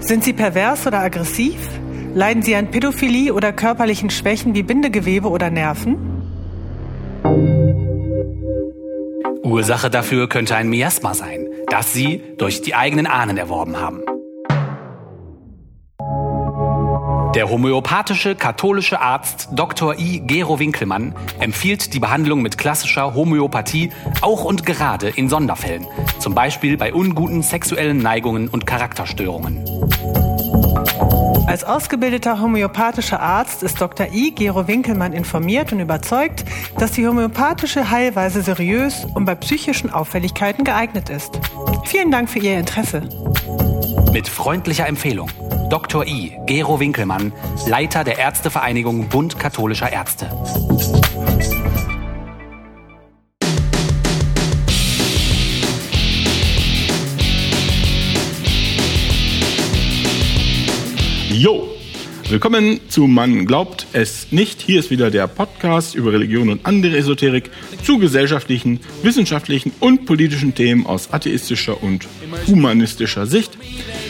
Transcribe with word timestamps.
Sind 0.00 0.24
Sie 0.24 0.32
pervers 0.32 0.86
oder 0.86 1.00
aggressiv? 1.00 1.58
Leiden 2.14 2.42
Sie 2.42 2.54
an 2.54 2.70
Pädophilie 2.70 3.34
oder 3.34 3.52
körperlichen 3.52 4.10
Schwächen 4.10 4.54
wie 4.54 4.62
Bindegewebe 4.62 5.28
oder 5.28 5.50
Nerven? 5.50 5.96
Ursache 9.42 9.90
dafür 9.90 10.28
könnte 10.28 10.56
ein 10.56 10.68
Miasma 10.68 11.14
sein, 11.14 11.48
das 11.68 11.92
Sie 11.92 12.22
durch 12.38 12.62
die 12.62 12.74
eigenen 12.74 13.06
Ahnen 13.06 13.36
erworben 13.36 13.80
haben. 13.80 14.02
Der 17.34 17.48
homöopathische 17.48 18.34
katholische 18.34 19.00
Arzt 19.00 19.48
Dr. 19.52 19.98
I. 19.98 20.20
Gero 20.20 20.58
Winkelmann 20.58 21.14
empfiehlt 21.38 21.92
die 21.92 22.00
Behandlung 22.00 22.42
mit 22.42 22.58
klassischer 22.58 23.14
Homöopathie 23.14 23.90
auch 24.22 24.44
und 24.44 24.64
gerade 24.64 25.08
in 25.08 25.28
Sonderfällen, 25.28 25.86
zum 26.18 26.34
Beispiel 26.34 26.76
bei 26.76 26.92
unguten 26.92 27.42
sexuellen 27.42 27.98
Neigungen 27.98 28.48
und 28.48 28.66
Charakterstörungen. 28.66 29.64
Als 31.46 31.64
ausgebildeter 31.64 32.40
homöopathischer 32.40 33.20
Arzt 33.20 33.62
ist 33.62 33.80
Dr. 33.80 34.08
I. 34.12 34.32
Gero 34.32 34.66
Winkelmann 34.68 35.12
informiert 35.12 35.72
und 35.72 35.80
überzeugt, 35.80 36.44
dass 36.78 36.92
die 36.92 37.06
homöopathische 37.06 37.90
Heilweise 37.90 38.42
seriös 38.42 39.06
und 39.14 39.24
bei 39.24 39.34
psychischen 39.34 39.90
Auffälligkeiten 39.90 40.64
geeignet 40.64 41.08
ist. 41.08 41.40
Vielen 41.84 42.10
Dank 42.10 42.28
für 42.28 42.38
Ihr 42.38 42.58
Interesse. 42.58 43.08
Mit 44.12 44.28
freundlicher 44.28 44.86
Empfehlung. 44.86 45.30
Dr. 45.68 46.06
I. 46.06 46.38
Gero 46.46 46.80
Winkelmann, 46.80 47.32
Leiter 47.66 48.02
der 48.02 48.18
Ärztevereinigung 48.18 49.08
Bund 49.08 49.38
Katholischer 49.38 49.92
Ärzte. 49.92 50.30
Jo, 61.30 61.68
willkommen 62.30 62.80
zu 62.88 63.06
Man 63.06 63.46
glaubt 63.46 63.86
es 63.94 64.32
nicht. 64.32 64.60
Hier 64.60 64.80
ist 64.80 64.90
wieder 64.90 65.10
der 65.10 65.26
Podcast 65.26 65.94
über 65.94 66.12
Religion 66.12 66.50
und 66.50 66.66
andere 66.66 66.96
Esoterik 66.96 67.50
zu 67.82 67.98
gesellschaftlichen, 67.98 68.80
wissenschaftlichen 69.02 69.72
und 69.80 70.04
politischen 70.04 70.54
Themen 70.54 70.84
aus 70.84 71.12
atheistischer 71.12 71.82
und 71.82 72.06
humanistischer 72.46 73.26
Sicht. 73.26 73.56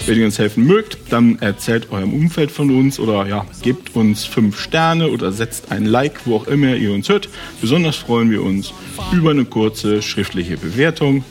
Wenn 0.06 0.19
ihr 0.19 0.25
uns 0.25 0.38
helfen 0.38 0.64
mögt, 0.64 0.98
dann 1.10 1.38
erzählt 1.41 1.92
eurem 1.92 2.12
Umfeld 2.12 2.50
von 2.50 2.70
uns 2.77 2.98
oder 2.98 3.27
ja, 3.27 3.47
gebt 3.62 3.94
uns 3.94 4.25
fünf 4.25 4.60
Sterne 4.60 5.08
oder 5.08 5.30
setzt 5.30 5.70
ein 5.70 5.86
Like, 5.86 6.27
wo 6.27 6.36
auch 6.36 6.48
immer 6.48 6.75
ihr 6.75 6.92
uns 6.92 7.08
hört. 7.08 7.28
Besonders 7.60 7.97
freuen 7.97 8.30
wir 8.30 8.42
uns 8.42 8.72
über 9.12 9.30
eine 9.30 9.44
kurze 9.44 10.03
schriftliche 10.03 10.56
Bewertung. 10.56 11.25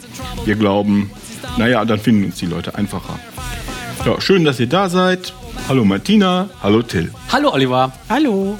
Wir 0.45 0.55
glauben, 0.55 1.11
naja, 1.57 1.83
dann 1.83 1.99
finden 1.99 2.25
uns 2.25 2.37
die 2.37 2.45
Leute 2.45 2.75
einfacher. 2.75 3.19
Ja, 4.05 4.21
schön, 4.21 4.45
dass 4.45 4.59
ihr 4.59 4.67
da 4.67 4.89
seid. 4.89 5.33
Hallo 5.65 5.83
Martina, 5.83 6.49
hallo 6.63 6.81
Till. 6.81 7.11
Hallo 7.31 7.51
Oliver. 7.53 7.91
Hallo. 8.09 8.57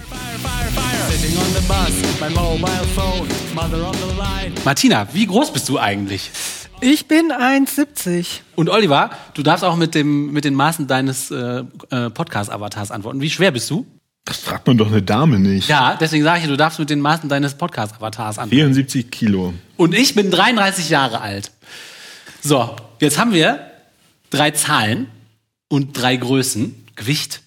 Martina, 4.65 5.07
wie 5.13 5.25
groß 5.25 5.53
bist 5.53 5.69
du 5.69 5.79
eigentlich? 5.79 6.29
Ich 6.81 7.07
bin 7.07 7.31
1,70. 7.31 8.41
Und 8.55 8.69
Oliver, 8.69 9.09
du 9.33 9.41
darfst 9.43 9.63
auch 9.63 9.75
mit, 9.77 9.95
dem, 9.95 10.31
mit 10.33 10.43
den 10.45 10.53
Maßen 10.53 10.87
deines 10.87 11.31
äh, 11.31 11.63
äh, 11.89 12.09
Podcast-Avatars 12.09 12.91
antworten. 12.91 13.21
Wie 13.21 13.29
schwer 13.29 13.51
bist 13.51 13.69
du? 13.69 13.85
Das 14.25 14.37
fragt 14.37 14.67
man 14.67 14.77
doch 14.77 14.87
eine 14.87 15.01
Dame 15.01 15.39
nicht. 15.39 15.69
Ja, 15.69 15.95
deswegen 15.99 16.23
sage 16.25 16.41
ich, 16.41 16.47
du 16.47 16.57
darfst 16.57 16.79
mit 16.79 16.89
den 16.89 16.99
Maßen 16.99 17.29
deines 17.29 17.53
Podcast-Avatars 17.55 18.37
antworten. 18.37 18.49
74 18.57 19.09
Kilo. 19.09 19.53
Und 19.77 19.95
ich 19.95 20.13
bin 20.15 20.29
33 20.29 20.89
Jahre 20.89 21.21
alt. 21.21 21.51
So, 22.41 22.75
jetzt 22.99 23.17
haben 23.17 23.33
wir 23.33 23.71
drei 24.29 24.51
Zahlen 24.51 25.07
und 25.69 25.93
drei 25.99 26.17
Größen. 26.17 26.86
Gewicht, 26.97 27.41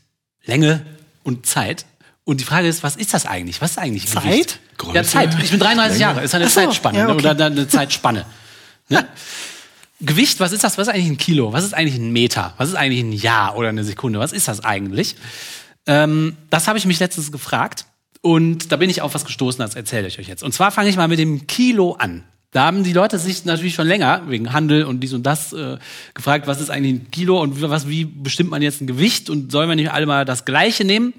Länge 0.44 0.86
und 1.22 1.44
Zeit. 1.44 1.84
Und 2.24 2.40
die 2.40 2.44
Frage 2.44 2.68
ist, 2.68 2.82
was 2.82 2.96
ist 2.96 3.12
das 3.12 3.26
eigentlich? 3.26 3.60
Was 3.60 3.72
ist 3.72 3.78
eigentlich 3.78 4.06
Zeit? 4.06 4.22
Gewicht? 4.22 4.58
Größe, 4.78 4.94
ja, 4.94 5.04
Zeit. 5.04 5.36
Ich 5.42 5.50
bin 5.50 5.60
33 5.60 5.98
Länge. 5.98 6.00
Jahre. 6.00 6.24
Ist 6.24 6.34
eine 6.34 6.48
so, 6.48 6.60
Zeitspanne 6.60 6.98
ja, 6.98 7.06
ne? 7.06 7.14
okay. 7.14 7.28
oder 7.28 7.46
eine 7.46 7.68
Zeitspanne. 7.68 8.24
Ne? 8.92 9.06
Gewicht, 10.00 10.40
was 10.40 10.50
ist 10.50 10.64
das? 10.64 10.76
Was 10.76 10.88
ist 10.88 10.94
eigentlich 10.94 11.10
ein 11.10 11.16
Kilo? 11.16 11.52
Was 11.52 11.62
ist 11.62 11.74
eigentlich 11.74 11.94
ein 11.94 12.10
Meter? 12.12 12.54
Was 12.56 12.70
ist 12.70 12.74
eigentlich 12.74 13.04
ein 13.04 13.12
Jahr 13.12 13.56
oder 13.56 13.68
eine 13.68 13.84
Sekunde? 13.84 14.18
Was 14.18 14.32
ist 14.32 14.48
das 14.48 14.64
eigentlich? 14.64 15.14
Ähm, 15.86 16.36
das 16.50 16.66
habe 16.66 16.76
ich 16.76 16.86
mich 16.86 16.98
letztens 16.98 17.30
gefragt 17.30 17.84
und 18.20 18.72
da 18.72 18.76
bin 18.76 18.90
ich 18.90 19.00
auf 19.02 19.14
was 19.14 19.24
gestoßen, 19.24 19.60
das 19.60 19.76
erzähle 19.76 20.08
ich 20.08 20.18
euch 20.18 20.26
jetzt. 20.26 20.42
Und 20.42 20.52
zwar 20.52 20.72
fange 20.72 20.88
ich 20.88 20.96
mal 20.96 21.06
mit 21.06 21.20
dem 21.20 21.46
Kilo 21.46 21.92
an. 21.92 22.24
Da 22.52 22.64
haben 22.64 22.82
die 22.82 22.92
Leute 22.92 23.18
sich 23.18 23.44
natürlich 23.44 23.74
schon 23.74 23.86
länger 23.86 24.22
wegen 24.26 24.52
Handel 24.52 24.84
und 24.84 25.00
dies 25.00 25.12
und 25.12 25.22
das 25.22 25.52
äh, 25.52 25.78
gefragt, 26.14 26.48
was 26.48 26.60
ist 26.60 26.68
eigentlich 26.68 26.94
ein 26.94 27.10
Kilo 27.10 27.40
und 27.40 27.62
was, 27.62 27.88
wie 27.88 28.04
bestimmt 28.04 28.50
man 28.50 28.60
jetzt 28.60 28.80
ein 28.80 28.88
Gewicht 28.88 29.30
und 29.30 29.52
soll 29.52 29.68
man 29.68 29.76
nicht 29.76 29.92
alle 29.92 30.06
mal 30.06 30.24
das 30.24 30.44
Gleiche 30.44 30.84
nehmen? 30.84 31.14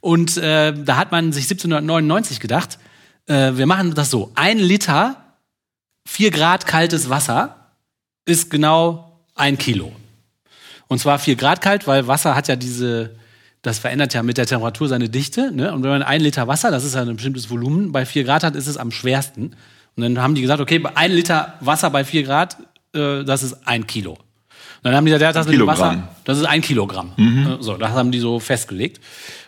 Und 0.00 0.36
äh, 0.36 0.74
da 0.74 0.96
hat 0.96 1.10
man 1.10 1.32
sich 1.32 1.44
1799 1.44 2.38
gedacht, 2.38 2.78
äh, 3.26 3.52
wir 3.54 3.66
machen 3.66 3.94
das 3.94 4.10
so: 4.10 4.30
ein 4.34 4.58
Liter, 4.58 5.16
vier 6.06 6.30
Grad 6.30 6.66
kaltes 6.66 7.08
Wasser 7.08 7.72
ist 8.26 8.50
genau 8.50 9.22
ein 9.34 9.56
Kilo. 9.56 9.92
Und 10.88 10.98
zwar 10.98 11.18
vier 11.18 11.36
Grad 11.36 11.60
kalt, 11.60 11.86
weil 11.86 12.06
Wasser 12.08 12.34
hat 12.34 12.48
ja 12.48 12.56
diese, 12.56 13.16
das 13.62 13.78
verändert 13.78 14.14
ja 14.14 14.22
mit 14.22 14.38
der 14.38 14.46
Temperatur 14.46 14.88
seine 14.88 15.08
Dichte. 15.08 15.50
Ne? 15.52 15.72
Und 15.72 15.82
wenn 15.82 15.90
man 15.90 16.02
ein 16.02 16.20
Liter 16.20 16.46
Wasser, 16.48 16.70
das 16.70 16.84
ist 16.84 16.94
ja 16.94 17.02
ein 17.02 17.16
bestimmtes 17.16 17.50
Volumen, 17.50 17.92
bei 17.92 18.06
vier 18.06 18.24
Grad 18.24 18.42
hat, 18.42 18.56
ist 18.56 18.66
es 18.66 18.76
am 18.76 18.90
schwersten. 18.90 19.54
Und 19.96 20.02
dann 20.02 20.20
haben 20.22 20.34
die 20.34 20.42
gesagt, 20.42 20.60
okay, 20.60 20.82
ein 20.94 21.12
Liter 21.12 21.54
Wasser 21.60 21.90
bei 21.90 22.04
vier 22.04 22.22
Grad, 22.22 22.56
äh, 22.94 23.24
das 23.24 23.42
ist 23.42 23.66
ein 23.66 23.86
Kilo. 23.86 24.12
Und 24.12 24.84
dann 24.84 24.94
haben 24.94 25.04
die 25.04 25.10
gesagt, 25.10 25.22
ja, 25.22 25.32
das 25.32 25.46
mit 25.46 25.54
dem 25.54 25.60
Kilogramm. 25.60 25.78
Wasser, 25.98 26.08
das 26.24 26.38
ist 26.38 26.44
ein 26.44 26.60
Kilogramm. 26.60 27.12
Äh, 27.18 27.56
So, 27.60 27.76
das 27.76 27.90
haben 27.90 28.12
die 28.12 28.20
so 28.20 28.38
festgelegt. 28.38 29.00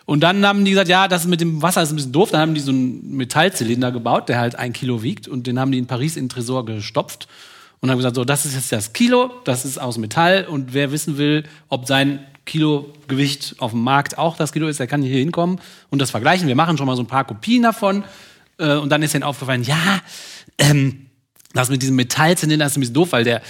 Und 0.05 0.21
dann 0.21 0.45
haben 0.45 0.65
die 0.65 0.71
gesagt, 0.71 0.89
ja, 0.89 1.07
das 1.07 1.25
mit 1.25 1.39
dem 1.39 1.61
Wasser 1.61 1.81
ist 1.81 1.91
ein 1.91 1.95
bisschen 1.95 2.11
doof. 2.11 2.31
Dann 2.31 2.41
haben 2.41 2.53
die 2.53 2.59
so 2.59 2.71
einen 2.71 3.15
Metallzylinder 3.15 3.93
gebaut, 3.93 4.27
der 4.27 4.39
halt 4.39 4.55
ein 4.55 4.73
Kilo 4.73 5.03
wiegt. 5.03 5.29
Und 5.29 5.47
den 5.47 5.57
haben 5.57 5.71
die 5.71 5.77
in 5.77 5.87
Paris 5.87 6.17
in 6.17 6.25
den 6.25 6.29
Tresor 6.29 6.65
gestopft. 6.65 7.29
Und 7.79 7.89
haben 7.89 7.97
gesagt, 7.97 8.15
so, 8.17 8.25
das 8.25 8.45
ist 8.45 8.55
jetzt 8.55 8.71
das 8.73 8.91
Kilo, 8.93 9.31
das 9.45 9.63
ist 9.63 9.79
aus 9.79 9.97
Metall. 9.97 10.45
Und 10.49 10.73
wer 10.73 10.91
wissen 10.91 11.17
will, 11.17 11.45
ob 11.69 11.87
sein 11.87 12.19
Kilogewicht 12.45 13.55
auf 13.59 13.71
dem 13.71 13.81
Markt 13.83 14.17
auch 14.17 14.35
das 14.37 14.51
Kilo 14.51 14.67
ist, 14.67 14.79
der 14.79 14.87
kann 14.87 15.01
hier 15.01 15.17
hinkommen 15.17 15.59
und 15.89 15.99
das 16.01 16.11
vergleichen. 16.11 16.47
Wir 16.47 16.55
machen 16.55 16.77
schon 16.77 16.87
mal 16.87 16.95
so 16.95 17.03
ein 17.03 17.07
paar 17.07 17.23
Kopien 17.23 17.63
davon. 17.63 18.03
Äh, 18.57 18.75
Und 18.75 18.89
dann 18.89 19.01
ist 19.01 19.13
ihnen 19.13 19.23
aufgefallen, 19.23 19.63
ja, 19.63 20.01
ähm, 20.57 21.07
das 21.53 21.69
mit 21.69 21.81
diesem 21.81 21.95
Metallzylinder 21.95 22.65
ist 22.65 22.77
ein 22.77 22.79
bisschen 22.79 22.93
doof, 22.93 23.11
weil 23.11 23.23
der 23.23 23.41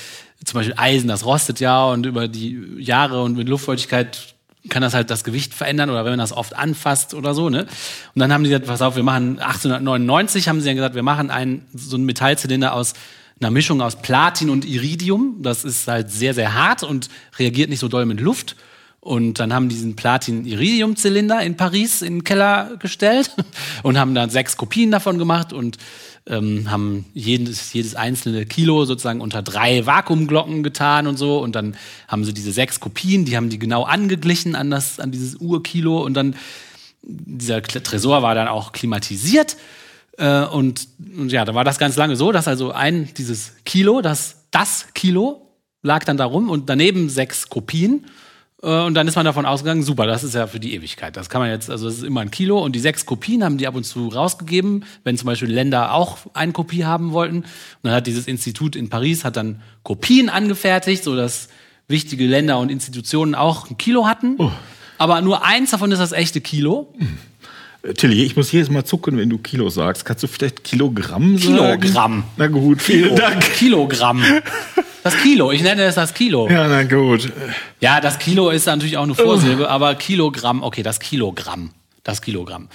zum 0.43 0.57
Beispiel 0.57 0.75
Eisen, 0.77 1.07
das 1.07 1.25
rostet 1.25 1.59
ja 1.59 1.85
und 1.85 2.05
über 2.05 2.27
die 2.27 2.59
Jahre 2.79 3.21
und 3.21 3.37
mit 3.37 3.47
Luftfeuchtigkeit 3.47 4.35
kann 4.69 4.81
das 4.81 4.93
halt 4.93 5.09
das 5.09 5.23
Gewicht 5.23 5.53
verändern 5.53 5.89
oder 5.89 6.03
wenn 6.03 6.11
man 6.11 6.19
das 6.19 6.33
oft 6.33 6.55
anfasst 6.55 7.13
oder 7.13 7.33
so, 7.33 7.49
ne? 7.49 7.61
Und 7.61 8.19
dann 8.19 8.31
haben 8.31 8.43
die 8.43 8.49
gesagt, 8.49 8.67
pass 8.67 8.81
auf, 8.81 8.95
wir 8.95 9.03
machen 9.03 9.39
1899 9.39 10.47
haben 10.47 10.61
sie 10.61 10.67
dann 10.67 10.75
gesagt, 10.75 10.95
wir 10.95 11.03
machen 11.03 11.31
einen 11.31 11.65
so 11.73 11.95
einen 11.95 12.05
Metallzylinder 12.05 12.73
aus 12.73 12.93
einer 13.39 13.49
Mischung 13.49 13.81
aus 13.81 14.01
Platin 14.01 14.51
und 14.51 14.65
Iridium. 14.65 15.37
Das 15.41 15.63
ist 15.63 15.87
halt 15.87 16.11
sehr 16.11 16.33
sehr 16.35 16.53
hart 16.53 16.83
und 16.83 17.09
reagiert 17.39 17.69
nicht 17.69 17.79
so 17.79 17.87
doll 17.87 18.05
mit 18.05 18.19
Luft. 18.19 18.55
Und 19.01 19.39
dann 19.39 19.51
haben 19.51 19.67
die 19.67 19.75
diesen 19.75 19.95
Platin-Iridium-Zylinder 19.95 21.41
in 21.41 21.57
Paris 21.57 22.03
in 22.03 22.17
den 22.19 22.23
Keller 22.23 22.77
gestellt 22.77 23.31
und 23.83 23.97
haben 23.97 24.13
dann 24.13 24.29
sechs 24.29 24.57
Kopien 24.57 24.91
davon 24.91 25.17
gemacht 25.17 25.53
und 25.53 25.77
ähm, 26.27 26.69
haben 26.69 27.05
jedes, 27.15 27.73
jedes 27.73 27.95
einzelne 27.95 28.45
Kilo 28.45 28.85
sozusagen 28.85 29.21
unter 29.21 29.41
drei 29.41 29.87
Vakuumglocken 29.87 30.61
getan 30.61 31.07
und 31.07 31.17
so. 31.17 31.39
Und 31.39 31.55
dann 31.55 31.75
haben 32.07 32.23
sie 32.25 32.33
diese 32.33 32.51
sechs 32.51 32.79
Kopien, 32.79 33.25
die 33.25 33.35
haben 33.35 33.49
die 33.49 33.57
genau 33.57 33.83
angeglichen 33.83 34.55
an, 34.55 34.69
das, 34.69 34.99
an 34.99 35.11
dieses 35.11 35.35
Urkilo. 35.35 36.03
Und 36.03 36.13
dann, 36.13 36.35
dieser 37.01 37.63
Tresor 37.63 38.21
war 38.21 38.35
dann 38.35 38.47
auch 38.47 38.71
klimatisiert. 38.71 39.57
Äh, 40.19 40.45
und, 40.45 40.87
und 41.17 41.31
ja, 41.31 41.43
da 41.43 41.55
war 41.55 41.63
das 41.63 41.79
ganz 41.79 41.95
lange 41.95 42.15
so, 42.15 42.31
dass 42.31 42.47
also 42.47 42.71
ein, 42.71 43.09
dieses 43.17 43.53
Kilo, 43.65 44.01
das, 44.01 44.45
das 44.51 44.93
Kilo 44.93 45.47
lag 45.81 46.03
dann 46.03 46.17
da 46.17 46.25
rum 46.25 46.51
und 46.51 46.69
daneben 46.69 47.09
sechs 47.09 47.49
Kopien. 47.49 48.05
Äh, 48.63 48.83
Und 48.85 48.93
dann 48.93 49.07
ist 49.07 49.15
man 49.15 49.25
davon 49.25 49.45
ausgegangen, 49.45 49.83
super, 49.83 50.05
das 50.05 50.23
ist 50.23 50.35
ja 50.35 50.47
für 50.47 50.59
die 50.59 50.73
Ewigkeit. 50.75 51.17
Das 51.17 51.29
kann 51.29 51.41
man 51.41 51.49
jetzt, 51.49 51.69
also 51.69 51.85
das 51.85 51.97
ist 51.97 52.03
immer 52.03 52.21
ein 52.21 52.31
Kilo. 52.31 52.59
Und 52.63 52.75
die 52.75 52.79
sechs 52.79 53.05
Kopien 53.05 53.43
haben 53.43 53.57
die 53.57 53.67
ab 53.67 53.75
und 53.75 53.83
zu 53.83 54.07
rausgegeben, 54.09 54.85
wenn 55.03 55.17
zum 55.17 55.25
Beispiel 55.27 55.49
Länder 55.51 55.93
auch 55.93 56.17
eine 56.33 56.51
Kopie 56.51 56.85
haben 56.85 57.11
wollten. 57.11 57.37
Und 57.37 57.45
dann 57.83 57.93
hat 57.93 58.07
dieses 58.07 58.27
Institut 58.27 58.75
in 58.75 58.89
Paris 58.89 59.25
hat 59.25 59.35
dann 59.37 59.61
Kopien 59.83 60.29
angefertigt, 60.29 61.03
sodass 61.03 61.49
wichtige 61.87 62.25
Länder 62.25 62.59
und 62.59 62.69
Institutionen 62.71 63.35
auch 63.35 63.69
ein 63.69 63.77
Kilo 63.77 64.07
hatten. 64.07 64.37
Aber 64.97 65.21
nur 65.21 65.43
eins 65.43 65.71
davon 65.71 65.91
ist 65.91 65.99
das 65.99 66.11
echte 66.11 66.39
Kilo. 66.41 66.93
Äh, 67.83 67.93
Tilly, 67.95 68.23
ich 68.23 68.35
muss 68.35 68.51
jedes 68.51 68.69
Mal 68.69 68.85
zucken, 68.85 69.17
wenn 69.17 69.29
du 69.29 69.39
Kilo 69.39 69.69
sagst. 69.69 70.05
Kannst 70.05 70.23
du 70.23 70.27
vielleicht 70.27 70.63
Kilogramm 70.63 71.37
sagen? 71.39 71.81
Kilogramm. 71.81 72.23
Na 72.37 72.47
gut, 72.47 72.81
vielen 72.81 73.15
Dank. 73.15 73.41
Kilogramm. 73.55 74.23
Das 75.03 75.17
Kilo, 75.17 75.51
ich 75.51 75.63
nenne 75.63 75.83
es 75.83 75.95
das 75.95 76.13
Kilo. 76.13 76.47
Ja, 76.49 76.67
na 76.67 76.83
gut. 76.83 77.31
Ja, 77.79 77.99
das 78.01 78.19
Kilo 78.19 78.49
ist 78.49 78.65
natürlich 78.67 78.97
auch 78.97 79.03
eine 79.03 79.15
Vorsilbe, 79.15 79.69
aber 79.69 79.95
Kilogramm, 79.95 80.61
okay, 80.63 80.83
das 80.83 80.99
Kilogramm. 80.99 81.71
Das 82.03 82.21
Kilogramm. 82.21 82.69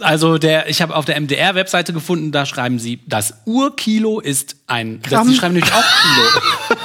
Also 0.00 0.38
der, 0.38 0.68
ich 0.68 0.82
habe 0.82 0.94
auf 0.94 1.06
der 1.06 1.18
MDR-Webseite 1.20 1.92
gefunden, 1.92 2.30
da 2.30 2.46
schreiben 2.46 2.78
sie, 2.78 3.00
das 3.06 3.34
Urkilo 3.46 4.20
ist 4.20 4.56
ein. 4.66 5.00
Das, 5.02 5.10
Gramm. 5.12 5.28
die 5.28 5.34
schreiben 5.34 5.54
nämlich 5.54 5.72
auch 5.72 5.84
Kilo. 6.02 6.78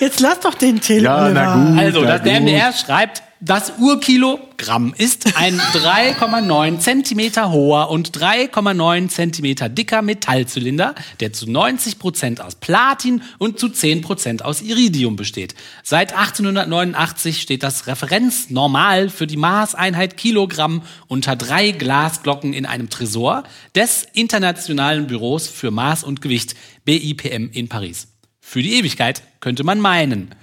Jetzt 0.00 0.20
lass 0.20 0.40
doch 0.40 0.54
den 0.54 0.80
Till, 0.80 1.02
Ja, 1.04 1.28
na 1.30 1.54
gut. 1.54 1.78
Also, 1.78 2.00
na 2.02 2.18
das 2.18 2.22
der. 2.22 2.40
MDR 2.40 2.72
schreibt, 2.72 3.22
das 3.40 3.74
Urkilogramm 3.78 4.94
ist 4.96 5.36
ein 5.36 5.58
3,9 5.72 6.78
Zentimeter 6.78 7.50
hoher 7.50 7.90
und 7.90 8.16
3,9 8.16 9.08
Zentimeter 9.08 9.68
dicker 9.68 10.00
Metallzylinder, 10.02 10.94
der 11.20 11.32
zu 11.32 11.50
90 11.50 11.98
Prozent 11.98 12.40
aus 12.40 12.54
Platin 12.54 13.22
und 13.38 13.58
zu 13.58 13.68
10 13.68 14.00
Prozent 14.00 14.44
aus 14.44 14.62
Iridium 14.62 15.16
besteht. 15.16 15.54
Seit 15.82 16.12
1889 16.12 17.42
steht 17.42 17.62
das 17.62 17.86
Referenznormal 17.86 19.10
für 19.10 19.26
die 19.26 19.36
Maßeinheit 19.36 20.16
Kilogramm 20.16 20.82
unter 21.06 21.36
drei 21.36 21.72
Glasglocken 21.72 22.54
in 22.54 22.64
einem 22.64 22.88
Tresor 22.88 23.44
des 23.74 24.06
Internationalen 24.14 25.06
Büros 25.06 25.46
für 25.46 25.70
Maß 25.70 26.04
und 26.04 26.22
Gewicht, 26.22 26.54
BIPM 26.84 27.50
in 27.52 27.68
Paris. 27.68 28.08
Für 28.40 28.62
die 28.62 28.74
Ewigkeit 28.74 29.22
könnte 29.40 29.64
man 29.64 29.80
meinen. 29.80 30.34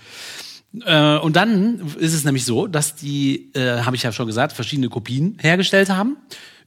Äh, 0.86 1.18
und 1.18 1.36
dann 1.36 1.82
ist 2.00 2.14
es 2.14 2.24
nämlich 2.24 2.46
so, 2.46 2.68
dass 2.68 2.96
die, 2.96 3.52
äh, 3.54 3.82
habe 3.82 3.96
ich 3.96 4.04
ja 4.04 4.12
schon 4.12 4.28
gesagt, 4.28 4.54
verschiedene 4.54 4.90
Kopien 4.90 5.38
hergestellt 5.40 5.90
haben 5.90 6.18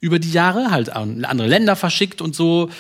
über 0.01 0.19
die 0.19 0.31
Jahre, 0.31 0.71
halt 0.71 0.91
an 0.91 1.25
andere 1.25 1.49
Länder 1.49 1.75
verschickt 1.77 2.21
und 2.21 2.35
so, 2.37 2.71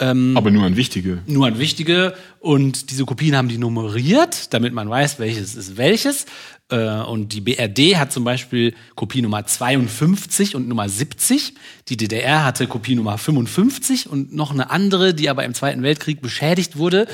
Aber 0.00 0.50
nur 0.50 0.64
an 0.64 0.74
wichtige. 0.76 1.18
nur 1.26 1.46
an 1.46 1.60
wichtige. 1.60 2.14
Und 2.40 2.90
diese 2.90 3.04
Kopien 3.04 3.36
haben 3.36 3.46
die 3.48 3.58
nummeriert, 3.58 4.52
damit 4.52 4.72
man 4.72 4.90
weiß, 4.90 5.20
welches 5.20 5.54
ist 5.54 5.76
welches. 5.76 6.26
Äh, 6.70 7.02
Und 7.02 7.32
die 7.34 7.40
BRD 7.40 7.96
hat 7.98 8.10
zum 8.10 8.24
Beispiel 8.24 8.74
Kopie 8.96 9.22
Nummer 9.22 9.46
52 9.46 10.56
und 10.56 10.66
Nummer 10.66 10.88
70. 10.88 11.54
Die 11.88 11.96
DDR 11.96 12.44
hatte 12.44 12.66
Kopie 12.66 12.96
Nummer 12.96 13.16
55 13.16 14.08
und 14.08 14.34
noch 14.34 14.50
eine 14.50 14.70
andere, 14.70 15.14
die 15.14 15.28
aber 15.30 15.44
im 15.44 15.54
Zweiten 15.54 15.84
Weltkrieg 15.84 16.20
beschädigt 16.20 16.76
wurde. 16.78 17.06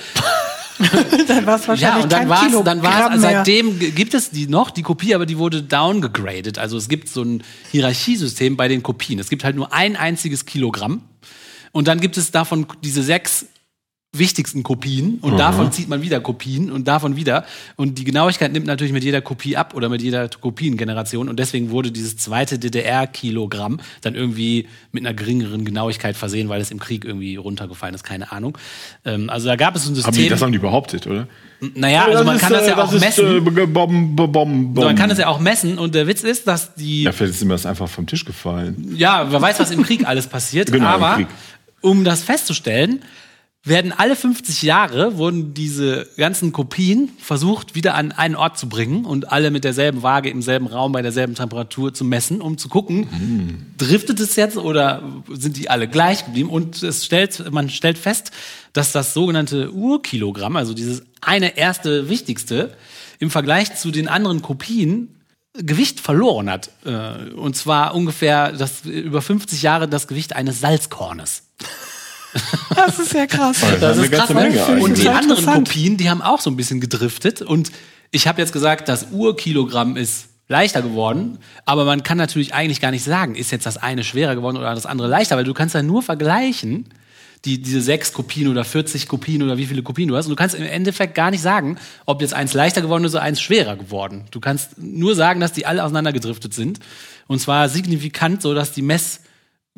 Dann 1.28 1.46
war 1.46 1.56
es 1.56 1.66
wahrscheinlich 1.68 1.80
Ja, 1.80 1.96
und 2.02 2.12
dann 2.12 2.20
kein 2.20 2.28
war 2.28 2.42
es, 2.42 2.46
Kilogramm 2.48 2.64
dann 2.64 2.82
war 2.82 3.14
es, 3.14 3.20
mehr. 3.20 3.30
seitdem 3.44 3.78
gibt 3.78 4.14
es 4.14 4.30
die 4.30 4.46
noch, 4.46 4.70
die 4.70 4.82
Kopie, 4.82 5.14
aber 5.14 5.26
die 5.26 5.38
wurde 5.38 5.62
downgegradet. 5.62 6.58
Also 6.58 6.76
es 6.76 6.88
gibt 6.88 7.08
so 7.08 7.22
ein 7.22 7.42
Hierarchiesystem 7.72 8.56
bei 8.56 8.68
den 8.68 8.82
Kopien. 8.82 9.18
Es 9.18 9.28
gibt 9.28 9.44
halt 9.44 9.56
nur 9.56 9.72
ein 9.72 9.96
einziges 9.96 10.46
Kilogramm. 10.46 11.02
Und 11.72 11.88
dann 11.88 12.00
gibt 12.00 12.16
es 12.16 12.30
davon 12.30 12.66
diese 12.82 13.02
sechs 13.02 13.46
wichtigsten 14.16 14.62
Kopien 14.62 15.18
und 15.20 15.36
davon 15.36 15.70
zieht 15.70 15.88
man 15.88 16.00
wieder 16.00 16.18
Kopien 16.20 16.72
und 16.72 16.88
davon 16.88 17.16
wieder. 17.16 17.44
Und 17.76 17.98
die 17.98 18.04
Genauigkeit 18.04 18.52
nimmt 18.52 18.64
natürlich 18.66 18.94
mit 18.94 19.04
jeder 19.04 19.20
Kopie 19.20 19.54
ab 19.54 19.74
oder 19.74 19.90
mit 19.90 20.00
jeder 20.00 20.28
Kopiengeneration. 20.28 21.28
Und 21.28 21.38
deswegen 21.38 21.70
wurde 21.70 21.92
dieses 21.92 22.16
zweite 22.16 22.58
DDR-Kilogramm 22.58 23.80
dann 24.00 24.14
irgendwie 24.14 24.66
mit 24.92 25.04
einer 25.04 25.12
geringeren 25.12 25.66
Genauigkeit 25.66 26.16
versehen, 26.16 26.48
weil 26.48 26.62
es 26.62 26.70
im 26.70 26.78
Krieg 26.78 27.04
irgendwie 27.04 27.36
runtergefallen 27.36 27.94
ist, 27.94 28.02
keine 28.02 28.32
Ahnung. 28.32 28.56
Ähm, 29.04 29.28
also 29.28 29.46
da 29.46 29.56
gab 29.56 29.76
es 29.76 29.84
so 29.84 29.90
ein 29.90 29.96
Haben 30.02 30.12
die, 30.12 30.20
System. 30.20 30.30
das 30.30 30.40
haben 30.42 30.52
die 30.52 30.58
behauptet, 30.58 31.06
oder? 31.06 31.28
naja, 31.74 32.06
also 32.06 32.24
man 32.24 32.38
kann 32.38 32.52
das 32.52 32.66
ja 32.66 32.82
auch 32.82 32.92
messen. 32.92 33.46
Äh, 33.46 33.66
bom, 33.66 34.16
bom, 34.16 34.32
bom, 34.32 34.74
So, 34.74 34.82
man 34.84 34.96
kann 34.96 35.10
das 35.10 35.18
ja 35.18 35.26
auch 35.26 35.38
messen 35.40 35.76
und 35.78 35.94
der 35.94 36.06
Witz 36.06 36.22
ist, 36.22 36.46
dass 36.46 36.74
die, 36.74 37.02
ja, 37.02 37.10
ja, 37.10 37.12
vielleicht 37.12 37.34
ist 37.34 37.44
mir 37.44 37.52
das 37.52 37.66
einfach 37.66 37.88
vom 37.88 38.06
Tisch 38.06 38.24
gefallen. 38.24 38.94
wer 38.96 39.42
weiß, 39.42 39.60
was 39.60 39.70
im 39.70 39.82
Krieg 39.82 40.06
alles 40.06 40.28
passiert, 40.28 40.72
Genau, 40.72 40.86
aber 40.86 41.26
um 41.82 42.04
das 42.04 42.22
festzustellen, 42.22 43.02
werden 43.64 43.92
alle 43.92 44.16
50 44.16 44.62
Jahre 44.62 45.18
wurden 45.18 45.52
diese 45.52 46.08
ganzen 46.16 46.52
Kopien 46.52 47.10
versucht 47.18 47.74
wieder 47.74 47.94
an 47.94 48.12
einen 48.12 48.36
Ort 48.36 48.56
zu 48.58 48.68
bringen 48.68 49.04
und 49.04 49.30
alle 49.32 49.50
mit 49.50 49.64
derselben 49.64 50.02
Waage 50.02 50.30
im 50.30 50.42
selben 50.42 50.66
Raum 50.66 50.92
bei 50.92 51.02
derselben 51.02 51.34
Temperatur 51.34 51.92
zu 51.92 52.04
messen, 52.04 52.40
um 52.40 52.56
zu 52.56 52.68
gucken, 52.68 53.74
driftet 53.76 54.20
es 54.20 54.36
jetzt 54.36 54.56
oder 54.56 55.02
sind 55.28 55.56
die 55.56 55.70
alle 55.70 55.88
gleich 55.88 56.24
geblieben? 56.24 56.50
Und 56.50 56.82
es 56.82 57.04
stellt, 57.04 57.52
man 57.52 57.68
stellt 57.68 57.98
fest, 57.98 58.30
dass 58.72 58.92
das 58.92 59.12
sogenannte 59.12 59.72
Urkilogramm, 59.72 60.56
also 60.56 60.72
dieses 60.72 61.02
eine 61.20 61.56
erste 61.58 62.08
wichtigste, 62.08 62.72
im 63.18 63.30
Vergleich 63.30 63.74
zu 63.74 63.90
den 63.90 64.08
anderen 64.08 64.40
Kopien 64.40 65.16
Gewicht 65.54 65.98
verloren 65.98 66.48
hat. 66.48 66.70
Äh, 66.84 67.32
Und 67.34 67.56
zwar 67.56 67.94
ungefähr 67.94 68.52
das, 68.52 68.84
über 68.84 69.20
50 69.20 69.62
Jahre 69.62 69.88
das 69.88 70.06
Gewicht 70.06 70.36
eines 70.36 70.60
Salzkornes. 70.60 71.42
Das 72.74 72.98
ist 72.98 73.12
ja 73.12 73.26
krass. 73.26 73.60
Das 73.80 73.96
ist 73.96 74.04
eine 74.04 74.10
ganze 74.10 74.34
ne? 74.34 74.80
Und 74.80 74.98
die 74.98 75.08
anderen. 75.08 75.44
Kopien, 75.44 75.96
die 75.96 76.10
haben 76.10 76.22
auch 76.22 76.40
so 76.40 76.50
ein 76.50 76.56
bisschen 76.56 76.80
gedriftet. 76.80 77.42
Und 77.42 77.72
ich 78.10 78.28
habe 78.28 78.40
jetzt 78.40 78.52
gesagt, 78.52 78.88
das 78.88 79.08
Urkilogramm 79.10 79.96
ist 79.96 80.28
leichter 80.48 80.80
geworden, 80.80 81.38
aber 81.66 81.84
man 81.84 82.02
kann 82.02 82.16
natürlich 82.16 82.54
eigentlich 82.54 82.80
gar 82.80 82.90
nicht 82.90 83.04
sagen, 83.04 83.34
ist 83.34 83.50
jetzt 83.50 83.66
das 83.66 83.76
eine 83.76 84.02
schwerer 84.02 84.34
geworden 84.34 84.56
oder 84.56 84.74
das 84.74 84.86
andere 84.86 85.08
leichter, 85.08 85.36
weil 85.36 85.44
du 85.44 85.52
kannst 85.52 85.74
ja 85.74 85.82
nur 85.82 86.02
vergleichen, 86.02 86.86
die, 87.44 87.60
diese 87.62 87.80
sechs 87.80 88.12
Kopien 88.12 88.48
oder 88.48 88.64
40 88.64 89.08
Kopien 89.08 89.42
oder 89.42 89.58
wie 89.58 89.66
viele 89.66 89.82
Kopien 89.82 90.08
du 90.08 90.16
hast. 90.16 90.26
Und 90.26 90.30
du 90.30 90.36
kannst 90.36 90.54
im 90.54 90.64
Endeffekt 90.64 91.14
gar 91.14 91.30
nicht 91.30 91.42
sagen, 91.42 91.78
ob 92.04 92.20
jetzt 92.20 92.34
eins 92.34 92.52
leichter 92.52 92.80
geworden 92.80 93.04
ist 93.04 93.14
oder 93.14 93.22
eins 93.22 93.40
schwerer 93.40 93.76
geworden. 93.76 94.24
Du 94.30 94.40
kannst 94.40 94.78
nur 94.78 95.14
sagen, 95.14 95.38
dass 95.38 95.52
die 95.52 95.66
alle 95.66 95.84
auseinandergedriftet 95.84 96.52
sind. 96.52 96.80
Und 97.26 97.40
zwar 97.40 97.68
signifikant, 97.68 98.42
so 98.42 98.54
dass 98.54 98.72
die 98.72 98.82
Mess 98.82 99.20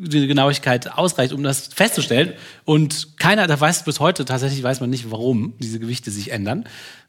die 0.07 0.27
Genauigkeit 0.27 0.97
ausreicht, 0.97 1.33
um 1.33 1.43
das 1.43 1.67
festzustellen. 1.67 2.33
Und 2.65 3.17
keiner, 3.17 3.47
da 3.47 3.59
weiß 3.59 3.83
bis 3.85 3.99
heute 3.99 4.25
tatsächlich 4.25 4.63
weiß 4.63 4.81
man 4.81 4.89
nicht, 4.89 5.11
warum 5.11 5.53
diese 5.59 5.79
Gewichte 5.79 6.11
sich 6.11 6.31
ändern. 6.31 6.65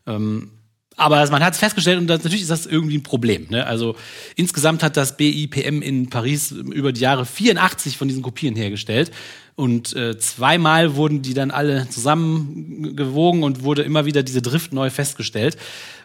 Ähm, 0.07 0.51
aber 0.97 1.27
man 1.31 1.43
hat 1.43 1.55
es 1.55 1.59
festgestellt 1.59 1.99
und 1.99 2.07
das, 2.07 2.23
natürlich 2.23 2.43
ist 2.43 2.51
das 2.51 2.67
irgendwie 2.67 2.99
ein 2.99 3.03
Problem. 3.03 3.47
Ne? 3.49 3.67
Also 3.67 3.97
insgesamt 4.37 4.83
hat 4.83 4.97
das 4.97 5.17
BIPM 5.17 5.81
in 5.81 6.11
Paris 6.11 6.51
über 6.53 6.93
die 6.93 7.01
Jahre 7.01 7.25
84 7.25 7.97
von 7.97 8.09
diesen 8.09 8.23
Kopien 8.23 8.55
hergestellt 8.57 9.11
und 9.55 9.95
äh, 9.95 10.19
zweimal 10.19 10.97
wurden 10.97 11.21
die 11.21 11.35
dann 11.35 11.51
alle 11.51 11.87
zusammengewogen 11.89 13.43
und 13.43 13.63
wurde 13.63 13.83
immer 13.83 14.07
wieder 14.07 14.23
diese 14.23 14.41
Drift 14.41 14.73
neu 14.73 14.89
festgestellt. 14.89 15.59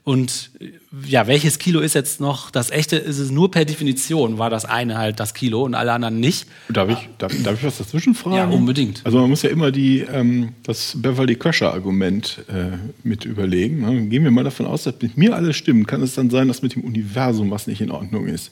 Und 0.04 0.52
äh, 0.60 0.72
ja, 1.06 1.28
welches 1.28 1.58
Kilo 1.58 1.80
ist 1.80 1.96
jetzt 1.96 2.20
noch 2.20 2.52
das 2.52 2.72
echte? 2.72 2.98
Ist 2.98 3.20
es 3.20 3.32
nur 3.32 3.50
per 3.50 3.64
Definition 3.64 4.38
war 4.38 4.50
das 4.50 4.66
eine 4.66 4.98
halt 4.98 5.22
das 5.22 5.34
Kilo 5.34 5.64
und 5.64 5.76
alle 5.76 5.94
anderen 5.94 6.20
nicht. 6.20 6.46
Darf 6.70 6.90
ich, 6.90 7.10
darf, 7.18 7.34
darf 7.44 7.56
ich 7.56 7.64
was 7.64 7.78
dazwischen 7.78 8.16
fragen? 8.16 8.36
Ja, 8.36 8.46
unbedingt. 8.48 9.02
Also 9.06 9.20
man 9.20 9.30
muss 9.30 9.44
ja 9.44 9.50
immer 9.50 9.72
die, 9.72 10.00
ähm, 10.02 10.50
das 10.64 10.94
Beverly 10.98 11.36
Crusher-Argument 11.36 12.46
äh, 12.50 12.78
mit 13.04 13.24
überlegen. 13.24 13.82
Ne? 13.82 14.08
Gehen 14.08 14.26
wir 14.26 14.32
mal 14.32 14.44
davon 14.44 14.66
aus, 14.66 14.84
dass 14.84 14.96
mit 15.02 15.16
mir 15.18 15.34
alles 15.34 15.56
stimmt. 15.56 15.88
Kann 15.88 16.02
es 16.02 16.16
dann 16.16 16.30
sein, 16.30 16.50
dass 16.50 16.62
mit 16.62 16.76
dem 16.76 16.84
Universum 16.84 17.50
was 17.50 17.68
nicht 17.68 17.80
in 17.80 17.92
Ordnung 17.92 18.28
ist? 18.28 18.52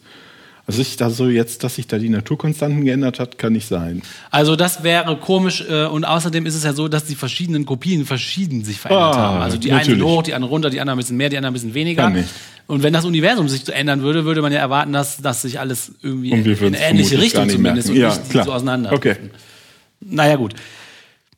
Also 0.68 0.82
ich 0.82 0.98
da 0.98 1.12
so 1.12 1.28
jetzt, 1.30 1.64
dass 1.64 1.76
sich 1.76 1.86
da 1.88 2.00
die 2.00 2.10
Naturkonstanten 2.10 2.84
geändert 2.86 3.20
hat, 3.20 3.38
kann 3.38 3.54
nicht 3.54 3.68
sein. 3.68 4.02
Also 4.32 4.56
das 4.56 4.82
wäre 4.84 5.16
komisch 5.18 5.64
äh, 5.70 5.86
und 5.86 6.06
außerdem 6.06 6.46
ist 6.48 6.56
es 6.56 6.64
ja 6.64 6.74
so, 6.74 6.88
dass 6.88 7.06
die 7.06 7.14
verschiedenen 7.14 7.66
Kopien 7.68 8.04
verschieden 8.06 8.64
sich 8.64 8.80
verändert 8.80 9.14
Ah, 9.16 9.18
haben. 9.20 9.42
Also 9.42 9.58
die 9.58 9.70
einen 9.72 9.80
natürlich. 9.82 10.00
sind 10.00 10.08
hoch, 10.10 10.24
die 10.24 10.34
anderen 10.34 10.50
runter, 10.52 10.70
die 10.72 10.82
anderen 10.82 10.98
ein 10.98 11.02
bisschen 11.02 11.18
mehr, 11.18 11.30
die 11.30 11.38
anderen 11.38 11.52
ein 11.52 11.54
bisschen 11.54 11.74
weniger. 11.76 12.04
Kann 12.04 12.14
nicht. 12.14 12.30
Und 12.68 12.82
wenn 12.82 12.94
das 12.94 13.06
Universum 13.06 13.48
sich 13.48 13.70
ändern 13.72 14.02
würde, 14.02 14.26
würde 14.26 14.42
man 14.42 14.52
ja 14.52 14.58
erwarten, 14.58 14.92
dass, 14.92 15.18
dass 15.18 15.44
sich 15.44 15.60
alles 15.60 15.92
irgendwie 16.02 16.32
in 16.32 16.44
eine 16.66 16.80
ähnliche 16.82 17.20
Richtung 17.20 17.48
zumindest 17.48 17.90
merken. 17.90 18.04
und 18.04 18.10
Ja, 18.12 18.18
nicht 18.18 18.30
klar. 18.32 18.46
so 18.46 18.54
auseinander. 18.54 18.92
Okay. 18.92 19.18
Naja, 20.02 20.36
gut. 20.36 20.56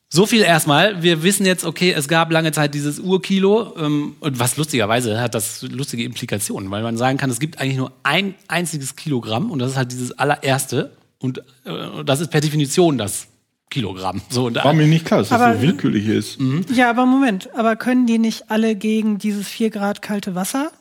So 0.09 0.25
viel 0.25 0.41
erstmal. 0.41 1.03
Wir 1.03 1.21
wissen 1.23 1.45
jetzt, 1.45 1.65
okay, 1.65 1.91
es 1.91 2.07
gab 2.07 2.31
lange 2.31 2.51
Zeit 2.53 2.73
dieses 2.73 2.99
Urkilo. 2.99 3.75
Ähm, 3.77 4.15
und 4.21 4.39
was 4.39 4.55
lustigerweise 4.55 5.19
hat 5.19 5.35
das 5.35 5.61
lustige 5.63 6.03
Implikationen, 6.03 6.71
weil 6.71 6.81
man 6.81 6.95
sagen 6.97 7.17
kann, 7.17 7.29
es 7.29 7.39
gibt 7.39 7.59
eigentlich 7.59 7.77
nur 7.77 7.91
ein 8.03 8.33
einziges 8.47 8.95
Kilogramm 8.95 9.51
und 9.51 9.59
das 9.59 9.71
ist 9.71 9.77
halt 9.77 9.91
dieses 9.91 10.17
allererste. 10.17 10.91
Und 11.19 11.39
äh, 11.65 12.03
das 12.05 12.21
ist 12.21 12.31
per 12.31 12.39
Definition 12.41 12.97
das 12.97 13.27
Kilogramm. 13.69 14.21
So, 14.29 14.45
und 14.45 14.55
War 14.63 14.71
mir 14.73 14.87
nicht 14.87 15.03
klar, 15.05 15.19
dass 15.19 15.29
das 15.29 15.41
Aber- 15.41 15.55
so 15.55 15.61
willkürlich 15.61 16.07
ist. 16.07 16.37
Ja, 16.73 16.89
aber 16.89 17.05
Moment. 17.05 17.49
Aber 17.53 17.75
können 17.75 18.07
die 18.07 18.17
nicht 18.17 18.49
alle 18.49 18.75
gegen 18.77 19.17
dieses 19.17 19.47
4 19.49 19.71
Grad 19.71 20.01
kalte 20.01 20.35
Wasser 20.35 20.71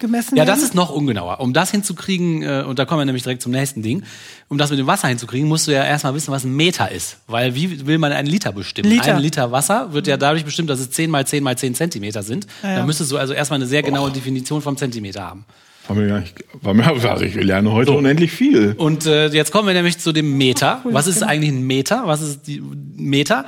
gemessen 0.00 0.36
Ja, 0.36 0.44
das 0.44 0.62
ist 0.62 0.74
noch 0.74 0.90
ungenauer. 0.90 1.40
Um 1.40 1.52
das 1.52 1.70
hinzukriegen, 1.70 2.42
äh, 2.42 2.64
und 2.66 2.78
da 2.78 2.84
kommen 2.84 3.00
wir 3.00 3.04
nämlich 3.04 3.22
direkt 3.22 3.42
zum 3.42 3.52
nächsten 3.52 3.82
Ding, 3.82 4.02
um 4.48 4.58
das 4.58 4.70
mit 4.70 4.78
dem 4.78 4.86
Wasser 4.86 5.08
hinzukriegen, 5.08 5.48
musst 5.48 5.68
du 5.68 5.72
ja 5.72 5.84
erstmal 5.84 6.14
wissen, 6.14 6.32
was 6.32 6.44
ein 6.44 6.54
Meter 6.54 6.90
ist. 6.90 7.18
Weil 7.26 7.54
wie 7.54 7.86
will 7.86 7.98
man 7.98 8.12
einen 8.12 8.28
Liter 8.28 8.52
bestimmen? 8.52 8.90
Liter. 8.90 9.14
Ein 9.14 9.22
Liter 9.22 9.52
Wasser 9.52 9.92
wird 9.92 10.06
ja 10.06 10.16
dadurch 10.16 10.44
bestimmt, 10.44 10.70
dass 10.70 10.80
es 10.80 10.90
10 10.90 11.10
mal 11.10 11.26
10 11.26 11.44
mal 11.44 11.56
10 11.56 11.74
Zentimeter 11.74 12.22
sind. 12.22 12.46
Ja, 12.62 12.70
ja. 12.70 12.76
Da 12.78 12.86
müsstest 12.86 13.12
du 13.12 13.18
also 13.18 13.32
erstmal 13.32 13.58
eine 13.58 13.66
sehr 13.66 13.82
genaue 13.82 14.10
Definition 14.10 14.62
vom 14.62 14.76
Zentimeter 14.76 15.22
haben. 15.22 15.44
War 15.88 15.96
mir 15.96 16.06
gar 16.06 16.20
nicht, 16.20 16.44
war 16.62 16.74
mir, 16.74 16.86
also 17.10 17.24
ich 17.24 17.34
lerne 17.34 17.72
heute 17.72 17.92
unendlich 17.92 18.30
viel. 18.30 18.74
Und 18.76 19.06
äh, 19.06 19.28
jetzt 19.28 19.50
kommen 19.50 19.66
wir 19.66 19.74
nämlich 19.74 19.98
zu 19.98 20.12
dem 20.12 20.36
Meter. 20.38 20.82
Was 20.84 21.06
ist 21.06 21.22
eigentlich 21.22 21.50
ein 21.50 21.66
Meter? 21.66 22.02
Was 22.06 22.20
ist 22.20 22.46
die 22.46 22.62
Meter? 22.96 23.44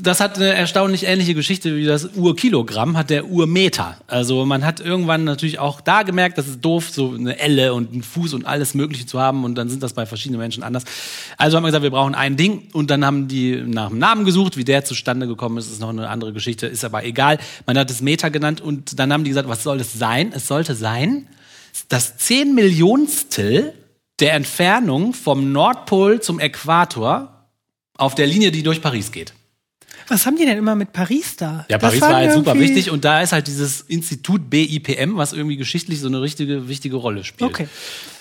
Das 0.00 0.20
hat 0.20 0.36
eine 0.36 0.54
erstaunlich 0.54 1.04
ähnliche 1.04 1.34
Geschichte 1.34 1.76
wie 1.76 1.84
das 1.84 2.10
Urkilogramm, 2.14 2.96
hat 2.96 3.10
der 3.10 3.26
Urmeter. 3.26 3.96
Also 4.06 4.44
man 4.44 4.64
hat 4.64 4.80
irgendwann 4.80 5.24
natürlich 5.24 5.58
auch 5.58 5.80
da 5.80 6.02
gemerkt, 6.02 6.38
das 6.38 6.46
ist 6.46 6.60
doof, 6.60 6.90
so 6.90 7.12
eine 7.12 7.38
Elle 7.38 7.74
und 7.74 7.92
einen 7.92 8.02
Fuß 8.02 8.34
und 8.34 8.44
alles 8.44 8.74
Mögliche 8.74 9.06
zu 9.06 9.18
haben 9.18 9.44
und 9.44 9.56
dann 9.56 9.68
sind 9.68 9.82
das 9.82 9.94
bei 9.94 10.06
verschiedenen 10.06 10.40
Menschen 10.40 10.62
anders. 10.62 10.84
Also 11.36 11.56
haben 11.56 11.64
wir 11.64 11.68
gesagt, 11.68 11.82
wir 11.82 11.90
brauchen 11.90 12.14
ein 12.14 12.36
Ding 12.36 12.68
und 12.72 12.90
dann 12.90 13.04
haben 13.04 13.28
die 13.28 13.56
nach 13.56 13.88
dem 13.88 13.98
Namen 13.98 14.24
gesucht, 14.24 14.56
wie 14.56 14.64
der 14.64 14.84
zustande 14.84 15.26
gekommen 15.26 15.58
ist, 15.58 15.70
ist 15.70 15.80
noch 15.80 15.88
eine 15.88 16.08
andere 16.08 16.32
Geschichte, 16.32 16.66
ist 16.66 16.84
aber 16.84 17.04
egal. 17.04 17.38
Man 17.66 17.78
hat 17.78 17.90
es 17.90 18.00
Meter 18.00 18.30
genannt 18.30 18.60
und 18.60 18.98
dann 18.98 19.12
haben 19.12 19.24
die 19.24 19.30
gesagt, 19.30 19.48
was 19.48 19.62
soll 19.62 19.80
es 19.80 19.92
sein? 19.92 20.32
Es 20.34 20.46
sollte 20.46 20.74
sein, 20.74 21.26
das 21.88 22.16
10 22.18 22.54
Millionstel 22.54 23.74
der 24.20 24.34
Entfernung 24.34 25.12
vom 25.14 25.52
Nordpol 25.52 26.20
zum 26.20 26.40
Äquator 26.40 27.46
auf 27.96 28.14
der 28.14 28.26
Linie, 28.26 28.50
die 28.50 28.62
durch 28.62 28.82
Paris 28.82 29.12
geht. 29.12 29.32
Was 30.08 30.26
haben 30.26 30.36
die 30.36 30.44
denn 30.44 30.58
immer 30.58 30.74
mit 30.74 30.92
Paris 30.92 31.36
da? 31.36 31.66
Ja, 31.68 31.78
Paris 31.78 32.00
war 32.00 32.14
halt 32.14 32.32
super 32.32 32.58
wichtig 32.58 32.90
und 32.90 33.04
da 33.04 33.20
ist 33.20 33.32
halt 33.32 33.46
dieses 33.46 33.82
Institut 33.82 34.48
BIPM, 34.48 35.16
was 35.16 35.32
irgendwie 35.32 35.56
geschichtlich 35.56 36.00
so 36.00 36.08
eine 36.08 36.22
richtige, 36.22 36.68
wichtige 36.68 36.96
Rolle 36.96 37.24
spielt. 37.24 37.50
Okay. 37.50 37.68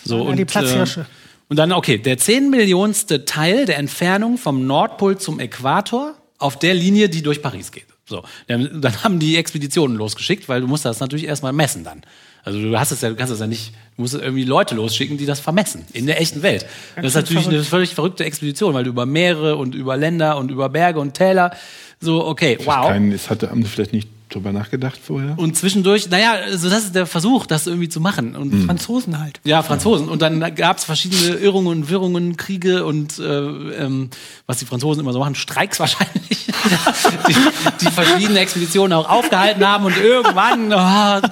So, 0.03 0.27
Ja, 0.27 0.36
die 0.36 0.41
und, 0.41 0.48
Platzhirsche. 0.48 1.01
Äh, 1.01 1.50
und 1.50 1.58
dann, 1.58 1.72
okay, 1.72 1.98
der 1.98 2.17
zehn 2.17 2.50
Millionste 2.50 3.25
Teil 3.25 3.65
der 3.65 3.77
Entfernung 3.77 4.38
vom 4.38 4.67
Nordpol 4.67 5.17
zum 5.17 5.39
Äquator 5.39 6.15
auf 6.39 6.60
der 6.60 6.74
Linie, 6.74 7.10
die 7.10 7.22
durch 7.22 7.41
Paris 7.41 7.72
geht. 7.72 7.88
So, 8.06 8.24
dann, 8.48 8.82
dann 8.82 9.03
haben 9.03 9.20
die 9.20 9.38
Expeditionen 9.38 9.98
losgeschickt, 9.98 10.48
weil 10.50 10.62
du 10.62 10.67
musst 10.67 10.86
das 10.86 11.00
natürlich 11.00 11.25
erstmal 11.25 11.53
messen 11.53 11.84
dann. 11.84 12.03
Also 12.47 12.61
du 12.61 12.79
hast 12.79 12.91
es 12.91 13.01
ja, 13.01 13.09
du 13.09 13.15
kannst 13.15 13.33
es 13.33 13.41
ja 13.41 13.45
nicht, 13.45 13.73
du 13.97 14.03
musst 14.03 14.13
irgendwie 14.13 14.45
Leute 14.45 14.73
losschicken, 14.73 15.17
die 15.17 15.25
das 15.25 15.41
vermessen 15.41 15.83
in 15.91 16.05
der 16.05 16.21
echten 16.21 16.43
Welt. 16.43 16.65
das 16.95 17.07
ist 17.07 17.15
natürlich 17.15 17.43
eine 17.45 17.55
verrückt. 17.55 17.69
völlig 17.69 17.93
verrückte 17.93 18.23
Expedition, 18.23 18.73
weil 18.73 18.85
du 18.85 18.89
über 18.91 19.05
Meere 19.05 19.57
und 19.57 19.75
über 19.75 19.97
Länder 19.97 20.37
und 20.37 20.49
über 20.49 20.69
Berge 20.69 21.01
und 21.01 21.13
Täler 21.13 21.51
so, 21.99 22.25
okay, 22.25 22.57
wow. 22.63 22.87
Kein, 22.87 23.11
es 23.11 23.29
hatte, 23.29 23.49
haben 23.49 23.61
sie 23.63 23.67
vielleicht 23.67 23.91
nicht 23.91 24.07
drüber 24.29 24.53
nachgedacht 24.53 24.97
vorher? 25.03 25.33
Und 25.37 25.57
zwischendurch, 25.57 26.09
naja, 26.09 26.35
also 26.45 26.69
das 26.69 26.85
ist 26.85 26.95
der 26.95 27.05
Versuch, 27.05 27.45
das 27.47 27.67
irgendwie 27.67 27.89
zu 27.89 27.99
machen. 27.99 28.35
Und 28.37 28.53
Hm. 28.53 28.65
Franzosen 28.65 29.19
halt. 29.19 29.41
ja, 29.43 29.61
Franzosen. 29.61 30.07
Und 30.07 30.21
dann 30.21 30.55
gab 30.55 30.77
es 30.77 30.85
verschiedene 30.85 31.35
Irrungen 31.37 31.67
und 31.67 31.89
Wirrungen, 31.89 32.37
Kriege 32.37 32.85
und 32.85 33.19
äh, 33.19 33.23
ähm, 33.23 34.09
was 34.45 34.59
die 34.59 34.65
Franzosen 34.65 35.01
immer 35.01 35.11
so 35.11 35.19
machen, 35.19 35.35
Streiks 35.35 35.79
wahrscheinlich, 35.81 36.47
die, 37.27 37.35
die 37.81 37.91
verschiedene 37.91 38.39
Expeditionen 38.39 38.93
auch 38.93 39.09
aufgehalten 39.09 39.65
haben. 39.67 39.83
Und 39.85 39.97
irgendwann 39.97 40.71
oh, 40.71 41.27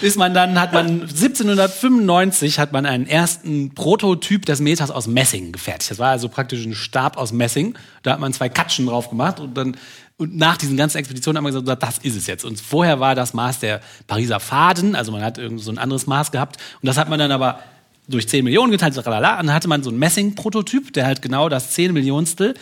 ist 0.00 0.16
man 0.16 0.34
dann, 0.34 0.60
hat 0.60 0.72
man 0.72 1.02
1795 1.02 2.58
hat 2.58 2.72
man 2.72 2.86
einen 2.86 3.06
ersten 3.06 3.74
Prototyp 3.74 4.46
des 4.46 4.60
Meters 4.60 4.90
aus 4.90 5.06
Messing 5.06 5.52
gefertigt. 5.52 5.90
Das 5.90 5.98
war 5.98 6.10
also 6.10 6.28
praktisch 6.28 6.64
ein 6.64 6.74
Stab 6.74 7.16
aus 7.16 7.32
Messing. 7.32 7.74
Da 8.02 8.12
hat 8.12 8.20
man 8.20 8.32
zwei 8.32 8.48
Katschen 8.48 8.86
drauf 8.86 9.10
gemacht 9.10 9.40
und 9.40 9.56
dann 9.56 9.76
und 10.18 10.34
nach 10.34 10.56
diesen 10.56 10.78
ganzen 10.78 10.96
Expeditionen 10.96 11.36
haben 11.36 11.44
wir 11.44 11.60
gesagt, 11.60 11.82
das 11.82 11.98
ist 11.98 12.16
es 12.16 12.26
jetzt. 12.26 12.44
Und 12.44 12.58
vorher 12.58 13.00
war 13.00 13.14
das 13.14 13.34
Maß 13.34 13.58
der 13.58 13.80
Pariser 14.06 14.40
Faden, 14.40 14.94
also 14.94 15.12
man 15.12 15.22
hat 15.22 15.36
irgend 15.36 15.60
so 15.60 15.70
ein 15.70 15.76
anderes 15.76 16.06
Maß 16.06 16.32
gehabt. 16.32 16.56
Und 16.80 16.86
das 16.86 16.96
hat 16.96 17.10
man 17.10 17.18
dann 17.18 17.32
aber 17.32 17.60
durch 18.08 18.26
10 18.26 18.44
Millionen 18.44 18.72
geteilt, 18.72 18.96
und 18.96 19.04
dann 19.04 19.52
hatte 19.52 19.68
man 19.68 19.82
so 19.82 19.90
einen 19.90 19.98
Messing-Prototyp, 19.98 20.92
der 20.92 21.06
halt 21.06 21.22
genau 21.22 21.48
das 21.48 21.72
10 21.72 21.92
Millionstel 21.92 22.54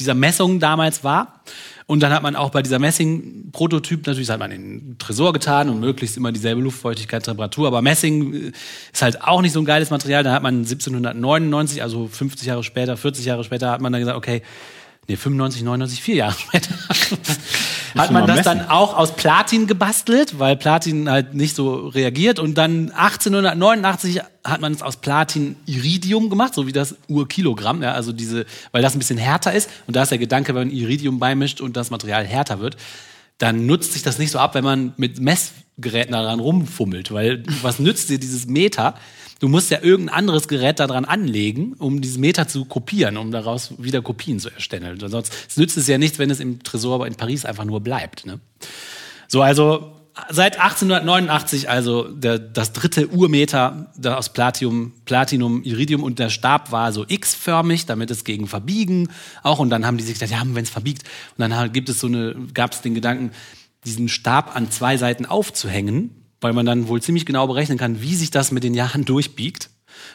dieser 0.00 0.14
Messung 0.14 0.58
damals 0.58 1.04
war. 1.04 1.42
Und 1.86 2.02
dann 2.02 2.12
hat 2.12 2.22
man 2.22 2.36
auch 2.36 2.50
bei 2.50 2.62
dieser 2.62 2.78
Messing-Prototyp, 2.78 4.06
natürlich 4.06 4.30
hat 4.30 4.38
man 4.38 4.50
in 4.50 4.62
den 4.62 4.98
Tresor 4.98 5.32
getan 5.32 5.68
und 5.68 5.80
möglichst 5.80 6.16
immer 6.16 6.32
dieselbe 6.32 6.60
Luftfeuchtigkeit, 6.60 7.24
Temperatur. 7.24 7.66
Aber 7.66 7.82
Messing 7.82 8.34
äh, 8.34 8.52
ist 8.92 9.02
halt 9.02 9.22
auch 9.22 9.42
nicht 9.42 9.52
so 9.52 9.60
ein 9.60 9.64
geiles 9.64 9.90
Material. 9.90 10.22
Da 10.22 10.32
hat 10.32 10.42
man 10.42 10.58
1799, 10.58 11.82
also 11.82 12.08
50 12.08 12.46
Jahre 12.46 12.62
später, 12.62 12.96
40 12.96 13.24
Jahre 13.24 13.44
später, 13.44 13.70
hat 13.70 13.80
man 13.80 13.92
dann 13.92 14.00
gesagt, 14.00 14.16
okay, 14.16 14.42
nee, 15.08 15.16
95, 15.16 15.62
99, 15.62 16.02
vier 16.02 16.14
Jahre 16.16 16.34
später, 16.38 16.70
hat 17.96 18.10
man 18.10 18.26
das 18.26 18.36
messen. 18.36 18.58
dann 18.58 18.68
auch 18.68 18.96
aus 18.96 19.14
Platin 19.16 19.66
gebastelt, 19.66 20.38
weil 20.38 20.56
Platin 20.56 21.10
halt 21.10 21.34
nicht 21.34 21.56
so 21.56 21.88
reagiert. 21.88 22.38
Und 22.38 22.54
dann 22.56 22.90
1889 22.90 24.20
hat 24.44 24.60
man 24.60 24.72
es 24.72 24.82
aus 24.82 24.96
Platin 24.96 25.56
Iridium 25.66 26.30
gemacht, 26.30 26.54
so 26.54 26.66
wie 26.66 26.72
das 26.72 26.96
Urkilogramm, 27.08 27.82
ja, 27.82 27.92
also 27.92 28.12
diese, 28.12 28.46
weil 28.70 28.82
das 28.82 28.94
ein 28.94 28.98
bisschen 28.98 29.18
härter 29.18 29.52
ist. 29.52 29.68
Und 29.86 29.96
da 29.96 30.02
ist 30.02 30.10
der 30.10 30.18
Gedanke, 30.18 30.54
wenn 30.54 30.68
man 30.68 30.76
Iridium 30.76 31.18
beimischt 31.18 31.60
und 31.60 31.76
das 31.76 31.90
Material 31.90 32.24
härter 32.24 32.60
wird, 32.60 32.76
dann 33.38 33.66
nutzt 33.66 33.92
sich 33.92 34.02
das 34.02 34.18
nicht 34.18 34.30
so 34.30 34.38
ab, 34.38 34.54
wenn 34.54 34.64
man 34.64 34.94
mit 34.96 35.20
Messgeräten 35.20 36.12
daran 36.12 36.38
rumfummelt, 36.38 37.12
weil 37.12 37.42
was 37.62 37.78
nützt 37.78 38.08
dir 38.08 38.18
dieses 38.18 38.46
Meter? 38.46 38.94
Du 39.42 39.48
musst 39.48 39.72
ja 39.72 39.80
irgendein 39.82 40.14
anderes 40.14 40.46
Gerät 40.46 40.78
daran 40.78 41.04
anlegen, 41.04 41.74
um 41.80 42.00
dieses 42.00 42.16
Meter 42.16 42.46
zu 42.46 42.64
kopieren, 42.64 43.16
um 43.16 43.32
daraus 43.32 43.74
wieder 43.76 44.00
Kopien 44.00 44.38
zu 44.38 44.50
erstellen. 44.50 45.00
Sonst 45.00 45.58
nützt 45.58 45.76
es 45.76 45.88
ja 45.88 45.98
nichts, 45.98 46.20
wenn 46.20 46.30
es 46.30 46.38
im 46.38 46.62
Tresor 46.62 47.04
in 47.08 47.16
Paris 47.16 47.44
einfach 47.44 47.64
nur 47.64 47.80
bleibt. 47.80 48.24
Ne? 48.24 48.38
So, 49.26 49.42
also 49.42 49.96
seit 50.30 50.60
1889, 50.60 51.68
also 51.68 52.04
der, 52.04 52.38
das 52.38 52.72
dritte 52.72 53.08
Urmeter 53.08 53.92
aus 54.04 54.32
Platinum, 54.32 54.92
Platinum, 55.06 55.64
Iridium 55.64 56.04
und 56.04 56.20
der 56.20 56.30
Stab 56.30 56.70
war 56.70 56.92
so 56.92 57.04
X-förmig, 57.08 57.86
damit 57.86 58.12
es 58.12 58.22
gegen 58.22 58.46
Verbiegen 58.46 59.08
auch. 59.42 59.58
Und 59.58 59.70
dann 59.70 59.84
haben 59.84 59.96
die 59.96 60.04
sich 60.04 60.20
gedacht, 60.20 60.30
ja, 60.30 60.42
wenn 60.54 60.62
es 60.62 60.70
verbiegt. 60.70 61.02
Und 61.36 61.50
dann 61.50 61.72
gibt 61.72 61.88
es 61.88 61.98
so 61.98 62.06
eine, 62.06 62.36
gab 62.54 62.74
es 62.74 62.82
den 62.82 62.94
Gedanken, 62.94 63.32
diesen 63.84 64.08
Stab 64.08 64.54
an 64.54 64.70
zwei 64.70 64.96
Seiten 64.98 65.26
aufzuhängen, 65.26 66.21
weil 66.42 66.52
man 66.52 66.66
dann 66.66 66.88
wohl 66.88 67.00
ziemlich 67.00 67.24
genau 67.24 67.46
berechnen 67.46 67.78
kann, 67.78 68.02
wie 68.02 68.14
sich 68.14 68.30
das 68.30 68.52
mit 68.52 68.64
den 68.64 68.74
Jahren 68.74 69.04
durchbiegt. 69.06 69.70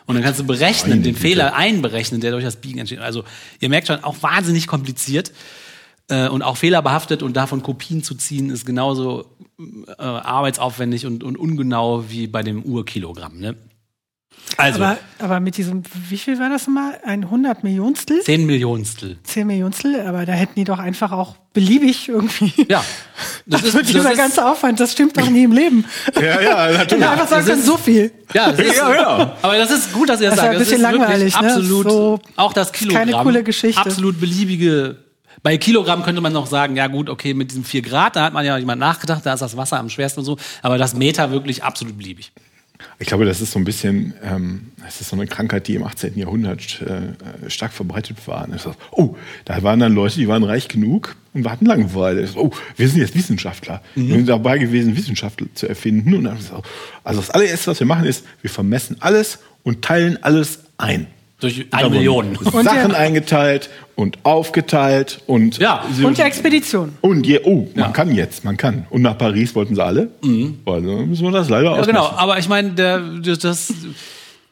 Und 0.05 0.15
dann 0.15 0.23
kannst 0.23 0.39
du 0.39 0.45
berechnen, 0.45 1.01
den. 1.01 1.15
Fehler 1.15 1.55
einberechnen, 1.55 2.21
der 2.21 2.31
durch 2.31 2.43
das 2.43 2.57
Biegen 2.57 2.79
entsteht. 2.79 2.99
Also 2.99 3.23
ihr 3.59 3.69
merkt 3.69 3.87
schon, 3.87 4.03
auch 4.03 4.21
wahnsinnig 4.21 4.67
kompliziert 4.67 5.31
äh, 6.09 6.27
und 6.27 6.41
auch 6.41 6.57
fehlerbehaftet 6.57 7.23
und 7.23 7.35
davon 7.35 7.63
Kopien 7.63 8.03
zu 8.03 8.15
ziehen, 8.15 8.49
ist 8.49 8.65
genauso 8.65 9.25
äh, 9.57 10.01
arbeitsaufwendig 10.01 11.05
und, 11.05 11.23
und 11.23 11.37
ungenau 11.37 12.05
wie 12.09 12.27
bei 12.27 12.43
dem 12.43 12.63
Urkilogramm. 12.63 13.39
Ne? 13.39 13.55
Also 14.55 14.81
Aber, 14.83 14.97
aber 15.19 15.39
mit 15.39 15.57
diesem, 15.57 15.83
wie 16.09 16.17
viel 16.17 16.39
war 16.39 16.49
das 16.49 16.65
nochmal? 16.67 16.99
Ein 17.05 17.23
100 17.25 17.63
Millionstel? 17.63 18.21
10 18.21 18.45
Millionstel. 18.45 19.17
10 19.23 19.45
Millionstel, 19.45 20.01
aber 20.07 20.25
da 20.25 20.31
hätten 20.33 20.53
die 20.55 20.63
doch 20.63 20.79
einfach 20.79 21.11
auch 21.11 21.35
beliebig 21.53 22.07
irgendwie. 22.09 22.53
Ja, 22.69 22.83
das 23.45 23.63
Also 23.63 23.79
ist, 23.79 23.89
dieser 23.89 24.03
das 24.03 24.11
ist, 24.13 24.17
ganze 24.17 24.49
Aufwand, 24.49 24.79
das 24.79 24.93
stimmt 24.93 25.17
doch 25.17 25.29
nie 25.29 25.43
im 25.43 25.51
Leben. 25.51 25.85
Ja, 26.15 26.41
ja, 26.41 26.71
natürlich. 26.77 27.03
du 27.03 27.09
einfach 27.11 27.27
sagen 27.27 27.47
ist- 27.49 27.65
so 27.65 27.77
viel. 27.77 28.11
ja, 28.33 28.51
das 28.51 28.59
ist, 28.65 28.77
Ja, 28.77 28.93
ja. 28.95 29.37
aber 29.41 29.57
das 29.57 29.69
ist 29.71 29.93
gut, 29.93 30.09
dass 30.09 30.21
ihr 30.21 30.29
das, 30.29 30.37
Das 30.39 30.45
ist 30.45 30.49
sagt. 30.49 30.53
ein 30.53 30.59
bisschen 30.59 30.81
das 30.81 30.91
ist 30.91 30.93
wirklich 30.93 31.09
langweilig, 31.09 31.41
ne? 31.41 31.47
absolut, 31.47 31.91
So, 31.91 32.19
auch 32.37 32.53
das 32.53 32.71
ist 32.71 32.73
keine 32.89 33.03
Kilogramm, 33.05 33.23
coole 33.25 33.43
Geschichte. 33.43 33.81
absolut 33.81 34.19
beliebige. 34.19 34.97
Bei 35.43 35.57
Kilogramm 35.57 36.03
könnte 36.03 36.19
man 36.21 36.33
noch 36.33 36.47
sagen, 36.47 36.75
ja 36.75 36.87
gut, 36.87 37.09
okay, 37.09 37.33
mit 37.33 37.51
diesem 37.51 37.63
4 37.63 37.81
Grad, 37.83 38.15
da 38.15 38.23
hat 38.23 38.33
man 38.33 38.43
ja 38.45 38.57
jemand 38.57 38.79
nachgedacht, 38.79 39.23
da 39.25 39.33
ist 39.33 39.41
das 39.41 39.55
Wasser 39.55 39.77
am 39.77 39.89
schwersten 39.89 40.21
und 40.21 40.25
so, 40.25 40.37
aber 40.63 40.77
das 40.79 40.95
Meter 40.95 41.31
wirklich 41.31 41.63
absolut 41.63 41.97
beliebig. 41.97 42.31
Ich 42.99 43.07
glaube, 43.07 43.25
das 43.25 43.41
ist 43.41 43.51
so 43.51 43.59
ein 43.59 43.65
bisschen, 43.65 44.13
ähm, 44.23 44.71
das 44.83 45.01
ist 45.01 45.09
so 45.09 45.15
eine 45.15 45.27
Krankheit, 45.27 45.67
die 45.67 45.75
im 45.75 45.83
18. 45.83 46.17
Jahrhundert 46.17 46.81
äh, 46.81 47.49
stark 47.49 47.73
verbreitet 47.73 48.17
war. 48.27 48.47
Heißt, 48.47 48.67
oh, 48.91 49.15
da 49.45 49.61
waren 49.63 49.79
dann 49.79 49.93
Leute, 49.93 50.15
die 50.15 50.27
waren 50.27 50.43
reich 50.43 50.67
genug 50.67 51.15
und 51.33 51.49
hatten 51.49 51.65
Langeweile. 51.65 52.21
Heißt, 52.21 52.37
Oh, 52.37 52.51
wir 52.75 52.87
sind 52.87 52.99
jetzt 52.99 53.15
Wissenschaftler. 53.15 53.81
Wir 53.95 54.15
sind 54.15 54.29
dabei 54.29 54.57
gewesen, 54.57 54.95
Wissenschaft 54.95 55.43
zu 55.53 55.67
erfinden. 55.67 56.13
Und 56.13 56.25
dann, 56.25 56.37
also 57.03 57.21
das 57.21 57.29
allererste, 57.29 57.71
was 57.71 57.79
wir 57.79 57.87
machen, 57.87 58.05
ist, 58.05 58.25
wir 58.41 58.49
vermessen 58.49 58.97
alles 58.99 59.39
und 59.63 59.81
teilen 59.83 60.21
alles 60.23 60.59
ein. 60.77 61.07
Durch 61.39 61.67
eine 61.71 61.89
Million. 61.91 62.35
Und 62.35 62.63
Sachen 62.65 62.95
eingeteilt 62.95 63.69
und 63.95 64.17
aufgeteilt 64.23 65.21
und 65.27 65.59
Ja. 65.59 65.83
Und 66.03 66.17
die 66.17 66.21
Expedition. 66.23 66.93
und 67.01 67.27
je, 67.27 67.41
oh, 67.43 67.67
man 67.75 67.85
Ja. 67.85 67.91
kann 67.91 68.11
jetzt, 68.13 68.43
man 68.43 68.57
kann. 68.57 68.87
Und 68.89 69.03
nach 69.03 69.17
Paris 69.17 69.53
wollten 69.53 69.75
sie 69.75 69.83
alle. 69.83 70.09
Also 70.65 70.87
müssen 71.05 71.23
wir 71.23 71.31
das 71.31 71.49
leider 71.49 71.75
Ja, 71.77 71.85
genau, 71.85 72.09
aber 72.15 72.39
ich 72.39 72.49
meine, 72.49 72.71
der, 72.71 72.99
das, 73.39 73.71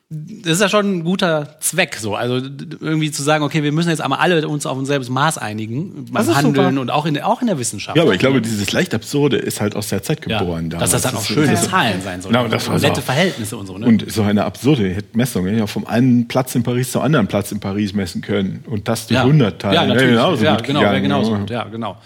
das 0.09 0.53
ist 0.53 0.62
ja 0.62 0.69
schon 0.69 1.00
ein 1.00 1.03
guter 1.03 1.59
Zweck, 1.62 1.95
so. 1.95 2.15
Also 2.15 2.35
irgendwie 2.35 3.09
zu 3.09 3.24
sagen, 3.24 3.43
okay, 3.43 3.63
wir 3.63 3.71
müssen 3.71 3.89
jetzt 3.89 4.01
einmal 4.01 4.19
alle 4.19 4.47
uns 4.47 4.67
auf 4.67 4.77
ein 4.77 4.85
selbes 4.85 5.09
Maß 5.09 5.39
einigen, 5.39 6.05
beim 6.12 6.27
Handeln 6.27 6.53
super. 6.53 6.81
und 6.81 6.91
auch 6.91 7.07
in, 7.07 7.15
der- 7.15 7.27
auch 7.27 7.41
in 7.41 7.47
der 7.47 7.57
Wissenschaft. 7.57 7.97
Ja, 7.97 8.03
aber 8.03 8.13
ich 8.13 8.19
glaube, 8.19 8.39
dieses 8.39 8.71
leicht 8.71 8.93
Absurde 8.93 9.38
ist 9.38 9.62
halt 9.62 9.75
aus 9.75 9.88
der 9.88 10.03
Zeit 10.03 10.19
ja, 10.27 10.38
geboren. 10.38 10.69
dass 10.69 10.91
das 10.91 11.01
dann 11.01 11.15
auch 11.15 11.25
schöne 11.25 11.55
Zahlen 11.55 12.03
sein 12.03 12.21
sollen. 12.21 12.35
Genau, 12.35 12.47
das 12.47 12.67
war 12.69 12.77
so. 12.77 12.88
nette 12.88 13.01
Verhältnisse 13.01 13.57
und 13.57 13.65
so, 13.65 13.79
ne? 13.79 13.88
Und 13.88 14.12
so 14.12 14.21
eine 14.21 14.45
absurde 14.45 14.95
Messung. 15.13 15.47
Ja, 15.47 15.65
vom 15.65 15.88
einen 15.88 16.27
Platz 16.27 16.53
in 16.53 16.62
Paris 16.62 16.91
zum 16.91 17.01
anderen 17.01 17.25
Platz 17.25 17.51
in 17.51 17.59
Paris 17.59 17.93
messen 17.93 18.21
können. 18.21 18.63
Und 18.67 18.88
das 18.88 19.07
durch 19.07 19.19
100 19.19 19.59
teilen. 19.59 19.74
Ja, 19.74 19.85
natürlich. 19.88 20.09
genauso 20.12 20.43
ja, 20.43 20.55
gut 20.55 20.65
genau, 20.67 20.81
wäre 20.81 21.01
gegangen, 21.01 21.03
genauso 21.03 21.31
ja. 21.31 21.38
gut. 21.39 21.50
Ja, 21.50 21.63
genau. 21.63 21.97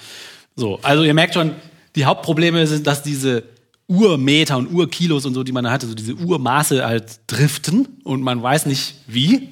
So, 0.55 0.79
also 0.83 1.03
ihr 1.03 1.13
merkt 1.13 1.33
schon, 1.33 1.51
die 1.97 2.05
Hauptprobleme 2.05 2.65
sind, 2.65 2.87
dass 2.87 3.03
diese 3.03 3.43
Urmeter 3.89 4.57
und 4.57 4.71
Urkilos 4.71 5.25
und 5.25 5.33
so, 5.33 5.43
die 5.43 5.51
man 5.51 5.63
da 5.63 5.71
hatte, 5.71 5.87
so 5.87 5.95
diese 5.95 6.13
Urmaße 6.13 6.85
halt 6.85 7.19
driften 7.27 7.87
und 8.03 8.21
man 8.21 8.41
weiß 8.41 8.67
nicht 8.67 8.95
wie. 9.07 9.49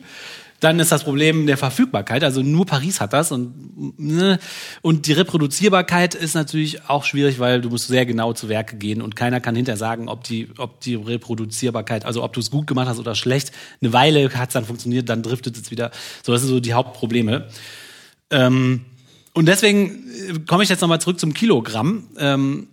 Dann 0.60 0.80
ist 0.80 0.92
das 0.92 1.04
Problem 1.04 1.46
der 1.46 1.58
Verfügbarkeit, 1.58 2.24
also 2.24 2.42
nur 2.42 2.66
Paris 2.66 3.00
hat 3.00 3.14
das 3.14 3.32
und 3.32 4.00
ne, 4.00 4.40
und 4.82 5.06
die 5.06 5.14
Reproduzierbarkeit 5.14 6.16
ist 6.16 6.34
natürlich 6.34 6.90
auch 6.90 7.04
schwierig, 7.04 7.38
weil 7.38 7.62
du 7.62 7.70
musst 7.70 7.88
sehr 7.88 8.08
genau 8.08 8.34
zu 8.34 8.50
Werke 8.50 8.76
gehen 8.78 9.04
und 9.04 9.16
keiner 9.16 9.40
kann 9.40 9.56
hinterher 9.56 9.78
sagen, 9.78 10.10
ob 10.10 10.24
die 10.24 10.50
ob 10.58 10.82
die 10.82 10.96
Reproduzierbarkeit, 10.96 12.06
also 12.06 12.24
ob 12.24 12.34
du 12.34 12.40
es 12.40 12.50
gut 12.50 12.66
gemacht 12.66 12.88
hast 12.88 12.98
oder 12.98 13.14
schlecht. 13.14 13.52
Eine 13.82 13.94
Weile 13.94 14.34
hat 14.34 14.50
es 14.50 14.54
dann 14.54 14.66
funktioniert, 14.66 15.10
dann 15.10 15.22
driftet 15.22 15.58
es 15.58 15.70
wieder. 15.70 15.92
So, 16.24 16.32
das 16.32 16.42
sind 16.42 16.50
so 16.50 16.60
die 16.60 16.74
Hauptprobleme. 16.74 17.48
Ähm, 18.32 18.86
und 19.34 19.46
deswegen 19.48 20.10
äh, 20.30 20.40
komme 20.48 20.64
ich 20.64 20.70
jetzt 20.70 20.82
nochmal 20.82 21.02
zurück 21.02 21.20
zum 21.20 21.36
Kilogramm. 21.36 22.08
Ähm, 22.18 22.68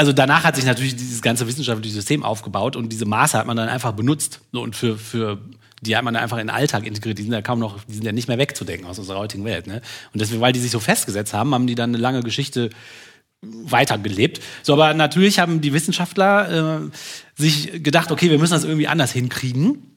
also 0.00 0.14
danach 0.14 0.44
hat 0.44 0.56
sich 0.56 0.64
natürlich 0.64 0.96
dieses 0.96 1.20
ganze 1.20 1.46
wissenschaftliche 1.46 1.94
System 1.94 2.22
aufgebaut 2.24 2.74
und 2.74 2.88
diese 2.90 3.04
Maße 3.04 3.36
hat 3.36 3.46
man 3.46 3.58
dann 3.58 3.68
einfach 3.68 3.92
benutzt. 3.92 4.40
Und 4.50 4.74
für, 4.74 4.96
für 4.96 5.36
die 5.82 5.94
hat 5.94 6.04
man 6.04 6.14
dann 6.14 6.22
einfach 6.22 6.38
in 6.38 6.46
den 6.46 6.54
Alltag 6.56 6.86
integriert. 6.86 7.18
Die 7.18 7.22
sind 7.22 7.34
ja 7.34 7.42
kaum 7.42 7.58
noch, 7.58 7.84
die 7.84 7.92
sind 7.92 8.04
ja 8.06 8.12
nicht 8.12 8.26
mehr 8.26 8.38
wegzudenken 8.38 8.88
aus 8.88 8.98
unserer 8.98 9.18
heutigen 9.18 9.44
Welt. 9.44 9.66
Ne? 9.66 9.82
Und 10.14 10.22
deswegen, 10.22 10.40
weil 10.40 10.54
die 10.54 10.58
sich 10.58 10.70
so 10.70 10.80
festgesetzt 10.80 11.34
haben, 11.34 11.52
haben 11.52 11.66
die 11.66 11.74
dann 11.74 11.90
eine 11.90 11.98
lange 11.98 12.22
Geschichte 12.22 12.70
weitergelebt. 13.42 14.40
So, 14.62 14.72
aber 14.72 14.94
natürlich 14.94 15.38
haben 15.38 15.60
die 15.60 15.74
Wissenschaftler 15.74 16.86
äh, 16.86 16.90
sich 17.36 17.82
gedacht, 17.82 18.10
okay, 18.10 18.30
wir 18.30 18.38
müssen 18.38 18.54
das 18.54 18.64
irgendwie 18.64 18.88
anders 18.88 19.12
hinkriegen. 19.12 19.96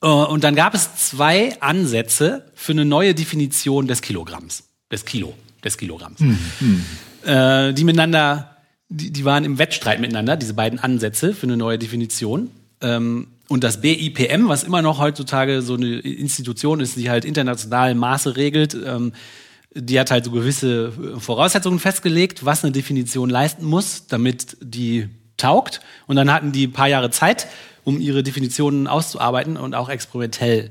Äh, 0.00 0.06
Und 0.06 0.44
dann 0.44 0.54
gab 0.54 0.74
es 0.74 0.94
zwei 0.94 1.60
Ansätze 1.60 2.52
für 2.54 2.70
eine 2.70 2.84
neue 2.84 3.16
Definition 3.16 3.88
des 3.88 4.00
Kilogramms, 4.00 4.62
des 4.92 5.04
Kilo. 5.04 5.34
des 5.64 5.76
Kilogramms. 5.76 6.20
Mhm. 6.20 6.84
Äh, 7.24 7.72
die 7.72 7.82
miteinander, 7.82 8.57
die, 8.88 9.10
die 9.12 9.24
waren 9.24 9.44
im 9.44 9.58
Wettstreit 9.58 10.00
miteinander, 10.00 10.36
diese 10.36 10.54
beiden 10.54 10.78
Ansätze 10.78 11.34
für 11.34 11.46
eine 11.46 11.56
neue 11.56 11.78
Definition. 11.78 12.50
Ähm, 12.80 13.28
und 13.48 13.64
das 13.64 13.80
BIPM, 13.80 14.48
was 14.48 14.64
immer 14.64 14.82
noch 14.82 14.98
heutzutage 14.98 15.62
so 15.62 15.74
eine 15.74 15.98
Institution 15.98 16.80
ist, 16.80 16.96
die 16.96 17.10
halt 17.10 17.24
international 17.24 17.94
Maße 17.94 18.36
regelt, 18.36 18.74
ähm, 18.74 19.12
die 19.74 19.98
hat 20.00 20.10
halt 20.10 20.24
so 20.24 20.30
gewisse 20.30 20.92
Voraussetzungen 21.18 21.78
festgelegt, 21.78 22.44
was 22.44 22.64
eine 22.64 22.72
Definition 22.72 23.30
leisten 23.30 23.64
muss, 23.64 24.06
damit 24.06 24.56
die 24.60 25.08
taugt. 25.36 25.80
Und 26.06 26.16
dann 26.16 26.32
hatten 26.32 26.52
die 26.52 26.66
ein 26.66 26.72
paar 26.72 26.88
Jahre 26.88 27.10
Zeit, 27.10 27.46
um 27.84 28.00
ihre 28.00 28.22
Definitionen 28.22 28.86
auszuarbeiten 28.86 29.56
und 29.56 29.74
auch 29.74 29.88
experimentell 29.88 30.70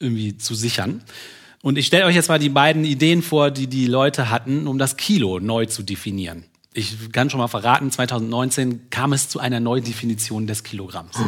irgendwie 0.00 0.36
zu 0.36 0.54
sichern. 0.54 1.02
Und 1.62 1.76
ich 1.76 1.86
stelle 1.86 2.06
euch 2.06 2.14
jetzt 2.14 2.28
mal 2.28 2.38
die 2.38 2.48
beiden 2.48 2.84
Ideen 2.84 3.22
vor, 3.22 3.50
die 3.50 3.66
die 3.66 3.86
Leute 3.86 4.30
hatten, 4.30 4.66
um 4.66 4.78
das 4.78 4.96
Kilo 4.96 5.40
neu 5.40 5.66
zu 5.66 5.82
definieren. 5.82 6.44
Ich 6.74 7.12
kann 7.12 7.30
schon 7.30 7.38
mal 7.38 7.48
verraten, 7.48 7.90
2019 7.90 8.90
kam 8.90 9.12
es 9.12 9.28
zu 9.28 9.40
einer 9.40 9.60
Neudefinition 9.60 10.46
des 10.46 10.62
Kilogramms. 10.62 11.16
Oh. 11.18 11.24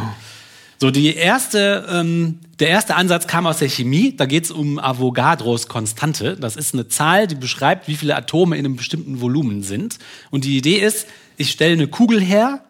So, 0.82 0.90
die 0.90 1.14
erste, 1.14 1.87
ähm, 1.90 2.40
der 2.59 2.68
erste 2.68 2.94
Ansatz 2.94 3.26
kam 3.26 3.47
aus 3.47 3.59
der 3.59 3.68
Chemie. 3.68 4.16
Da 4.16 4.25
geht 4.25 4.44
es 4.44 4.50
um 4.50 4.78
Avogadros 4.78 5.68
Konstante. 5.68 6.37
Das 6.37 6.56
ist 6.56 6.73
eine 6.73 6.88
Zahl, 6.88 7.26
die 7.26 7.35
beschreibt, 7.35 7.87
wie 7.87 7.97
viele 7.97 8.16
Atome 8.16 8.56
in 8.56 8.64
einem 8.64 8.76
bestimmten 8.76 9.20
Volumen 9.20 9.62
sind. 9.62 9.99
Und 10.30 10.44
die 10.44 10.56
Idee 10.56 10.78
ist, 10.78 11.06
ich 11.37 11.50
stelle 11.50 11.75
eine 11.75 11.87
Kugel 11.87 12.18
her 12.18 12.64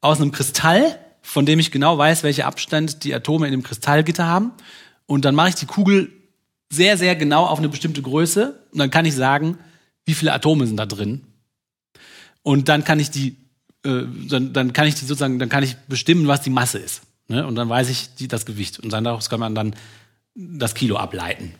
aus 0.00 0.20
einem 0.20 0.32
Kristall, 0.32 0.98
von 1.22 1.46
dem 1.46 1.60
ich 1.60 1.70
genau 1.70 1.96
weiß, 1.96 2.24
welcher 2.24 2.46
Abstand 2.46 3.04
die 3.04 3.14
Atome 3.14 3.46
in 3.46 3.52
dem 3.52 3.62
Kristallgitter 3.62 4.26
haben. 4.26 4.50
Und 5.06 5.24
dann 5.24 5.36
mache 5.36 5.50
ich 5.50 5.54
die 5.54 5.66
Kugel 5.66 6.10
sehr, 6.68 6.98
sehr 6.98 7.14
genau 7.14 7.46
auf 7.46 7.58
eine 7.58 7.68
bestimmte 7.68 8.02
Größe. 8.02 8.60
Und 8.72 8.78
dann 8.80 8.90
kann 8.90 9.04
ich 9.04 9.14
sagen, 9.14 9.58
wie 10.04 10.14
viele 10.14 10.32
Atome 10.32 10.66
sind 10.66 10.78
da 10.78 10.86
drin. 10.86 11.20
Und 12.46 12.68
dann 12.68 12.84
kann 12.84 13.00
ich 13.00 13.10
die, 13.10 13.34
äh, 13.84 14.04
dann, 14.28 14.52
dann 14.52 14.72
kann 14.72 14.86
ich 14.86 14.94
die 14.94 15.04
sozusagen, 15.04 15.40
dann 15.40 15.48
kann 15.48 15.64
ich 15.64 15.74
bestimmen, 15.88 16.28
was 16.28 16.42
die 16.42 16.50
Masse 16.50 16.78
ist. 16.78 17.02
Ne? 17.26 17.44
Und 17.44 17.56
dann 17.56 17.68
weiß 17.68 17.88
ich 17.88 18.14
die, 18.14 18.28
das 18.28 18.46
Gewicht. 18.46 18.78
Und 18.78 18.92
daraus 18.92 19.28
kann 19.28 19.40
man 19.40 19.56
dann 19.56 19.74
das 20.36 20.76
Kilo 20.76 20.96
ableiten. 20.96 21.54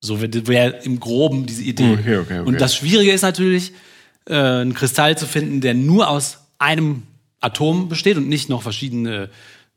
So 0.00 0.20
wäre 0.20 0.80
im 0.82 0.98
Groben 0.98 1.46
diese 1.46 1.62
Idee. 1.62 1.92
Okay, 1.92 2.16
okay, 2.16 2.40
okay. 2.40 2.48
Und 2.48 2.60
das 2.60 2.74
Schwierige 2.74 3.12
ist 3.12 3.22
natürlich, 3.22 3.72
äh, 4.24 4.34
einen 4.34 4.74
Kristall 4.74 5.16
zu 5.16 5.26
finden, 5.26 5.60
der 5.60 5.74
nur 5.74 6.08
aus 6.08 6.38
einem 6.58 7.04
Atom 7.40 7.88
besteht 7.88 8.16
und 8.16 8.28
nicht 8.28 8.48
noch 8.48 8.62
verschiedene 8.62 9.30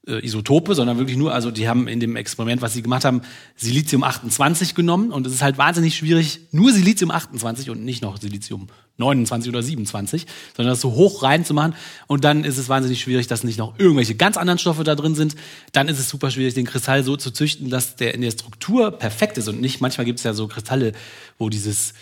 äh, 0.07 0.25
Isotope, 0.25 0.75
sondern 0.75 0.97
wirklich 0.97 1.17
nur, 1.17 1.33
also 1.33 1.51
die 1.51 1.67
haben 1.67 1.87
in 1.87 1.99
dem 1.99 2.15
Experiment, 2.15 2.61
was 2.61 2.73
sie 2.73 2.81
gemacht 2.81 3.05
haben, 3.05 3.21
Silizium 3.55 4.03
28 4.03 4.75
genommen 4.75 5.11
und 5.11 5.25
es 5.25 5.33
ist 5.33 5.41
halt 5.41 5.57
wahnsinnig 5.57 5.95
schwierig, 5.95 6.41
nur 6.51 6.71
Silizium 6.71 7.11
28 7.11 7.69
und 7.69 7.83
nicht 7.85 8.01
noch 8.01 8.19
Silizium 8.19 8.67
29 8.97 9.49
oder 9.49 9.63
27, 9.63 10.27
sondern 10.55 10.73
das 10.73 10.81
so 10.81 10.91
hoch 10.91 11.23
reinzumachen 11.23 11.75
und 12.07 12.23
dann 12.23 12.43
ist 12.43 12.57
es 12.57 12.69
wahnsinnig 12.69 13.01
schwierig, 13.01 13.27
dass 13.27 13.43
nicht 13.43 13.57
noch 13.57 13.79
irgendwelche 13.79 14.15
ganz 14.15 14.37
anderen 14.37 14.59
Stoffe 14.59 14.83
da 14.83 14.95
drin 14.95 15.15
sind. 15.15 15.35
Dann 15.71 15.87
ist 15.87 15.99
es 15.99 16.09
super 16.09 16.31
schwierig, 16.31 16.53
den 16.53 16.65
Kristall 16.65 17.03
so 17.03 17.17
zu 17.17 17.31
züchten, 17.31 17.69
dass 17.69 17.95
der 17.95 18.13
in 18.13 18.21
der 18.21 18.31
Struktur 18.31 18.91
perfekt 18.91 19.37
ist 19.37 19.47
und 19.47 19.61
nicht, 19.61 19.81
manchmal 19.81 20.05
gibt 20.05 20.19
es 20.19 20.25
ja 20.25 20.33
so 20.33 20.47
Kristalle, 20.47 20.91
wo 21.37 21.49
dieses 21.49 21.93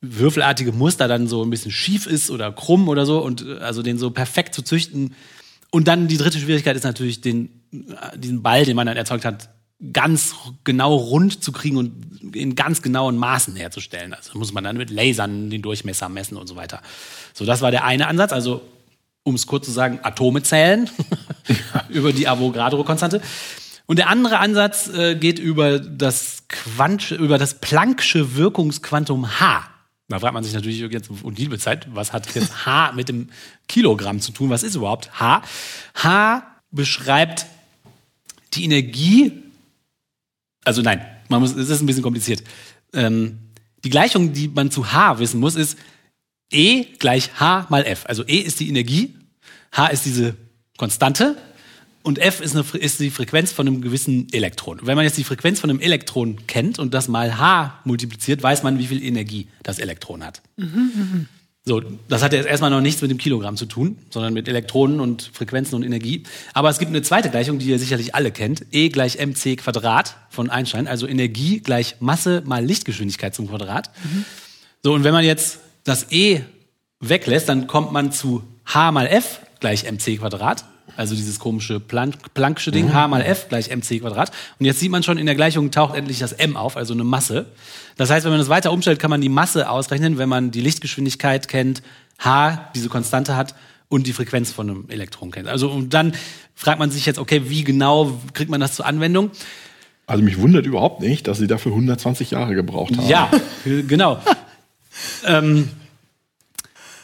würfelartige 0.00 0.72
Muster 0.72 1.08
dann 1.08 1.26
so 1.26 1.44
ein 1.44 1.50
bisschen 1.50 1.72
schief 1.72 2.06
ist 2.06 2.30
oder 2.30 2.50
krumm 2.52 2.88
oder 2.88 3.04
so 3.04 3.22
und 3.22 3.44
äh, 3.44 3.58
also 3.58 3.82
den 3.82 3.98
so 3.98 4.10
perfekt 4.10 4.54
zu 4.54 4.62
züchten, 4.62 5.14
und 5.70 5.88
dann 5.88 6.08
die 6.08 6.16
dritte 6.16 6.38
Schwierigkeit 6.38 6.76
ist 6.76 6.84
natürlich, 6.84 7.20
den, 7.20 7.62
diesen 8.16 8.42
Ball, 8.42 8.64
den 8.64 8.76
man 8.76 8.86
dann 8.86 8.96
erzeugt 8.96 9.24
hat, 9.24 9.50
ganz 9.92 10.34
genau 10.64 10.94
rund 10.94 11.42
zu 11.42 11.52
kriegen 11.52 11.76
und 11.76 12.34
in 12.34 12.54
ganz 12.54 12.82
genauen 12.82 13.16
Maßen 13.16 13.56
herzustellen. 13.56 14.12
Also 14.12 14.38
muss 14.38 14.52
man 14.52 14.64
dann 14.64 14.76
mit 14.76 14.90
Lasern 14.90 15.48
den 15.48 15.62
Durchmesser 15.62 16.08
messen 16.08 16.36
und 16.36 16.46
so 16.46 16.56
weiter. 16.56 16.82
So, 17.32 17.46
das 17.46 17.62
war 17.62 17.70
der 17.70 17.84
eine 17.84 18.06
Ansatz. 18.08 18.32
Also, 18.32 18.60
um 19.22 19.34
es 19.34 19.46
kurz 19.46 19.66
zu 19.66 19.72
sagen, 19.72 20.00
Atome 20.02 20.42
zählen 20.42 20.90
über 21.88 22.12
die 22.12 22.28
Avogadro-Konstante. 22.28 23.22
Und 23.86 23.98
der 23.98 24.08
andere 24.08 24.38
Ansatz 24.38 24.88
äh, 24.88 25.14
geht 25.14 25.38
über 25.38 25.78
das 25.78 26.44
Quant 26.48 27.10
über 27.10 27.38
das 27.38 27.62
Planck'sche 27.62 28.36
Wirkungsquantum 28.36 29.40
H. 29.40 29.68
Da 30.10 30.18
fragt 30.18 30.34
man 30.34 30.42
sich 30.42 30.52
natürlich 30.52 30.80
jetzt 30.80 31.08
und 31.08 31.38
liebe 31.38 31.58
Zeit, 31.58 31.86
was 31.94 32.12
hat 32.12 32.34
jetzt 32.34 32.66
H 32.66 32.92
mit 32.96 33.08
dem 33.08 33.28
Kilogramm 33.68 34.20
zu 34.20 34.32
tun? 34.32 34.50
Was 34.50 34.64
ist 34.64 34.74
überhaupt 34.74 35.20
H? 35.20 35.42
H 35.94 36.42
beschreibt 36.72 37.46
die 38.54 38.64
Energie, 38.64 39.32
also 40.64 40.82
nein, 40.82 41.06
man 41.28 41.40
muss, 41.40 41.54
es 41.54 41.70
ist 41.70 41.80
ein 41.80 41.86
bisschen 41.86 42.02
kompliziert. 42.02 42.42
Ähm, 42.92 43.38
die 43.84 43.90
Gleichung, 43.90 44.32
die 44.32 44.48
man 44.48 44.72
zu 44.72 44.92
H 44.92 45.20
wissen 45.20 45.38
muss, 45.38 45.54
ist 45.54 45.78
E 46.50 46.86
gleich 46.98 47.30
H 47.38 47.66
mal 47.68 47.86
F. 47.86 48.04
Also 48.06 48.24
E 48.26 48.38
ist 48.38 48.58
die 48.58 48.68
Energie, 48.68 49.14
H 49.70 49.86
ist 49.86 50.04
diese 50.04 50.34
Konstante 50.76 51.36
und 52.02 52.18
F 52.18 52.40
ist, 52.40 52.56
eine, 52.56 52.64
ist, 52.78 53.00
die 53.00 53.10
Frequenz 53.10 53.52
von 53.52 53.66
einem 53.66 53.80
gewissen 53.82 54.28
Elektron. 54.32 54.80
wenn 54.82 54.96
man 54.96 55.04
jetzt 55.04 55.18
die 55.18 55.24
Frequenz 55.24 55.60
von 55.60 55.70
einem 55.70 55.80
Elektron 55.80 56.46
kennt 56.46 56.78
und 56.78 56.94
das 56.94 57.08
mal 57.08 57.38
H 57.38 57.80
multipliziert, 57.84 58.42
weiß 58.42 58.62
man, 58.62 58.78
wie 58.78 58.86
viel 58.86 59.02
Energie 59.02 59.48
das 59.62 59.78
Elektron 59.78 60.24
hat. 60.24 60.40
Mhm, 60.56 61.28
so, 61.62 61.82
das 62.08 62.22
hat 62.22 62.32
jetzt 62.32 62.46
erstmal 62.46 62.70
noch 62.70 62.80
nichts 62.80 63.02
mit 63.02 63.10
dem 63.10 63.18
Kilogramm 63.18 63.56
zu 63.56 63.66
tun, 63.66 63.98
sondern 64.08 64.32
mit 64.32 64.48
Elektronen 64.48 64.98
und 64.98 65.30
Frequenzen 65.34 65.74
und 65.74 65.82
Energie. 65.82 66.22
Aber 66.54 66.70
es 66.70 66.78
gibt 66.78 66.88
eine 66.88 67.02
zweite 67.02 67.28
Gleichung, 67.28 67.58
die 67.58 67.66
ihr 67.66 67.78
sicherlich 67.78 68.14
alle 68.14 68.32
kennt. 68.32 68.64
E 68.72 68.88
gleich 68.88 69.18
mc 69.18 69.56
Quadrat 69.56 70.16
von 70.30 70.48
Einstein, 70.48 70.88
also 70.88 71.06
Energie 71.06 71.60
gleich 71.60 71.96
Masse 72.00 72.42
mal 72.46 72.64
Lichtgeschwindigkeit 72.64 73.34
zum 73.34 73.48
Quadrat. 73.48 73.90
Mhm. 74.02 74.24
So, 74.82 74.94
und 74.94 75.04
wenn 75.04 75.12
man 75.12 75.24
jetzt 75.24 75.58
das 75.84 76.10
E 76.10 76.40
weglässt, 76.98 77.48
dann 77.50 77.66
kommt 77.66 77.92
man 77.92 78.10
zu 78.10 78.42
H 78.64 78.90
mal 78.90 79.06
F 79.06 79.40
gleich 79.60 79.84
mc 79.84 80.16
Quadrat. 80.16 80.64
Also 80.96 81.14
dieses 81.14 81.38
komische 81.38 81.80
Planck, 81.80 82.16
Planck'sche 82.34 82.70
Ding, 82.70 82.86
mhm. 82.86 82.94
H 82.94 83.08
mal 83.08 83.22
F 83.22 83.48
gleich 83.48 83.70
mc 83.70 84.00
Quadrat. 84.00 84.30
Und 84.58 84.66
jetzt 84.66 84.80
sieht 84.80 84.90
man 84.90 85.02
schon, 85.02 85.18
in 85.18 85.26
der 85.26 85.34
Gleichung 85.34 85.70
taucht 85.70 85.94
endlich 85.94 86.18
das 86.18 86.32
m 86.32 86.56
auf, 86.56 86.76
also 86.76 86.94
eine 86.94 87.04
Masse. 87.04 87.46
Das 87.96 88.10
heißt, 88.10 88.24
wenn 88.24 88.32
man 88.32 88.40
das 88.40 88.48
weiter 88.48 88.72
umstellt, 88.72 88.98
kann 88.98 89.10
man 89.10 89.20
die 89.20 89.28
Masse 89.28 89.68
ausrechnen, 89.68 90.18
wenn 90.18 90.28
man 90.28 90.50
die 90.50 90.60
Lichtgeschwindigkeit 90.60 91.48
kennt, 91.48 91.82
H, 92.18 92.70
diese 92.74 92.88
Konstante 92.88 93.36
hat 93.36 93.54
und 93.88 94.06
die 94.06 94.12
Frequenz 94.12 94.52
von 94.52 94.70
einem 94.70 94.84
Elektron 94.88 95.30
kennt. 95.30 95.48
Also 95.48 95.70
und 95.70 95.94
dann 95.94 96.12
fragt 96.54 96.78
man 96.78 96.90
sich 96.90 97.06
jetzt, 97.06 97.18
okay, 97.18 97.42
wie 97.46 97.64
genau 97.64 98.20
kriegt 98.34 98.50
man 98.50 98.60
das 98.60 98.74
zur 98.74 98.86
Anwendung? 98.86 99.30
Also 100.06 100.24
mich 100.24 100.38
wundert 100.38 100.66
überhaupt 100.66 101.00
nicht, 101.00 101.28
dass 101.28 101.38
sie 101.38 101.46
dafür 101.46 101.72
120 101.72 102.32
Jahre 102.32 102.54
gebraucht 102.54 102.96
haben. 102.96 103.06
Ja, 103.06 103.30
genau. 103.64 104.20
ähm, 105.26 105.68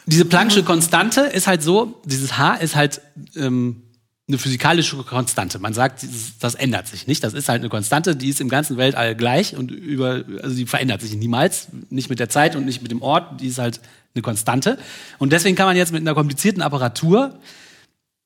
diese 0.07 0.23
Planck'sche 0.23 0.63
Konstante 0.63 1.21
ist 1.21 1.47
halt 1.47 1.61
so, 1.61 2.01
dieses 2.05 2.37
H 2.37 2.55
ist 2.55 2.75
halt 2.75 3.01
ähm, 3.35 3.83
eine 4.29 4.37
physikalische 4.37 4.97
Konstante. 5.03 5.59
Man 5.59 5.73
sagt, 5.73 6.05
das 6.39 6.55
ändert 6.55 6.87
sich 6.87 7.07
nicht. 7.07 7.23
Das 7.23 7.33
ist 7.33 7.49
halt 7.49 7.61
eine 7.61 7.69
Konstante, 7.69 8.15
die 8.15 8.29
ist 8.29 8.41
im 8.41 8.49
ganzen 8.49 8.77
Weltall 8.77 9.15
gleich 9.15 9.55
und 9.55 9.69
über, 9.69 10.23
also 10.41 10.55
die 10.55 10.65
verändert 10.65 11.01
sich 11.01 11.15
niemals, 11.15 11.67
nicht 11.89 12.09
mit 12.09 12.19
der 12.19 12.29
Zeit 12.29 12.55
und 12.55 12.65
nicht 12.65 12.81
mit 12.81 12.91
dem 12.91 13.01
Ort. 13.01 13.41
Die 13.41 13.47
ist 13.47 13.57
halt 13.57 13.81
eine 14.15 14.21
Konstante. 14.21 14.77
Und 15.17 15.33
deswegen 15.33 15.57
kann 15.57 15.65
man 15.65 15.75
jetzt 15.75 15.91
mit 15.91 16.01
einer 16.01 16.15
komplizierten 16.15 16.61
Apparatur, 16.61 17.37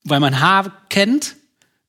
weil 0.03 0.19
man 0.19 0.39
H 0.39 0.71
kennt, 0.89 1.35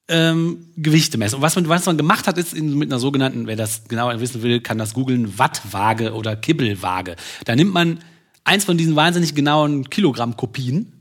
ähm, 0.08 0.68
Gewichte 0.76 1.18
messen. 1.18 1.36
Und 1.36 1.42
was 1.42 1.54
man, 1.54 1.68
was 1.68 1.86
man 1.86 1.98
gemacht 1.98 2.26
hat, 2.26 2.38
ist 2.38 2.54
in, 2.54 2.76
mit 2.78 2.90
einer 2.90 2.98
sogenannten, 2.98 3.46
wer 3.46 3.56
das 3.56 3.84
genauer 3.88 4.20
wissen 4.20 4.42
will, 4.42 4.60
kann 4.60 4.78
das 4.78 4.94
googeln, 4.94 5.38
Wattwaage 5.38 6.14
oder 6.14 6.34
Kibbelwaage. 6.34 7.16
Da 7.44 7.54
nimmt 7.54 7.72
man 7.72 8.00
eins 8.44 8.64
von 8.64 8.76
diesen 8.76 8.96
wahnsinnig 8.96 9.34
genauen 9.34 9.90
Kilogrammkopien, 9.90 10.92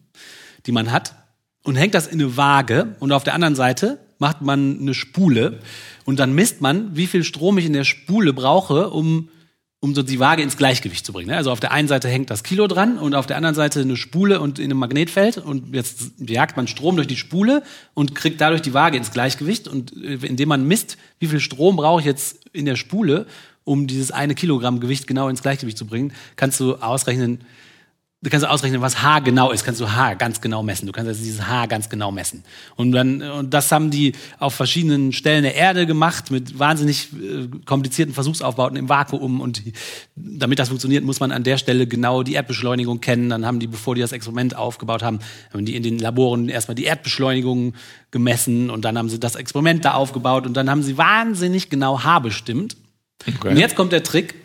die 0.65 0.71
man 0.71 0.91
hat, 0.91 1.15
und 1.63 1.75
hängt 1.75 1.93
das 1.93 2.07
in 2.07 2.19
eine 2.19 2.37
Waage 2.37 2.95
und 2.99 3.11
auf 3.11 3.23
der 3.23 3.33
anderen 3.33 3.55
Seite 3.55 3.99
macht 4.17 4.41
man 4.41 4.79
eine 4.79 4.93
Spule 4.93 5.59
und 6.05 6.19
dann 6.19 6.33
misst 6.33 6.61
man, 6.61 6.95
wie 6.95 7.07
viel 7.07 7.23
Strom 7.23 7.57
ich 7.57 7.65
in 7.65 7.73
der 7.73 7.83
Spule 7.83 8.33
brauche, 8.33 8.89
um, 8.89 9.29
um 9.79 9.95
so 9.95 10.03
die 10.03 10.19
Waage 10.19 10.43
ins 10.43 10.57
Gleichgewicht 10.57 11.05
zu 11.05 11.13
bringen. 11.13 11.29
Ne? 11.29 11.37
Also 11.37 11.51
auf 11.51 11.59
der 11.59 11.71
einen 11.71 11.87
Seite 11.87 12.07
hängt 12.07 12.29
das 12.29 12.43
Kilo 12.43 12.67
dran 12.67 12.97
und 12.97 13.15
auf 13.15 13.25
der 13.25 13.37
anderen 13.37 13.55
Seite 13.55 13.81
eine 13.81 13.97
Spule 13.97 14.39
und 14.39 14.59
in 14.59 14.65
einem 14.65 14.77
Magnetfeld 14.77 15.37
und 15.37 15.73
jetzt 15.73 16.13
jagt 16.19 16.55
man 16.57 16.67
Strom 16.67 16.95
durch 16.95 17.07
die 17.07 17.15
Spule 17.15 17.63
und 17.93 18.15
kriegt 18.15 18.41
dadurch 18.41 18.61
die 18.61 18.73
Waage 18.73 18.97
ins 18.97 19.11
Gleichgewicht 19.11 19.67
und 19.67 19.91
äh, 19.95 20.25
indem 20.25 20.49
man 20.49 20.67
misst, 20.67 20.97
wie 21.19 21.27
viel 21.27 21.39
Strom 21.39 21.75
brauche 21.75 22.01
ich 22.01 22.05
jetzt 22.05 22.45
in 22.53 22.65
der 22.65 22.75
Spule, 22.75 23.25
um 23.63 23.87
dieses 23.87 24.11
eine 24.11 24.35
Kilogramm 24.35 24.79
Gewicht 24.79 25.07
genau 25.07 25.27
ins 25.29 25.41
Gleichgewicht 25.41 25.77
zu 25.77 25.85
bringen, 25.85 26.13
kannst 26.35 26.59
du 26.59 26.75
ausrechnen, 26.75 27.39
du 28.23 28.29
kannst 28.29 28.45
ausrechnen, 28.45 28.81
was 28.81 29.01
H 29.01 29.19
genau 29.19 29.51
ist, 29.51 29.63
kannst 29.63 29.81
du 29.81 29.91
H 29.91 30.15
ganz 30.15 30.41
genau 30.41 30.61
messen. 30.61 30.85
Du 30.85 30.91
kannst 30.91 31.07
also 31.07 31.23
dieses 31.23 31.47
H 31.47 31.65
ganz 31.65 31.89
genau 31.89 32.11
messen. 32.11 32.43
Und 32.75 32.91
dann, 32.91 33.21
und 33.21 33.53
das 33.53 33.71
haben 33.71 33.89
die 33.89 34.13
auf 34.39 34.53
verschiedenen 34.53 35.11
Stellen 35.11 35.43
der 35.43 35.55
Erde 35.55 35.85
gemacht 35.85 36.31
mit 36.31 36.57
wahnsinnig 36.57 37.09
äh, 37.13 37.47
komplizierten 37.65 38.13
Versuchsaufbauten 38.13 38.77
im 38.77 38.89
Vakuum. 38.89 39.41
Und 39.41 39.63
damit 40.15 40.59
das 40.59 40.69
funktioniert, 40.69 41.03
muss 41.03 41.19
man 41.19 41.31
an 41.31 41.43
der 41.43 41.57
Stelle 41.57 41.87
genau 41.87 42.23
die 42.23 42.33
Erdbeschleunigung 42.33 43.01
kennen. 43.01 43.29
Dann 43.29 43.45
haben 43.45 43.59
die, 43.59 43.67
bevor 43.67 43.95
die 43.95 44.01
das 44.01 44.11
Experiment 44.11 44.55
aufgebaut 44.55 45.03
haben, 45.03 45.19
haben 45.53 45.65
die 45.65 45.75
in 45.75 45.83
den 45.83 45.99
Laboren 45.99 46.49
erstmal 46.49 46.75
die 46.75 46.85
Erdbeschleunigung 46.85 47.73
gemessen 48.11 48.69
und 48.69 48.85
dann 48.85 48.97
haben 48.97 49.09
sie 49.09 49.19
das 49.19 49.35
Experiment 49.35 49.85
da 49.85 49.93
aufgebaut 49.93 50.45
und 50.45 50.55
dann 50.55 50.69
haben 50.69 50.83
sie 50.83 50.97
wahnsinnig 50.97 51.69
genau 51.69 52.03
H 52.03 52.19
bestimmt. 52.19 52.75
Okay. 53.27 53.49
Und 53.49 53.57
jetzt 53.57 53.75
kommt 53.75 53.91
der 53.91 54.03
Trick. 54.03 54.35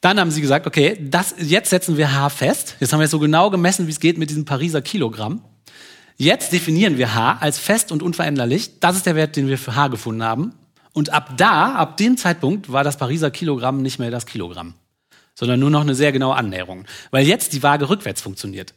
Dann 0.00 0.20
haben 0.20 0.30
sie 0.30 0.40
gesagt, 0.40 0.66
okay, 0.66 0.96
das, 1.00 1.34
jetzt 1.38 1.70
setzen 1.70 1.96
wir 1.96 2.14
H 2.14 2.28
fest. 2.30 2.76
Jetzt 2.78 2.92
haben 2.92 3.00
wir 3.00 3.08
so 3.08 3.18
genau 3.18 3.50
gemessen, 3.50 3.86
wie 3.86 3.90
es 3.90 4.00
geht 4.00 4.16
mit 4.16 4.30
diesem 4.30 4.44
Pariser 4.44 4.80
Kilogramm. 4.80 5.42
Jetzt 6.16 6.52
definieren 6.52 6.98
wir 6.98 7.14
H 7.14 7.38
als 7.40 7.58
fest 7.58 7.92
und 7.92 8.02
unveränderlich. 8.02 8.80
Das 8.80 8.96
ist 8.96 9.06
der 9.06 9.16
Wert, 9.16 9.36
den 9.36 9.48
wir 9.48 9.58
für 9.58 9.74
H 9.74 9.88
gefunden 9.88 10.22
haben. 10.22 10.52
Und 10.92 11.10
ab 11.10 11.36
da, 11.36 11.74
ab 11.74 11.96
dem 11.96 12.16
Zeitpunkt, 12.16 12.72
war 12.72 12.82
das 12.82 12.96
Pariser 12.96 13.30
Kilogramm 13.30 13.82
nicht 13.82 14.00
mehr 14.00 14.10
das 14.10 14.26
Kilogramm, 14.26 14.74
sondern 15.34 15.60
nur 15.60 15.70
noch 15.70 15.82
eine 15.82 15.94
sehr 15.94 16.10
genaue 16.10 16.34
Annäherung. 16.34 16.86
Weil 17.12 17.26
jetzt 17.26 17.52
die 17.52 17.62
Waage 17.62 17.88
rückwärts 17.88 18.20
funktioniert. 18.20 18.74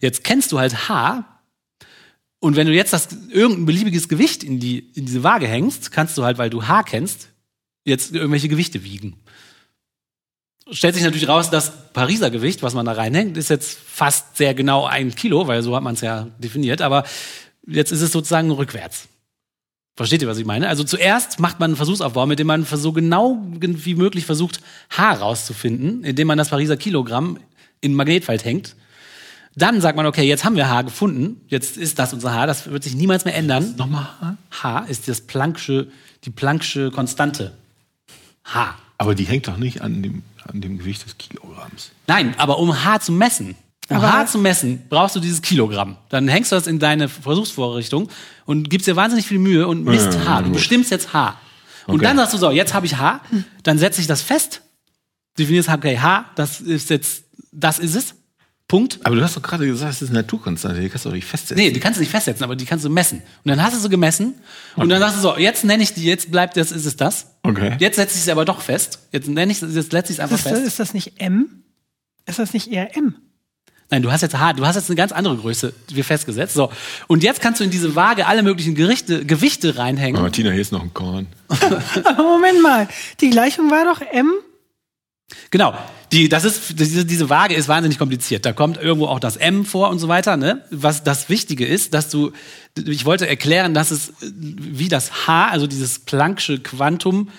Jetzt 0.00 0.22
kennst 0.22 0.52
du 0.52 0.58
halt 0.58 0.88
H. 0.88 1.24
Und 2.38 2.54
wenn 2.54 2.68
du 2.68 2.72
jetzt 2.72 2.92
das, 2.92 3.08
irgendein 3.30 3.66
beliebiges 3.66 4.08
Gewicht 4.08 4.44
in, 4.44 4.60
die, 4.60 4.78
in 4.94 5.06
diese 5.06 5.24
Waage 5.24 5.48
hängst, 5.48 5.90
kannst 5.90 6.16
du 6.16 6.24
halt, 6.24 6.38
weil 6.38 6.50
du 6.50 6.68
H 6.68 6.84
kennst, 6.84 7.30
jetzt 7.84 8.12
irgendwelche 8.14 8.48
Gewichte 8.48 8.84
wiegen 8.84 9.16
stellt 10.70 10.94
sich 10.94 11.04
natürlich 11.04 11.28
raus, 11.28 11.50
das 11.50 11.92
Pariser 11.92 12.30
Gewicht, 12.30 12.62
was 12.62 12.74
man 12.74 12.86
da 12.86 12.92
reinhängt, 12.92 13.36
ist 13.36 13.50
jetzt 13.50 13.78
fast 13.78 14.36
sehr 14.36 14.54
genau 14.54 14.86
ein 14.86 15.14
Kilo, 15.14 15.46
weil 15.46 15.62
so 15.62 15.76
hat 15.76 15.82
man 15.82 15.94
es 15.94 16.00
ja 16.00 16.28
definiert. 16.38 16.82
Aber 16.82 17.04
jetzt 17.66 17.92
ist 17.92 18.00
es 18.00 18.12
sozusagen 18.12 18.50
rückwärts. 18.50 19.08
Versteht 19.96 20.22
ihr, 20.22 20.28
was 20.28 20.38
ich 20.38 20.46
meine? 20.46 20.68
Also 20.68 20.82
zuerst 20.82 21.38
macht 21.38 21.60
man 21.60 21.70
einen 21.70 21.76
Versuchsaufbau, 21.76 22.26
mit 22.26 22.40
dem 22.40 22.48
man 22.48 22.64
so 22.64 22.92
genau 22.92 23.40
wie 23.60 23.94
möglich 23.94 24.26
versucht, 24.26 24.60
H 24.90 25.12
rauszufinden, 25.12 26.02
indem 26.02 26.26
man 26.26 26.38
das 26.38 26.48
Pariser 26.48 26.76
Kilogramm 26.76 27.38
in 27.80 27.94
Magnetfeld 27.94 28.44
hängt. 28.44 28.74
Dann 29.54 29.80
sagt 29.80 29.96
man, 29.96 30.06
okay, 30.06 30.24
jetzt 30.24 30.44
haben 30.44 30.56
wir 30.56 30.68
H 30.68 30.82
gefunden, 30.82 31.40
jetzt 31.46 31.76
ist 31.76 32.00
das 32.00 32.12
unser 32.12 32.34
H, 32.34 32.46
das 32.46 32.68
wird 32.68 32.82
sich 32.82 32.96
niemals 32.96 33.24
mehr 33.24 33.36
ändern. 33.36 33.76
Nochmal 33.76 34.08
H? 34.20 34.36
H 34.62 34.78
ist 34.86 35.06
das 35.06 35.28
Planck'sche, 35.28 35.86
die 36.24 36.30
Planck'sche 36.30 36.90
Konstante. 36.90 37.52
H. 38.44 38.74
Aber 38.98 39.14
die 39.14 39.24
hängt 39.24 39.48
doch 39.48 39.56
nicht 39.56 39.82
an 39.82 40.02
dem 40.02 40.22
an 40.46 40.60
dem 40.60 40.78
Gewicht 40.78 41.04
des 41.04 41.18
Kilogramms. 41.18 41.90
Nein, 42.06 42.34
aber 42.38 42.58
um 42.58 42.84
H 42.84 43.00
zu 43.00 43.12
messen, 43.12 43.56
um 43.88 43.96
aber 43.96 44.12
H 44.12 44.26
zu 44.26 44.38
messen, 44.38 44.82
brauchst 44.88 45.16
du 45.16 45.20
dieses 45.20 45.42
Kilogramm. 45.42 45.96
Dann 46.08 46.28
hängst 46.28 46.52
du 46.52 46.56
das 46.56 46.66
in 46.66 46.78
deine 46.78 47.08
Versuchsvorrichtung 47.08 48.08
und 48.44 48.70
gibst 48.70 48.86
dir 48.86 48.96
wahnsinnig 48.96 49.26
viel 49.26 49.38
Mühe 49.38 49.66
und 49.66 49.84
misst 49.84 50.14
ja, 50.14 50.24
H. 50.24 50.42
Du 50.42 50.52
bestimmst 50.52 50.90
jetzt 50.90 51.12
H. 51.12 51.38
Und 51.86 51.96
okay. 51.96 52.04
dann 52.04 52.16
sagst 52.16 52.34
du 52.34 52.38
so, 52.38 52.50
jetzt 52.50 52.72
habe 52.72 52.86
ich 52.86 52.96
H, 52.96 53.20
dann 53.62 53.78
setze 53.78 54.00
ich 54.00 54.06
das 54.06 54.22
fest, 54.22 54.62
definierst 55.38 55.68
okay, 55.68 55.98
H, 55.98 56.26
das 56.34 56.60
ist 56.60 56.88
jetzt, 56.90 57.24
das 57.52 57.78
ist 57.78 57.94
es. 57.94 58.14
Punkt. 58.74 58.98
Aber 59.04 59.14
du 59.14 59.22
hast 59.22 59.36
doch 59.36 59.42
gerade 59.42 59.68
gesagt, 59.68 59.92
es 59.92 60.02
ist 60.02 60.08
eine 60.08 60.18
Naturkonstante, 60.18 60.80
die 60.80 60.88
kannst 60.88 61.04
du 61.04 61.10
doch 61.10 61.14
nicht 61.14 61.28
festsetzen. 61.28 61.64
Nee, 61.64 61.70
die 61.70 61.78
kannst 61.78 61.98
du 61.98 62.00
nicht 62.00 62.10
festsetzen, 62.10 62.42
aber 62.42 62.56
die 62.56 62.64
kannst 62.64 62.84
du 62.84 62.90
messen. 62.90 63.18
Und 63.44 63.48
dann 63.48 63.62
hast 63.62 63.76
du 63.76 63.78
sie 63.78 63.88
gemessen 63.88 64.34
okay. 64.72 64.82
und 64.82 64.88
dann 64.88 64.98
sagst 64.98 65.18
du 65.18 65.20
so, 65.20 65.36
jetzt 65.36 65.64
nenne 65.64 65.84
ich 65.84 65.94
die, 65.94 66.04
jetzt 66.04 66.32
bleibt 66.32 66.56
das, 66.56 66.72
ist 66.72 66.84
es 66.84 66.96
das. 66.96 67.28
Okay. 67.44 67.76
Jetzt 67.78 67.94
setze 67.94 68.18
ich 68.18 68.24
sie 68.24 68.32
aber 68.32 68.44
doch 68.44 68.60
fest. 68.60 68.98
Jetzt 69.12 69.28
nenne 69.28 69.52
ich 69.52 69.60
jetzt 69.60 69.92
setze 69.92 70.12
ich 70.12 70.18
es 70.18 70.20
einfach 70.20 70.34
ist, 70.34 70.42
fest. 70.42 70.66
Ist 70.66 70.80
das 70.80 70.92
nicht 70.92 71.20
M? 71.20 71.62
Ist 72.26 72.40
das 72.40 72.52
nicht 72.52 72.72
eher 72.72 72.96
M? 72.96 73.14
Nein, 73.90 74.02
du 74.02 74.10
hast 74.10 74.22
jetzt 74.22 74.36
H, 74.36 74.54
du 74.54 74.66
hast 74.66 74.74
jetzt 74.74 74.90
eine 74.90 74.96
ganz 74.96 75.12
andere 75.12 75.36
Größe 75.36 75.72
wir 75.90 76.04
festgesetzt. 76.04 76.54
So. 76.54 76.72
Und 77.06 77.22
jetzt 77.22 77.40
kannst 77.40 77.60
du 77.60 77.64
in 77.64 77.70
diese 77.70 77.94
Waage 77.94 78.26
alle 78.26 78.42
möglichen 78.42 78.74
Gerichte, 78.74 79.24
Gewichte 79.24 79.78
reinhängen. 79.78 80.16
Aber 80.16 80.24
Martina, 80.24 80.50
hier 80.50 80.62
ist 80.62 80.72
noch 80.72 80.82
ein 80.82 80.92
Korn. 80.92 81.28
aber 81.48 82.22
Moment 82.24 82.60
mal, 82.60 82.88
die 83.20 83.30
Gleichung 83.30 83.70
war 83.70 83.84
doch 83.84 84.00
M 84.00 84.32
Genau. 85.50 85.74
Die, 86.14 86.28
das 86.28 86.44
ist, 86.44 86.78
diese, 86.78 87.04
diese 87.04 87.28
Waage 87.28 87.54
ist 87.54 87.66
wahnsinnig 87.66 87.98
kompliziert. 87.98 88.46
Da 88.46 88.52
kommt 88.52 88.80
irgendwo 88.80 89.06
auch 89.06 89.18
das 89.18 89.36
M 89.36 89.64
vor 89.64 89.90
und 89.90 89.98
so 89.98 90.06
weiter. 90.06 90.36
Ne? 90.36 90.64
Was 90.70 91.02
das 91.02 91.28
Wichtige 91.28 91.66
ist, 91.66 91.92
dass 91.92 92.08
du, 92.08 92.30
ich 92.78 93.04
wollte 93.04 93.26
erklären, 93.26 93.74
dass 93.74 93.90
es 93.90 94.12
wie 94.20 94.88
das 94.88 95.26
H, 95.26 95.48
also 95.48 95.66
dieses 95.66 96.06
Planck'sche 96.06 96.62
Quantum, 96.62 97.30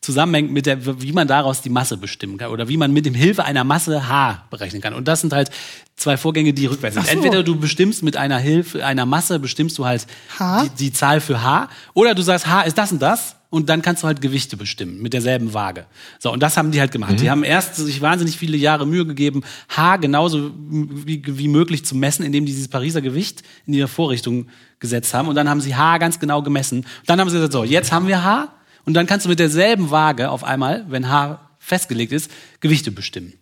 zusammenhängt 0.00 0.50
mit 0.50 0.66
der, 0.66 1.00
wie 1.00 1.12
man 1.12 1.28
daraus 1.28 1.62
die 1.62 1.70
Masse 1.70 1.96
bestimmen 1.96 2.36
kann 2.36 2.50
oder 2.50 2.68
wie 2.68 2.76
man 2.76 2.92
mit 2.92 3.06
dem 3.06 3.14
Hilfe 3.14 3.44
einer 3.44 3.64
Masse 3.64 4.08
H 4.08 4.44
berechnen 4.50 4.82
kann. 4.82 4.94
Und 4.94 5.08
das 5.08 5.22
sind 5.22 5.32
halt 5.32 5.50
zwei 5.96 6.16
Vorgänge, 6.16 6.52
die 6.52 6.66
rückwärts 6.66 6.96
sind. 6.96 7.06
So. 7.06 7.12
Entweder 7.12 7.42
du 7.42 7.56
bestimmst 7.56 8.02
mit 8.02 8.16
einer 8.16 8.38
Hilfe 8.38 8.84
einer 8.84 9.06
Masse 9.06 9.38
bestimmst 9.38 9.78
du 9.78 9.86
halt 9.86 10.06
die, 10.38 10.68
die 10.78 10.92
Zahl 10.92 11.20
für 11.20 11.42
H, 11.42 11.68
oder 11.94 12.14
du 12.14 12.22
sagst 12.22 12.46
H 12.46 12.62
ist 12.62 12.76
das 12.76 12.92
und 12.92 13.00
das 13.00 13.36
und 13.54 13.68
dann 13.68 13.82
kannst 13.82 14.02
du 14.02 14.08
halt 14.08 14.20
Gewichte 14.20 14.56
bestimmen 14.56 15.00
mit 15.00 15.12
derselben 15.12 15.54
Waage. 15.54 15.86
So, 16.18 16.32
und 16.32 16.42
das 16.42 16.56
haben 16.56 16.72
die 16.72 16.80
halt 16.80 16.90
gemacht. 16.90 17.12
Mhm. 17.12 17.16
Die 17.18 17.30
haben 17.30 17.44
erst 17.44 17.76
sich 17.76 18.00
wahnsinnig 18.00 18.36
viele 18.36 18.56
Jahre 18.56 18.84
Mühe 18.84 19.06
gegeben, 19.06 19.42
H 19.68 19.98
genauso 19.98 20.50
wie, 20.56 21.22
wie 21.24 21.46
möglich 21.46 21.84
zu 21.84 21.94
messen, 21.94 22.24
indem 22.24 22.46
die 22.46 22.52
dieses 22.52 22.66
Pariser 22.66 23.00
Gewicht 23.00 23.44
in 23.64 23.74
ihre 23.74 23.86
Vorrichtung 23.86 24.48
gesetzt 24.80 25.14
haben. 25.14 25.28
Und 25.28 25.36
dann 25.36 25.48
haben 25.48 25.60
sie 25.60 25.76
H 25.76 25.98
ganz 25.98 26.18
genau 26.18 26.42
gemessen. 26.42 26.78
Und 26.80 26.86
dann 27.06 27.20
haben 27.20 27.30
sie 27.30 27.36
gesagt, 27.36 27.52
so, 27.52 27.62
jetzt 27.62 27.92
haben 27.92 28.08
wir 28.08 28.24
H. 28.24 28.52
Und 28.84 28.94
dann 28.94 29.06
kannst 29.06 29.24
du 29.24 29.30
mit 29.30 29.38
derselben 29.38 29.92
Waage 29.92 30.30
auf 30.30 30.42
einmal, 30.42 30.84
wenn 30.88 31.08
H 31.08 31.48
festgelegt 31.60 32.12
ist, 32.12 32.30
Gewichte 32.58 32.90
bestimmen. 32.90 33.34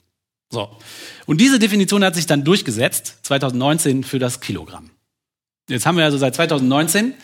So. 0.50 0.68
Und 1.24 1.40
diese 1.40 1.58
Definition 1.58 2.04
hat 2.04 2.14
sich 2.14 2.26
dann 2.26 2.44
durchgesetzt, 2.44 3.20
2019 3.22 4.04
für 4.04 4.18
das 4.18 4.40
Kilogramm. 4.40 4.90
Jetzt 5.70 5.86
haben 5.86 5.96
wir 5.96 6.04
also 6.04 6.18
seit 6.18 6.34
2019 6.34 7.14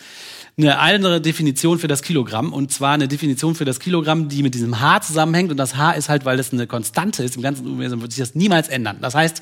eine 0.59 0.77
andere 0.79 1.21
Definition 1.21 1.79
für 1.79 1.87
das 1.87 2.01
Kilogramm 2.01 2.51
und 2.51 2.71
zwar 2.71 2.93
eine 2.93 3.07
Definition 3.07 3.55
für 3.55 3.65
das 3.65 3.79
Kilogramm, 3.79 4.27
die 4.27 4.43
mit 4.43 4.53
diesem 4.53 4.79
H 4.79 5.01
zusammenhängt 5.01 5.51
und 5.51 5.57
das 5.57 5.77
H 5.77 5.91
ist 5.91 6.09
halt, 6.09 6.25
weil 6.25 6.37
das 6.37 6.51
eine 6.51 6.67
Konstante 6.67 7.23
ist 7.23 7.37
im 7.37 7.41
ganzen 7.41 7.65
Universum, 7.65 8.01
wird 8.01 8.11
sich 8.11 8.19
das 8.19 8.35
niemals 8.35 8.67
ändern. 8.67 8.97
Das 9.01 9.15
heißt, 9.15 9.41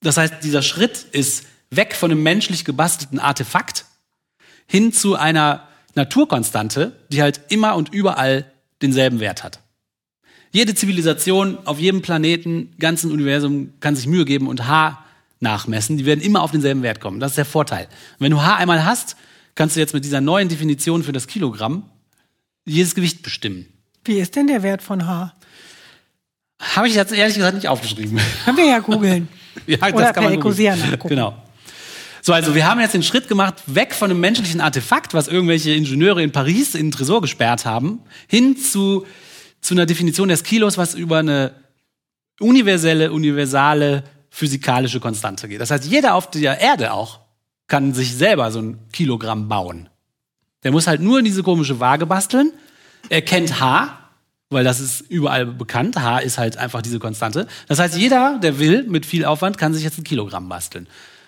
das 0.00 0.16
heißt, 0.16 0.34
dieser 0.42 0.62
Schritt 0.62 1.06
ist 1.12 1.46
weg 1.70 1.94
von 1.94 2.10
einem 2.10 2.22
menschlich 2.22 2.64
gebastelten 2.64 3.20
Artefakt 3.20 3.84
hin 4.66 4.92
zu 4.92 5.16
einer 5.16 5.68
Naturkonstante, 5.94 6.92
die 7.10 7.22
halt 7.22 7.40
immer 7.48 7.76
und 7.76 7.92
überall 7.92 8.44
denselben 8.80 9.20
Wert 9.20 9.44
hat. 9.44 9.60
Jede 10.50 10.74
Zivilisation 10.74 11.58
auf 11.64 11.78
jedem 11.78 12.02
Planeten, 12.02 12.74
ganzen 12.78 13.10
Universum 13.10 13.72
kann 13.80 13.96
sich 13.96 14.06
Mühe 14.06 14.24
geben 14.24 14.48
und 14.48 14.66
H 14.66 15.02
nachmessen. 15.40 15.96
Die 15.96 16.04
werden 16.04 16.20
immer 16.20 16.42
auf 16.42 16.50
denselben 16.50 16.82
Wert 16.82 17.00
kommen. 17.00 17.20
Das 17.20 17.32
ist 17.32 17.38
der 17.38 17.44
Vorteil. 17.44 17.84
Und 17.84 18.20
wenn 18.20 18.32
du 18.32 18.42
H 18.42 18.56
einmal 18.56 18.84
hast, 18.84 19.16
kannst 19.54 19.76
du 19.76 19.80
jetzt 19.80 19.94
mit 19.94 20.04
dieser 20.04 20.20
neuen 20.20 20.48
Definition 20.48 21.02
für 21.02 21.12
das 21.12 21.26
Kilogramm 21.26 21.90
jedes 22.64 22.94
Gewicht 22.94 23.22
bestimmen. 23.22 23.66
Wie 24.04 24.18
ist 24.18 24.36
denn 24.36 24.46
der 24.46 24.62
Wert 24.62 24.82
von 24.82 25.06
H? 25.06 25.34
Habe 26.60 26.88
ich 26.88 26.94
jetzt 26.94 27.12
ehrlich 27.12 27.36
gesagt 27.36 27.56
nicht 27.56 27.68
aufgeschrieben. 27.68 28.20
Können 28.44 28.56
wir 28.56 28.66
ja 28.66 28.78
googeln. 28.78 29.28
ja, 29.66 29.78
das 29.78 29.92
Oder 29.92 30.12
kann 30.12 30.24
per 30.24 30.32
Ecosia 30.32 30.76
nachgucken. 30.76 31.08
Genau. 31.08 31.42
So, 32.24 32.32
also 32.32 32.54
wir 32.54 32.68
haben 32.68 32.80
jetzt 32.80 32.94
den 32.94 33.02
Schritt 33.02 33.26
gemacht, 33.26 33.54
weg 33.66 33.94
von 33.94 34.08
einem 34.08 34.20
menschlichen 34.20 34.60
Artefakt, 34.60 35.12
was 35.12 35.26
irgendwelche 35.26 35.72
Ingenieure 35.72 36.22
in 36.22 36.30
Paris 36.30 36.76
in 36.76 36.86
den 36.86 36.92
Tresor 36.92 37.20
gesperrt 37.20 37.66
haben, 37.66 38.00
hin 38.28 38.56
zu, 38.56 39.04
zu 39.60 39.74
einer 39.74 39.86
Definition 39.86 40.28
des 40.28 40.44
Kilos, 40.44 40.78
was 40.78 40.94
über 40.94 41.18
eine 41.18 41.52
universelle, 42.38 43.10
universale 43.10 44.04
physikalische 44.30 45.00
Konstante 45.00 45.48
geht. 45.48 45.60
Das 45.60 45.72
heißt, 45.72 45.84
jeder 45.84 46.14
auf 46.14 46.30
der 46.30 46.60
Erde 46.60 46.92
auch 46.92 47.21
kann 47.72 47.94
sich 47.94 48.14
selber 48.14 48.50
so 48.50 48.58
ein 48.58 48.80
Kilogramm 48.92 49.48
bauen. 49.48 49.88
Der 50.62 50.72
muss 50.72 50.86
halt 50.86 51.00
nur 51.00 51.18
in 51.20 51.24
diese 51.24 51.42
komische 51.42 51.80
Waage 51.80 52.04
basteln. 52.04 52.52
Er 53.08 53.22
kennt 53.22 53.60
H, 53.60 53.98
weil 54.50 54.62
das 54.62 54.78
ist 54.78 55.00
überall 55.00 55.46
bekannt. 55.46 55.96
H 55.96 56.18
ist 56.18 56.36
halt 56.36 56.58
einfach 56.58 56.82
diese 56.82 56.98
Konstante. 56.98 57.46
Das 57.68 57.78
heißt, 57.78 57.96
jeder, 57.96 58.38
der 58.42 58.58
will, 58.58 58.82
mit 58.82 59.06
viel 59.06 59.24
Aufwand, 59.24 59.56
kann 59.56 59.72
sich 59.72 59.84
jetzt 59.84 59.96
ein 59.96 60.04
Kilogramm 60.04 60.50
basteln. 60.50 60.86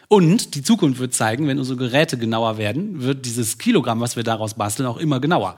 Und 0.09 0.55
die 0.55 0.63
Zukunft 0.63 1.01
wird 1.01 1.15
zeigen, 1.15 1.49
wenn 1.49 1.59
unsere 1.59 1.79
Geräte 1.79 2.19
genauer 2.19 2.59
werden, 2.59 3.01
wird 3.01 3.25
dieses 3.25 3.57
Kilogramm, 3.57 4.01
was 4.01 4.15
wir 4.15 4.23
daraus 4.23 4.53
basteln, 4.53 4.87
auch 4.87 4.99
immer 4.99 5.21
genauer. 5.21 5.57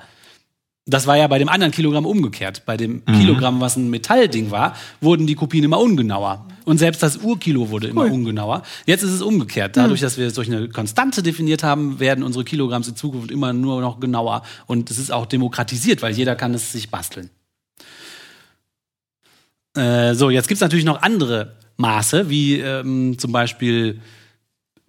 Das 0.88 1.08
war 1.08 1.16
ja 1.16 1.26
bei 1.26 1.40
dem 1.40 1.48
anderen 1.48 1.72
Kilogramm 1.72 2.06
umgekehrt. 2.06 2.62
Bei 2.64 2.76
dem 2.76 3.02
mhm. 3.06 3.18
Kilogramm, 3.18 3.60
was 3.60 3.76
ein 3.76 3.90
Metallding 3.90 4.52
war, 4.52 4.76
wurden 5.00 5.26
die 5.26 5.34
Kopien 5.34 5.64
immer 5.64 5.80
ungenauer. 5.80 6.46
Und 6.64 6.78
selbst 6.78 7.02
das 7.02 7.16
Urkilo 7.16 7.70
wurde 7.70 7.88
immer 7.88 8.04
cool. 8.04 8.12
ungenauer. 8.12 8.62
Jetzt 8.86 9.02
ist 9.02 9.10
es 9.10 9.20
umgekehrt. 9.20 9.76
Dadurch, 9.76 10.00
mhm. 10.00 10.04
dass 10.04 10.16
wir 10.16 10.28
es 10.28 10.34
durch 10.34 10.48
eine 10.48 10.68
Konstante 10.68 11.24
definiert 11.24 11.64
haben, 11.64 11.98
werden 11.98 12.22
unsere 12.22 12.44
Kilogramms 12.44 12.86
in 12.86 12.94
Zukunft 12.94 13.32
immer 13.32 13.52
nur 13.52 13.80
noch 13.80 13.98
genauer. 13.98 14.42
Und 14.66 14.88
es 14.88 14.98
ist 14.98 15.10
auch 15.10 15.26
demokratisiert, 15.26 16.02
weil 16.02 16.12
jeder 16.14 16.36
kann 16.36 16.54
es 16.54 16.70
sich 16.70 16.88
basteln. 16.88 17.30
Äh, 19.76 20.14
so, 20.14 20.30
jetzt 20.30 20.46
gibt 20.46 20.56
es 20.56 20.62
natürlich 20.62 20.84
noch 20.84 21.02
andere 21.02 21.56
Maße, 21.78 22.30
wie 22.30 22.60
ähm, 22.60 23.18
zum 23.18 23.32
Beispiel 23.32 24.00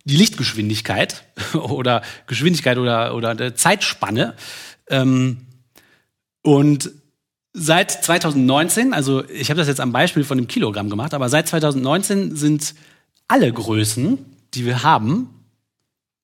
die 0.06 0.16
Lichtgeschwindigkeit 0.16 1.24
oder 1.54 2.04
Geschwindigkeit 2.28 2.78
oder, 2.78 3.16
oder 3.16 3.56
Zeitspanne. 3.56 4.36
Ähm, 4.90 5.47
und 6.48 6.92
seit 7.52 7.92
2019, 7.92 8.94
also 8.94 9.28
ich 9.28 9.50
habe 9.50 9.58
das 9.58 9.68
jetzt 9.68 9.82
am 9.82 9.92
Beispiel 9.92 10.24
von 10.24 10.38
dem 10.38 10.48
Kilogramm 10.48 10.90
gemacht, 10.90 11.14
aber 11.14 11.28
seit 11.28 11.50
2019 11.50 12.38
sind 12.38 12.74
alle 13.28 13.52
Größen, 13.52 14.20
die 14.54 14.66
wir 14.66 14.82
haben, 14.82 15.28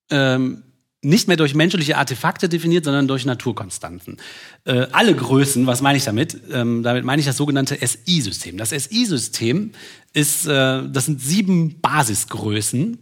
ähm, 0.10 0.64
nicht 1.02 1.28
mehr 1.28 1.36
durch 1.36 1.56
menschliche 1.56 1.98
Artefakte 1.98 2.48
definiert, 2.48 2.86
sondern 2.86 3.10
durch 3.10 3.26
Naturkonstanten. 3.26 4.16
Äh, 4.64 4.88
alle 4.94 5.14
Größen, 5.14 5.68
was 5.68 5.82
meine 5.82 5.98
ich 5.98 6.06
damit? 6.06 6.38
Ähm, 6.50 6.84
damit 6.84 7.04
meine 7.04 7.20
ich 7.20 7.26
das 7.26 7.36
sogenannte 7.36 7.78
SI-System. 7.86 8.56
Das 8.56 8.70
SI-System 8.70 9.72
ist, 10.14 10.48
äh, 10.48 10.88
das 10.88 11.08
sind 11.08 11.20
sieben 11.20 11.82
Basisgrößen, 11.82 12.98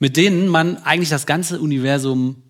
mit 0.00 0.16
denen 0.16 0.48
man 0.48 0.78
eigentlich 0.78 1.10
das 1.10 1.24
ganze 1.24 1.60
Universum 1.60 2.42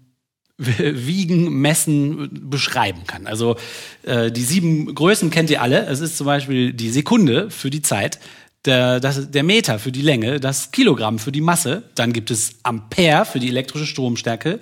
wiegen, 0.58 1.60
messen, 1.60 2.28
beschreiben 2.48 3.06
kann. 3.06 3.26
Also 3.26 3.56
äh, 4.02 4.30
die 4.30 4.42
sieben 4.42 4.94
Größen 4.94 5.30
kennt 5.30 5.50
ihr 5.50 5.62
alle. 5.62 5.86
Es 5.86 6.00
ist 6.00 6.16
zum 6.16 6.26
Beispiel 6.26 6.72
die 6.72 6.90
Sekunde 6.90 7.50
für 7.50 7.70
die 7.70 7.82
Zeit, 7.82 8.20
der, 8.64 9.00
das, 9.00 9.30
der 9.30 9.42
Meter 9.42 9.78
für 9.78 9.92
die 9.92 10.02
Länge, 10.02 10.40
das 10.40 10.70
Kilogramm 10.70 11.18
für 11.18 11.32
die 11.32 11.40
Masse, 11.40 11.82
dann 11.94 12.12
gibt 12.12 12.30
es 12.30 12.54
Ampere 12.62 13.24
für 13.24 13.40
die 13.40 13.48
elektrische 13.48 13.86
Stromstärke, 13.86 14.60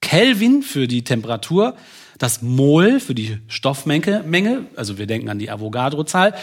Kelvin 0.00 0.62
für 0.62 0.86
die 0.86 1.02
Temperatur, 1.02 1.74
das 2.18 2.42
Mol 2.42 3.00
für 3.00 3.14
die 3.14 3.38
Stoffmenge, 3.48 4.22
Menge, 4.24 4.66
also 4.76 4.98
wir 4.98 5.06
denken 5.06 5.28
an 5.30 5.38
die 5.38 5.50
Avogadro-Zahl, 5.50 6.34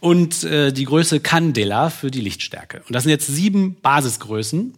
und 0.00 0.44
äh, 0.44 0.72
die 0.72 0.84
Größe 0.84 1.20
Candela 1.20 1.90
für 1.90 2.10
die 2.10 2.22
Lichtstärke. 2.22 2.82
Und 2.86 2.94
das 2.94 3.02
sind 3.02 3.10
jetzt 3.10 3.26
sieben 3.26 3.76
Basisgrößen, 3.82 4.72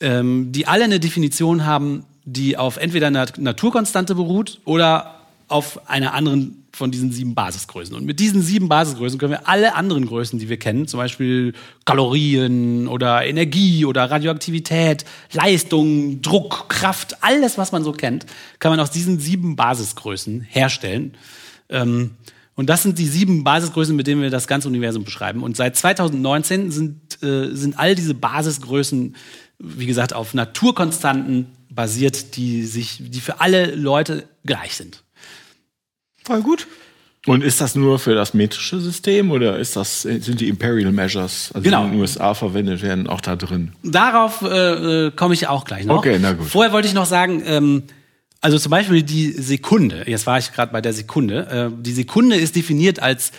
ähm, 0.00 0.52
die 0.52 0.68
alle 0.68 0.84
eine 0.84 1.00
Definition 1.00 1.66
haben, 1.66 2.04
die 2.34 2.56
auf 2.56 2.76
entweder 2.76 3.06
einer 3.06 3.26
Naturkonstante 3.36 4.14
beruht 4.14 4.60
oder 4.64 5.14
auf 5.48 5.88
einer 5.88 6.12
anderen 6.12 6.64
von 6.72 6.90
diesen 6.90 7.10
sieben 7.10 7.34
Basisgrößen. 7.34 7.96
Und 7.96 8.04
mit 8.04 8.20
diesen 8.20 8.42
sieben 8.42 8.68
Basisgrößen 8.68 9.18
können 9.18 9.32
wir 9.32 9.48
alle 9.48 9.74
anderen 9.74 10.06
Größen, 10.06 10.38
die 10.38 10.48
wir 10.48 10.58
kennen, 10.58 10.86
zum 10.86 10.98
Beispiel 10.98 11.54
Kalorien 11.86 12.86
oder 12.86 13.26
Energie 13.26 13.84
oder 13.84 14.10
Radioaktivität, 14.10 15.04
Leistung, 15.32 16.22
Druck, 16.22 16.68
Kraft, 16.68 17.16
alles, 17.22 17.58
was 17.58 17.72
man 17.72 17.82
so 17.82 17.92
kennt, 17.92 18.26
kann 18.58 18.70
man 18.70 18.78
aus 18.78 18.90
diesen 18.90 19.18
sieben 19.18 19.56
Basisgrößen 19.56 20.42
herstellen. 20.42 21.14
Ähm, 21.70 22.12
und 22.54 22.68
das 22.68 22.82
sind 22.82 22.98
die 22.98 23.06
sieben 23.06 23.42
Basisgrößen, 23.42 23.96
mit 23.96 24.06
denen 24.06 24.20
wir 24.20 24.30
das 24.30 24.46
ganze 24.46 24.68
Universum 24.68 25.04
beschreiben. 25.04 25.42
Und 25.42 25.56
seit 25.56 25.76
2019 25.76 26.70
sind, 26.70 27.22
äh, 27.22 27.54
sind 27.54 27.78
all 27.78 27.94
diese 27.94 28.14
Basisgrößen, 28.14 29.16
wie 29.58 29.86
gesagt, 29.86 30.12
auf 30.12 30.34
Naturkonstanten 30.34 31.46
basiert, 31.70 32.36
die 32.36 32.64
sich, 32.64 32.98
die 33.00 33.20
für 33.20 33.40
alle 33.40 33.74
Leute 33.74 34.28
gleich 34.44 34.76
sind. 34.76 35.02
Voll 36.24 36.42
gut. 36.42 36.66
Und 37.26 37.42
ist 37.42 37.60
das 37.60 37.74
nur 37.74 37.98
für 37.98 38.14
das 38.14 38.32
metrische 38.32 38.80
System 38.80 39.30
oder 39.30 39.58
ist 39.58 39.76
das, 39.76 40.02
sind 40.02 40.40
die 40.40 40.48
Imperial 40.48 40.92
Measures, 40.92 41.50
also 41.52 41.62
genau. 41.62 41.80
die 41.82 41.86
in 41.86 41.92
den 41.92 42.00
USA 42.00 42.32
verwendet 42.32 42.80
werden, 42.80 43.06
auch 43.06 43.20
da 43.20 43.36
drin? 43.36 43.72
Darauf 43.82 44.42
äh, 44.42 45.06
äh, 45.06 45.10
komme 45.10 45.34
ich 45.34 45.46
auch 45.46 45.64
gleich 45.64 45.84
noch. 45.84 45.98
Okay, 45.98 46.18
na 46.20 46.32
gut. 46.32 46.46
Vorher 46.46 46.72
wollte 46.72 46.88
ich 46.88 46.94
noch 46.94 47.06
sagen, 47.06 47.42
ähm, 47.44 47.82
also 48.40 48.58
zum 48.58 48.70
Beispiel 48.70 49.02
die 49.02 49.32
Sekunde, 49.32 50.04
jetzt 50.06 50.26
war 50.26 50.38
ich 50.38 50.52
gerade 50.52 50.72
bei 50.72 50.80
der 50.80 50.92
Sekunde, 50.92 51.70
äh, 51.70 51.82
die 51.82 51.92
Sekunde 51.92 52.36
ist 52.36 52.56
definiert 52.56 53.00
als 53.00 53.32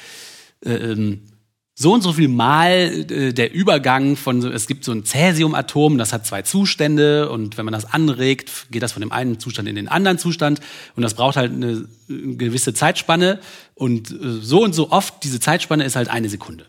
äh, 0.66 0.72
ähm, 0.72 1.22
so 1.82 1.94
und 1.94 2.02
so 2.02 2.12
viel 2.12 2.28
Mal 2.28 3.06
äh, 3.10 3.34
der 3.34 3.54
Übergang 3.54 4.18
von, 4.18 4.44
es 4.52 4.68
gibt 4.68 4.84
so 4.84 4.92
ein 4.92 5.06
Cäsiumatom, 5.06 5.98
das 5.98 6.12
hat 6.12 6.26
zwei 6.26 6.42
Zustände 6.42 7.30
und 7.30 7.58
wenn 7.58 7.64
man 7.64 7.74
das 7.74 7.86
anregt, 7.86 8.68
geht 8.70 8.84
das 8.84 8.92
von 8.92 9.00
dem 9.00 9.14
einen 9.14 9.40
Zustand 9.40 9.70
in 9.70 9.76
den 9.76 9.88
anderen 9.88 10.18
Zustand 10.18 10.60
und 10.98 11.04
das 11.04 11.14
braucht 11.14 11.38
halt 11.38 11.54
eine, 11.54 11.88
eine 12.10 12.36
gewisse 12.36 12.74
Zeitspanne 12.74 13.40
und 13.76 14.12
äh, 14.12 14.16
so 14.42 14.62
und 14.62 14.76
so 14.76 14.92
oft 14.92 15.24
diese 15.24 15.40
Zeitspanne 15.40 15.86
ist 15.86 15.96
halt 15.96 16.10
eine 16.10 16.28
Sekunde. 16.28 16.66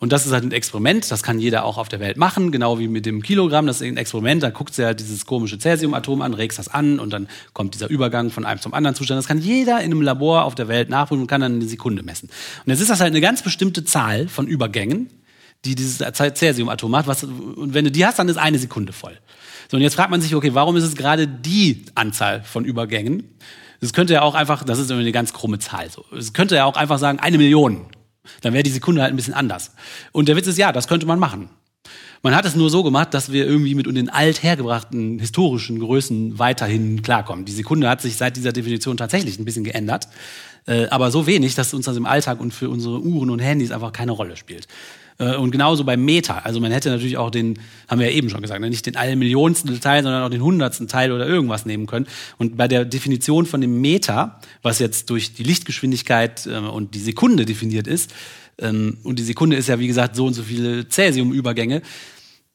Und 0.00 0.12
das 0.12 0.24
ist 0.24 0.32
halt 0.32 0.44
ein 0.44 0.52
Experiment, 0.52 1.10
das 1.10 1.22
kann 1.22 1.38
jeder 1.38 1.66
auch 1.66 1.76
auf 1.76 1.90
der 1.90 2.00
Welt 2.00 2.16
machen, 2.16 2.50
genau 2.50 2.78
wie 2.78 2.88
mit 2.88 3.04
dem 3.04 3.20
Kilogramm. 3.20 3.66
Das 3.66 3.82
ist 3.82 3.86
ein 3.86 3.98
Experiment, 3.98 4.42
da 4.42 4.48
guckt 4.48 4.74
sie 4.74 4.86
halt 4.86 4.98
dieses 4.98 5.26
komische 5.26 5.58
Cäsiumatom 5.58 6.22
an, 6.22 6.32
regst 6.32 6.58
das 6.58 6.68
an 6.68 6.98
und 6.98 7.12
dann 7.12 7.28
kommt 7.52 7.74
dieser 7.74 7.90
Übergang 7.90 8.30
von 8.30 8.46
einem 8.46 8.62
zum 8.62 8.72
anderen 8.72 8.96
Zustand. 8.96 9.18
Das 9.18 9.28
kann 9.28 9.38
jeder 9.38 9.80
in 9.80 9.92
einem 9.92 10.00
Labor 10.00 10.44
auf 10.44 10.54
der 10.54 10.68
Welt 10.68 10.88
nachprüfen 10.88 11.20
und 11.20 11.26
kann 11.26 11.42
dann 11.42 11.56
eine 11.56 11.66
Sekunde 11.66 12.02
messen. 12.02 12.30
Und 12.64 12.70
jetzt 12.70 12.80
ist 12.80 12.88
das 12.88 13.00
halt 13.00 13.10
eine 13.10 13.20
ganz 13.20 13.42
bestimmte 13.42 13.84
Zahl 13.84 14.26
von 14.26 14.46
Übergängen, 14.46 15.10
die 15.66 15.74
dieses 15.74 15.98
Cäsiumatom 15.98 16.96
hat. 16.96 17.06
Was, 17.06 17.22
und 17.22 17.74
wenn 17.74 17.84
du 17.84 17.90
die 17.90 18.06
hast, 18.06 18.18
dann 18.18 18.30
ist 18.30 18.38
eine 18.38 18.58
Sekunde 18.58 18.94
voll. 18.94 19.18
So, 19.70 19.76
und 19.76 19.82
jetzt 19.82 19.96
fragt 19.96 20.10
man 20.10 20.22
sich, 20.22 20.34
okay, 20.34 20.54
warum 20.54 20.76
ist 20.76 20.84
es 20.84 20.96
gerade 20.96 21.28
die 21.28 21.84
Anzahl 21.94 22.42
von 22.42 22.64
Übergängen? 22.64 23.24
Das 23.82 23.92
könnte 23.92 24.14
ja 24.14 24.22
auch 24.22 24.34
einfach, 24.34 24.64
das 24.64 24.78
ist 24.78 24.90
eine 24.90 25.12
ganz 25.12 25.34
krumme 25.34 25.58
Zahl. 25.58 25.90
So. 25.90 26.06
Es 26.16 26.32
könnte 26.32 26.54
ja 26.54 26.64
auch 26.64 26.76
einfach 26.76 26.98
sagen, 26.98 27.18
eine 27.18 27.36
Million 27.36 27.84
dann 28.42 28.52
wäre 28.52 28.62
die 28.62 28.70
Sekunde 28.70 29.02
halt 29.02 29.12
ein 29.12 29.16
bisschen 29.16 29.34
anders. 29.34 29.72
Und 30.12 30.28
der 30.28 30.36
Witz 30.36 30.46
ist, 30.46 30.58
ja, 30.58 30.72
das 30.72 30.88
könnte 30.88 31.06
man 31.06 31.18
machen. 31.18 31.50
Man 32.22 32.34
hat 32.34 32.44
es 32.44 32.54
nur 32.54 32.68
so 32.68 32.82
gemacht, 32.82 33.14
dass 33.14 33.32
wir 33.32 33.46
irgendwie 33.46 33.74
mit 33.74 33.86
den 33.86 34.10
althergebrachten 34.10 35.18
historischen 35.18 35.78
Größen 35.78 36.38
weiterhin 36.38 37.00
klarkommen. 37.00 37.46
Die 37.46 37.52
Sekunde 37.52 37.88
hat 37.88 38.02
sich 38.02 38.16
seit 38.16 38.36
dieser 38.36 38.52
Definition 38.52 38.98
tatsächlich 38.98 39.38
ein 39.38 39.46
bisschen 39.46 39.64
geändert, 39.64 40.06
äh, 40.66 40.86
aber 40.88 41.10
so 41.10 41.26
wenig, 41.26 41.54
dass 41.54 41.72
uns 41.72 41.86
das 41.86 41.96
im 41.96 42.04
Alltag 42.04 42.40
und 42.40 42.52
für 42.52 42.68
unsere 42.68 43.00
Uhren 43.00 43.30
und 43.30 43.38
Handys 43.38 43.70
einfach 43.70 43.92
keine 43.92 44.12
Rolle 44.12 44.36
spielt. 44.36 44.68
Äh, 45.20 45.36
und 45.36 45.50
genauso 45.50 45.84
beim 45.84 46.04
Meter. 46.04 46.44
Also 46.44 46.60
man 46.60 46.72
hätte 46.72 46.88
natürlich 46.88 47.18
auch 47.18 47.30
den, 47.30 47.58
haben 47.88 48.00
wir 48.00 48.10
ja 48.10 48.16
eben 48.16 48.30
schon 48.30 48.40
gesagt, 48.40 48.60
ne, 48.60 48.70
nicht 48.70 48.86
den 48.86 49.18
Millionsten 49.18 49.78
Teil, 49.80 50.02
sondern 50.02 50.24
auch 50.24 50.30
den 50.30 50.42
hundertsten 50.42 50.88
Teil 50.88 51.12
oder 51.12 51.26
irgendwas 51.26 51.66
nehmen 51.66 51.86
können. 51.86 52.06
Und 52.38 52.56
bei 52.56 52.66
der 52.66 52.84
Definition 52.84 53.46
von 53.46 53.60
dem 53.60 53.80
Meter, 53.80 54.40
was 54.62 54.78
jetzt 54.78 55.10
durch 55.10 55.34
die 55.34 55.42
Lichtgeschwindigkeit 55.42 56.46
äh, 56.46 56.56
und 56.56 56.94
die 56.94 57.00
Sekunde 57.00 57.44
definiert 57.44 57.86
ist, 57.86 58.12
ähm, 58.58 58.96
und 59.02 59.18
die 59.18 59.22
Sekunde 59.22 59.56
ist 59.56 59.68
ja, 59.68 59.78
wie 59.78 59.86
gesagt, 59.86 60.16
so 60.16 60.26
und 60.26 60.34
so 60.34 60.42
viele 60.42 60.88
Cäsiumübergänge, 60.88 61.82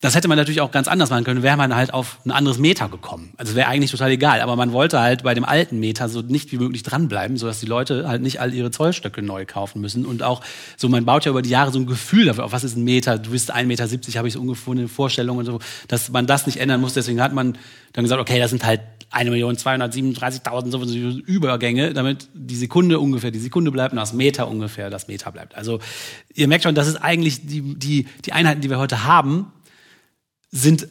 das 0.02 0.14
hätte 0.14 0.28
man 0.28 0.38
natürlich 0.38 0.62
auch 0.62 0.72
ganz 0.72 0.88
anders 0.88 1.10
machen 1.10 1.24
können, 1.24 1.42
wäre 1.42 1.56
man 1.56 1.74
halt 1.74 1.94
auf 1.94 2.20
ein 2.26 2.32
anderes 2.32 2.60
Meter 2.60 2.90
gekommen. 2.90 3.34
Also 3.38 3.56
wäre 3.56 3.68
eigentlich 3.70 3.92
total 3.92 4.12
egal. 4.12 4.42
Aber 4.42 4.56
man 4.56 4.74
wollte 4.74 5.00
halt 5.00 5.24
bei 5.24 5.34
dem 5.34 5.46
alten 5.46 5.80
Meter 5.80 6.10
so 6.10 6.22
nicht 6.22 6.52
wie 6.52 6.58
möglich 6.58 6.84
dranbleiben, 6.84 7.38
sodass 7.38 7.62
die 7.62 7.66
Leute 7.66 8.08
halt 8.08 8.22
nicht 8.22 8.42
all 8.42 8.54
ihre 8.54 8.72
Zollstöcke 8.72 9.22
neu 9.22 9.46
kaufen 9.46 9.82
müssen. 9.82 10.06
Und 10.06 10.22
auch 10.22 10.42
so, 10.76 10.90
man 10.90 11.06
baut 11.06 11.26
ja 11.26 11.32
über 11.32 11.42
die 11.42 11.50
Jahre 11.50 11.72
so 11.72 11.80
ein 11.80 11.86
Gefühl 11.86 12.26
dafür, 12.26 12.44
auf 12.44 12.52
was 12.52 12.66
ist 12.66 12.76
ein 12.76 12.84
Meter, 12.84 13.18
du 13.18 13.32
bist 13.32 13.56
1,70 13.56 13.66
Meter, 13.66 14.18
habe 14.18 14.28
ich 14.28 14.34
so 14.34 14.42
ungefähr 14.42 14.74
eine 14.74 14.88
Vorstellung 14.90 15.38
und 15.38 15.46
so, 15.46 15.60
dass 15.88 16.10
man 16.10 16.28
das 16.28 16.46
nicht 16.46 16.58
ändern 16.58 16.82
muss. 16.82 16.94
Deswegen 16.94 17.22
hat 17.22 17.34
man 17.34 17.58
dann 17.94 18.04
gesagt, 18.04 18.22
okay, 18.22 18.38
das 18.38 18.52
sind 18.52 18.66
halt 18.66 18.82
1.237.000 19.12 20.72
so 20.72 21.20
Übergänge, 21.20 21.94
damit 21.94 22.28
die 22.34 22.56
Sekunde 22.56 23.00
ungefähr 23.00 23.32
die 23.32 23.40
Sekunde 23.40 23.72
bleibt 23.72 23.94
und 23.94 23.98
das 23.98 24.14
Meter 24.14 24.50
ungefähr 24.50 24.90
das 24.90 25.08
Meter 25.08 25.32
bleibt. 25.32 25.56
Also 25.56 25.80
ihr 26.34 26.50
merkt 26.50 26.64
schon, 26.64 26.76
das 26.76 26.88
ist 26.88 26.98
eigentlich 26.98 27.48
die, 27.48 27.76
die, 27.76 28.08
die 28.26 28.34
Einheiten, 28.34 28.60
die 28.62 28.70
wir 28.70 28.78
heute 28.78 29.06
haben, 29.06 29.54
sind 30.56 30.88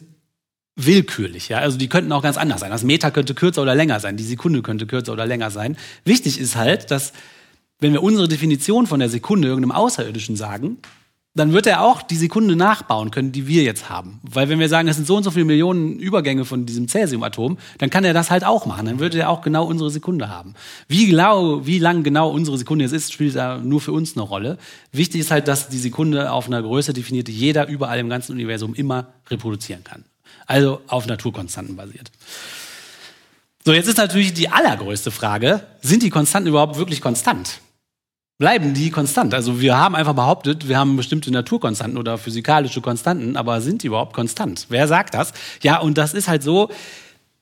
willkürlich. 0.75 1.49
Ja? 1.49 1.59
Also 1.59 1.77
die 1.77 1.89
könnten 1.89 2.11
auch 2.11 2.21
ganz 2.21 2.37
anders 2.37 2.59
sein. 2.61 2.71
Das 2.71 2.83
Meter 2.83 3.11
könnte 3.11 3.33
kürzer 3.33 3.61
oder 3.61 3.75
länger 3.75 3.99
sein, 3.99 4.15
die 4.15 4.23
Sekunde 4.23 4.61
könnte 4.61 4.85
kürzer 4.85 5.13
oder 5.13 5.25
länger 5.25 5.49
sein. 5.49 5.75
Wichtig 6.03 6.39
ist 6.39 6.55
halt, 6.55 6.91
dass 6.91 7.13
wenn 7.79 7.91
wir 7.91 8.03
unsere 8.03 8.27
Definition 8.27 8.87
von 8.87 8.99
der 8.99 9.09
Sekunde 9.09 9.47
irgendeinem 9.47 9.75
Außerirdischen 9.75 10.35
sagen, 10.35 10.77
dann 11.35 11.51
wird 11.51 11.67
er 11.67 11.81
auch 11.81 12.01
die 12.01 12.15
Sekunde 12.15 12.55
nachbauen 12.55 13.11
können, 13.11 13.33
die 13.33 13.45
wir 13.45 13.63
jetzt 13.63 13.89
haben. 13.89 14.21
Weil 14.23 14.47
wenn 14.47 14.57
wir 14.57 14.69
sagen, 14.69 14.87
es 14.87 14.95
sind 14.95 15.05
so 15.05 15.17
und 15.17 15.23
so 15.23 15.31
viele 15.31 15.43
Millionen 15.43 15.99
Übergänge 15.99 16.45
von 16.45 16.65
diesem 16.65 16.87
Cäsiumatom, 16.87 17.57
dann 17.77 17.89
kann 17.89 18.05
er 18.05 18.13
das 18.13 18.31
halt 18.31 18.45
auch 18.45 18.65
machen. 18.65 18.85
Dann 18.85 18.99
würde 18.99 19.19
er 19.19 19.29
auch 19.29 19.41
genau 19.41 19.65
unsere 19.65 19.91
Sekunde 19.91 20.29
haben. 20.29 20.53
Wie 20.87 21.07
genau, 21.07 21.65
wie 21.65 21.77
lang 21.77 22.03
genau 22.03 22.29
unsere 22.29 22.57
Sekunde 22.57 22.85
jetzt 22.85 22.93
ist, 22.93 23.11
spielt 23.11 23.35
da 23.35 23.57
nur 23.57 23.81
für 23.81 23.91
uns 23.91 24.15
eine 24.15 24.23
Rolle. 24.23 24.57
Wichtig 24.93 25.19
ist 25.19 25.31
halt, 25.31 25.49
dass 25.49 25.67
die 25.67 25.77
Sekunde 25.77 26.31
auf 26.31 26.47
einer 26.47 26.61
Größe 26.61 26.93
definiert, 26.93 27.27
die 27.27 27.33
jeder 27.33 27.67
überall 27.67 27.99
im 27.99 28.07
ganzen 28.07 28.31
Universum 28.31 28.73
immer 28.73 29.07
reproduzieren 29.29 29.83
kann. 29.83 30.05
Also 30.47 30.79
auf 30.87 31.05
Naturkonstanten 31.05 31.75
basiert. 31.75 32.11
So, 33.65 33.73
jetzt 33.73 33.87
ist 33.87 33.97
natürlich 33.97 34.33
die 34.33 34.47
allergrößte 34.47 35.11
Frage, 35.11 35.65
sind 35.81 36.01
die 36.01 36.11
Konstanten 36.11 36.47
überhaupt 36.47 36.77
wirklich 36.77 37.01
konstant? 37.01 37.59
Bleiben 38.37 38.73
die 38.73 38.89
konstant. 38.89 39.33
Also 39.33 39.61
wir 39.61 39.77
haben 39.77 39.95
einfach 39.95 40.13
behauptet, 40.13 40.67
wir 40.67 40.77
haben 40.77 40.97
bestimmte 40.97 41.31
Naturkonstanten 41.31 41.97
oder 41.97 42.17
physikalische 42.17 42.81
Konstanten, 42.81 43.37
aber 43.37 43.61
sind 43.61 43.83
die 43.83 43.87
überhaupt 43.87 44.13
konstant? 44.13 44.65
Wer 44.69 44.87
sagt 44.87 45.13
das? 45.13 45.33
Ja, 45.61 45.79
und 45.79 45.97
das 45.97 46.13
ist 46.13 46.27
halt 46.27 46.43
so, 46.43 46.69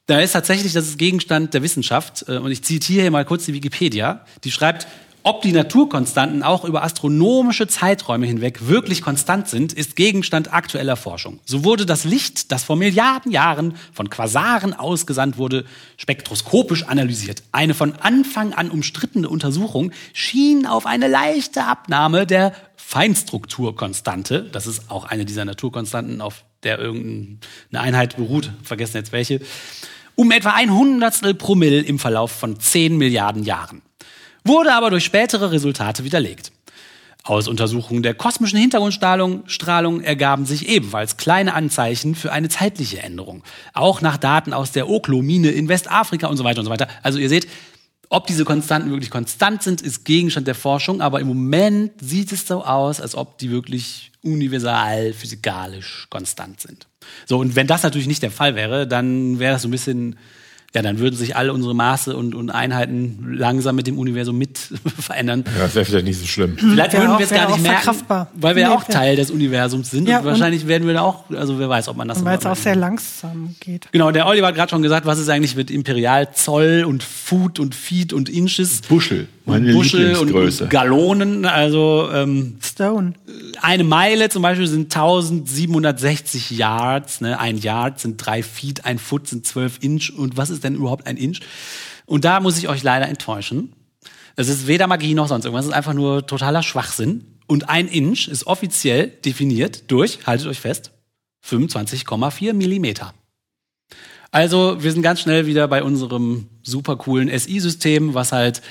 da 0.05 0.19
ist 0.19 0.33
tatsächlich, 0.33 0.73
das 0.73 0.85
ist 0.85 0.97
Gegenstand 0.97 1.53
der 1.53 1.63
Wissenschaft, 1.63 2.25
äh, 2.27 2.37
und 2.37 2.51
ich 2.51 2.63
zitiere 2.63 3.01
hier 3.01 3.11
mal 3.11 3.25
kurz 3.25 3.45
die 3.45 3.53
Wikipedia, 3.53 4.25
die 4.43 4.51
schreibt, 4.51 4.87
ob 5.23 5.41
die 5.41 5.53
Naturkonstanten 5.53 6.43
auch 6.43 6.65
über 6.65 6.83
astronomische 6.83 7.67
Zeiträume 7.67 8.25
hinweg 8.25 8.67
wirklich 8.67 9.01
konstant 9.01 9.47
sind, 9.47 9.71
ist 9.71 9.95
Gegenstand 9.95 10.53
aktueller 10.53 10.97
Forschung. 10.97 11.39
So 11.45 11.63
wurde 11.63 11.85
das 11.85 12.03
Licht, 12.03 12.51
das 12.51 12.63
vor 12.63 12.75
Milliarden 12.75 13.31
Jahren 13.31 13.75
von 13.93 14.09
Quasaren 14.09 14.73
ausgesandt 14.73 15.37
wurde, 15.37 15.63
spektroskopisch 15.95 16.83
analysiert. 16.83 17.43
Eine 17.53 17.73
von 17.73 17.93
Anfang 18.01 18.53
an 18.53 18.69
umstrittene 18.69 19.29
Untersuchung 19.29 19.91
schien 20.11 20.65
auf 20.65 20.85
eine 20.85 21.07
leichte 21.07 21.63
Abnahme 21.63 22.27
der 22.27 22.53
Feinstrukturkonstante, 22.75 24.49
das 24.51 24.67
ist 24.67 24.91
auch 24.91 25.05
eine 25.05 25.23
dieser 25.23 25.45
Naturkonstanten, 25.45 26.19
auf 26.19 26.43
der 26.63 26.79
irgendeine 26.79 27.39
Einheit 27.81 28.17
beruht, 28.17 28.51
vergessen 28.61 28.97
jetzt 28.97 29.13
welche, 29.13 29.39
um 30.15 30.31
etwa 30.31 30.51
ein 30.51 30.73
Hundertstel 30.73 31.33
Promille 31.33 31.79
im 31.79 31.97
Verlauf 31.97 32.31
von 32.31 32.59
10 32.59 32.97
Milliarden 32.97 33.43
Jahren 33.43 33.81
wurde 34.43 34.73
aber 34.73 34.89
durch 34.89 35.03
spätere 35.03 35.51
Resultate 35.51 36.03
widerlegt. 36.03 36.51
Aus 37.25 37.47
Untersuchungen 37.47 38.03
der 38.03 38.15
kosmischen 38.15 38.59
Hintergrundstrahlung 38.59 39.43
Strahlung 39.47 40.01
ergaben 40.01 40.45
sich 40.45 40.67
ebenfalls 40.67 41.15
kleine 41.15 41.53
Anzeichen 41.53 42.15
für 42.15 42.33
eine 42.33 42.49
zeitliche 42.49 42.99
Änderung. 42.99 43.43
Auch 43.73 44.01
nach 44.01 44.17
Daten 44.17 44.51
aus 44.51 44.73
der 44.73 44.89
Oklo-Mine 44.89 45.49
in 45.51 45.69
Westafrika 45.69 46.27
und 46.27 46.35
so 46.35 46.43
weiter 46.43 46.59
und 46.59 46.65
so 46.65 46.71
weiter. 46.71 46.89
Also 47.01 47.19
ihr 47.19 47.29
seht, 47.29 47.47
ob 48.09 48.27
diese 48.27 48.43
Konstanten 48.43 48.91
wirklich 48.91 49.09
konstant 49.09 49.63
sind, 49.63 49.81
ist 49.81 50.03
Gegenstand 50.03 50.47
der 50.47 50.53
Forschung, 50.53 50.99
aber 50.99 51.21
im 51.21 51.27
Moment 51.27 51.93
sieht 52.01 52.31
es 52.33 52.45
so 52.45 52.63
aus, 52.63 52.99
als 52.99 53.15
ob 53.15 53.37
die 53.37 53.49
wirklich 53.49 54.11
universal 54.21 55.13
physikalisch 55.13 56.07
konstant 56.09 56.59
sind. 56.59 56.87
So, 57.25 57.39
und 57.39 57.55
wenn 57.55 57.67
das 57.67 57.83
natürlich 57.83 58.07
nicht 58.07 58.21
der 58.21 58.31
Fall 58.31 58.55
wäre, 58.55 58.85
dann 58.85 59.39
wäre 59.39 59.53
das 59.53 59.61
so 59.61 59.67
ein 59.67 59.71
bisschen 59.71 60.17
ja, 60.75 60.81
dann 60.81 60.97
würden 60.97 61.15
sich 61.15 61.35
alle 61.35 61.53
unsere 61.53 61.75
Maße 61.75 62.15
und, 62.17 62.33
und 62.33 62.49
Einheiten 62.49 63.35
langsam 63.37 63.75
mit 63.75 63.85
dem 63.85 63.99
Universum 63.99 64.37
mit 64.37 64.57
verändern. 64.99 65.43
Ja, 65.55 65.63
das 65.65 65.75
wäre 65.75 65.85
vielleicht 65.85 66.05
nicht 66.05 66.19
so 66.19 66.25
schlimm. 66.25 66.57
Vielleicht 66.57 66.93
würden 66.93 67.17
wir 67.17 67.25
es 67.25 67.29
gar 67.29 67.45
nicht 67.45 67.55
auch 67.55 67.59
merken, 67.59 67.83
verkraftbar. 67.83 68.31
weil 68.33 68.55
wir 68.55 68.63
ja 68.63 68.69
Nee, 68.69 68.75
auch 68.75 68.83
Teil 68.85 69.15
des 69.15 69.29
Universums 69.29 69.91
sind. 69.91 70.07
Ja, 70.09 70.19
und 70.19 70.25
wahrscheinlich 70.25 70.67
werden 70.67 70.87
wir 70.87 70.95
da 70.95 71.01
auch, 71.01 71.29
also 71.29 71.59
wer 71.59 71.69
weiß, 71.69 71.89
ob 71.89 71.97
man 71.97 72.07
das 72.07 72.25
Weil 72.25 72.37
es 72.37 72.43
so 72.43 72.49
auch 72.49 72.55
sehr 72.55 72.75
langsam 72.75 73.55
geht. 73.59 73.87
Genau, 73.91 74.09
der 74.11 74.25
Oliver 74.25 74.47
hat 74.47 74.55
gerade 74.55 74.71
schon 74.71 74.81
gesagt, 74.81 75.05
was 75.05 75.19
ist 75.19 75.29
eigentlich 75.29 75.55
mit 75.55 75.69
Imperial 75.69 76.33
Zoll 76.33 76.85
und 76.87 77.03
Foot 77.03 77.59
und 77.59 77.75
Feet 77.75 78.11
und 78.11 78.29
Inches? 78.29 78.81
Buschel, 78.81 79.27
meine 79.45 79.73
Buschel 79.73 80.15
und, 80.15 80.31
und 80.31 80.69
Gallonen, 80.69 81.45
also 81.45 82.09
ähm, 82.13 82.57
Stone. 82.61 83.13
eine 83.61 83.83
Meile 83.83 84.29
zum 84.29 84.41
Beispiel 84.41 84.67
sind 84.67 84.95
1760 84.95 86.51
Yards, 86.51 87.21
ne? 87.21 87.39
ein 87.39 87.57
Yard 87.57 87.99
sind 87.99 88.17
drei 88.17 88.41
Feet, 88.41 88.85
ein 88.85 88.99
Foot 88.99 89.27
sind 89.27 89.45
12 89.45 89.79
Inch 89.81 90.11
und 90.15 90.37
was 90.37 90.49
ist 90.49 90.63
denn 90.63 90.75
überhaupt 90.75 91.07
ein 91.07 91.17
Inch? 91.17 91.41
Und 92.05 92.25
da 92.25 92.39
muss 92.39 92.57
ich 92.57 92.69
euch 92.69 92.83
leider 92.83 93.07
enttäuschen. 93.07 93.73
Es 94.35 94.49
ist 94.49 94.67
weder 94.67 94.87
Magie 94.87 95.13
noch 95.13 95.27
sonst 95.27 95.45
irgendwas, 95.45 95.65
es 95.65 95.71
ist 95.71 95.77
einfach 95.77 95.93
nur 95.93 96.25
totaler 96.25 96.63
Schwachsinn. 96.63 97.25
Und 97.45 97.69
ein 97.69 97.87
Inch 97.87 98.29
ist 98.29 98.47
offiziell 98.47 99.07
definiert 99.07 99.91
durch, 99.91 100.19
haltet 100.25 100.47
euch 100.47 100.59
fest, 100.59 100.91
25,4 101.45 102.53
Millimeter. 102.53 103.13
Also 104.31 104.77
wir 104.81 104.91
sind 104.91 105.03
ganz 105.03 105.21
schnell 105.21 105.45
wieder 105.45 105.67
bei 105.67 105.83
unserem 105.83 106.47
super 106.63 106.95
coolen 106.95 107.29
SI-System, 107.29 108.15
was 108.15 108.31
halt 108.31 108.63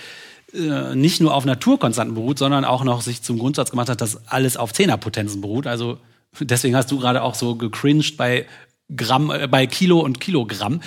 äh, 0.55 0.95
nicht 0.95 1.21
nur 1.21 1.35
auf 1.35 1.45
Naturkonstanten 1.45 2.15
beruht, 2.15 2.39
sondern 2.39 2.65
auch 2.65 2.85
noch 2.85 3.01
sich 3.03 3.23
zum 3.23 3.39
Grundsatz 3.39 3.71
gemacht 3.71 3.89
hat, 3.89 4.01
dass 4.01 4.27
alles 4.29 4.57
auf 4.57 4.73
Zehnerpotenzen 4.73 5.41
beruht. 5.41 5.67
Also 5.67 5.99
deswegen 6.41 6.77
hast 6.77 6.91
du 6.91 6.99
gerade 6.99 7.23
auch 7.23 7.35
so 7.35 7.55
gecringed 7.57 8.17
bei 8.17 8.47
Gramm, 8.95 9.31
äh, 9.31 9.47
bei 9.49 9.67
Kilo 9.67 10.01
und 10.01 10.21
Kilogramm, 10.21 10.81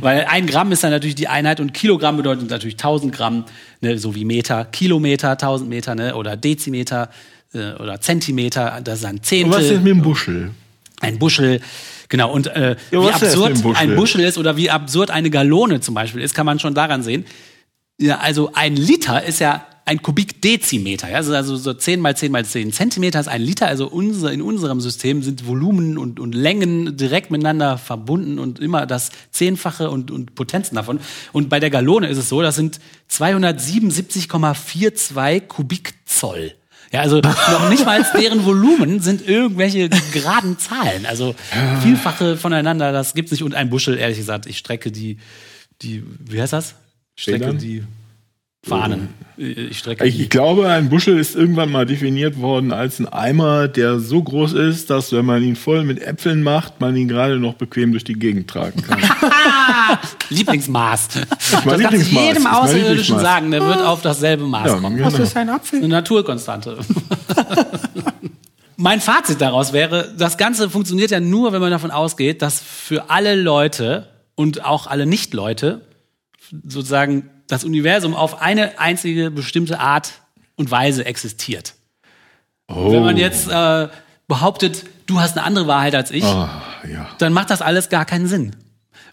weil 0.00 0.24
ein 0.30 0.46
Gramm 0.46 0.72
ist 0.72 0.82
dann 0.82 0.90
natürlich 0.92 1.16
die 1.16 1.28
Einheit 1.28 1.60
und 1.60 1.74
Kilogramm 1.74 2.16
bedeutet 2.16 2.48
natürlich 2.48 2.74
1000 2.74 3.14
Gramm, 3.14 3.44
ne, 3.82 3.98
so 3.98 4.14
wie 4.14 4.24
Meter, 4.24 4.64
Kilometer, 4.64 5.30
1000 5.32 5.68
Meter, 5.68 5.94
ne, 5.94 6.14
oder 6.14 6.36
Dezimeter 6.36 7.10
äh, 7.52 7.72
oder 7.74 8.00
Zentimeter, 8.00 8.80
das 8.82 9.00
ist 9.00 9.04
ein 9.04 9.16
Und 9.16 9.26
Zehntel 9.26 9.52
was 9.58 9.64
ist 9.66 9.78
mit 9.82 9.86
dem 9.88 10.00
Buschel? 10.02 10.50
ein 11.02 11.18
Buschel. 11.18 11.60
Genau, 12.08 12.30
und 12.32 12.46
äh, 12.48 12.76
Ja, 12.90 13.02
wie 13.02 13.08
absurd 13.10 13.62
Buschel? 13.62 13.76
ein 13.82 13.96
Buschel 13.96 14.20
ist 14.22 14.38
oder 14.38 14.56
wie 14.56 14.70
absurd 14.70 15.10
eine 15.10 15.30
Gallone 15.30 15.80
zum 15.80 15.94
Beispiel 15.94 16.22
ist, 16.22 16.34
kann 16.34 16.46
man 16.46 16.58
schon 16.58 16.74
daran 16.74 17.02
sehen. 17.02 17.24
Ja, 18.00 18.18
also 18.18 18.50
ein 18.54 18.74
Liter 18.76 19.22
ist 19.22 19.40
ja 19.40 19.66
ein 19.84 20.00
Kubikdezimeter. 20.00 21.10
Ja? 21.10 21.16
Also, 21.16 21.34
also 21.34 21.56
so 21.56 21.74
10 21.74 22.00
mal 22.00 22.16
10 22.16 22.32
mal 22.32 22.46
10 22.46 22.72
Zentimeter 22.72 23.20
ist 23.20 23.28
ein 23.28 23.42
Liter. 23.42 23.66
Also 23.66 23.88
unser, 23.88 24.32
in 24.32 24.40
unserem 24.40 24.80
System 24.80 25.22
sind 25.22 25.46
Volumen 25.46 25.98
und, 25.98 26.18
und 26.18 26.34
Längen 26.34 26.96
direkt 26.96 27.30
miteinander 27.30 27.76
verbunden 27.76 28.38
und 28.38 28.58
immer 28.58 28.86
das 28.86 29.10
Zehnfache 29.32 29.90
und, 29.90 30.10
und 30.10 30.34
Potenzen 30.34 30.76
davon. 30.76 30.98
Und 31.32 31.50
bei 31.50 31.60
der 31.60 31.68
Gallone 31.68 32.08
ist 32.08 32.16
es 32.16 32.30
so, 32.30 32.40
das 32.40 32.56
sind 32.56 32.80
277,42 33.10 35.42
Kubikzoll. 35.42 36.54
Ja, 36.92 37.02
also 37.02 37.20
noch 37.20 37.68
nicht 37.68 37.84
mal 37.84 38.02
deren 38.18 38.46
Volumen 38.46 39.00
sind 39.00 39.28
irgendwelche 39.28 39.90
geraden 40.12 40.58
Zahlen. 40.58 41.04
Also 41.04 41.34
vielfache 41.82 42.38
voneinander, 42.38 42.92
das 42.92 43.12
gibt's 43.12 43.30
nicht. 43.30 43.42
Und 43.42 43.54
ein 43.54 43.68
Buschel, 43.68 43.98
ehrlich 43.98 44.16
gesagt, 44.16 44.46
ich 44.46 44.56
strecke 44.56 44.90
die, 44.90 45.18
die, 45.82 46.02
wie 46.18 46.40
heißt 46.40 46.54
das? 46.54 46.76
Ich 47.20 47.24
strecke 47.24 47.52
die 47.52 47.82
Fahnen. 48.62 49.10
Ich 49.36 49.78
strecke 49.78 50.06
Ich, 50.06 50.16
die. 50.16 50.22
ich 50.22 50.30
glaube, 50.30 50.70
ein 50.70 50.88
Buschel 50.88 51.18
ist 51.18 51.36
irgendwann 51.36 51.70
mal 51.70 51.84
definiert 51.84 52.40
worden 52.40 52.72
als 52.72 52.98
ein 52.98 53.06
Eimer, 53.06 53.68
der 53.68 54.00
so 54.00 54.22
groß 54.22 54.54
ist, 54.54 54.88
dass 54.88 55.12
wenn 55.12 55.26
man 55.26 55.42
ihn 55.42 55.54
voll 55.54 55.84
mit 55.84 56.00
Äpfeln 56.00 56.42
macht, 56.42 56.80
man 56.80 56.96
ihn 56.96 57.08
gerade 57.08 57.38
noch 57.38 57.54
bequem 57.54 57.90
durch 57.92 58.04
die 58.04 58.14
Gegend 58.14 58.48
tragen 58.48 58.80
kann. 58.80 59.00
Lieblingsmaß. 60.30 61.08
Das 61.08 61.64
mein 61.66 61.80
kannst 61.80 61.82
du 61.82 61.96
Lieblingsmaß. 61.96 62.24
jedem 62.24 62.46
Außerirdischen 62.46 63.18
sagen, 63.18 63.50
der 63.50 63.66
wird 63.66 63.82
auf 63.82 64.00
dasselbe 64.00 64.44
Maß 64.44 64.66
ja, 64.66 64.78
kommen. 64.78 64.98
Was 65.04 65.12
genau. 65.12 65.24
ist 65.24 65.36
ein 65.36 65.42
Eine 65.42 65.56
Apfel? 65.56 65.86
Naturkonstante. 65.86 66.78
mein 68.76 69.02
Fazit 69.02 69.42
daraus 69.42 69.74
wäre, 69.74 70.14
das 70.16 70.38
Ganze 70.38 70.70
funktioniert 70.70 71.10
ja 71.10 71.20
nur, 71.20 71.52
wenn 71.52 71.60
man 71.60 71.70
davon 71.70 71.90
ausgeht, 71.90 72.40
dass 72.40 72.60
für 72.60 73.10
alle 73.10 73.34
Leute 73.34 74.08
und 74.36 74.64
auch 74.64 74.86
alle 74.86 75.04
Nicht-Leute 75.04 75.82
sozusagen 76.66 77.30
das 77.46 77.64
Universum 77.64 78.14
auf 78.14 78.40
eine 78.42 78.78
einzige 78.78 79.30
bestimmte 79.30 79.80
Art 79.80 80.12
und 80.56 80.70
Weise 80.70 81.04
existiert. 81.04 81.74
Oh. 82.68 82.92
Wenn 82.92 83.02
man 83.02 83.16
jetzt 83.16 83.48
äh, 83.48 83.88
behauptet, 84.28 84.84
du 85.06 85.20
hast 85.20 85.36
eine 85.36 85.44
andere 85.46 85.66
Wahrheit 85.66 85.94
als 85.94 86.10
ich, 86.10 86.24
Ah, 86.24 86.62
ja. 86.88 87.08
dann 87.18 87.32
macht 87.32 87.50
das 87.50 87.62
alles 87.62 87.88
gar 87.88 88.04
keinen 88.04 88.26
Sinn. 88.26 88.54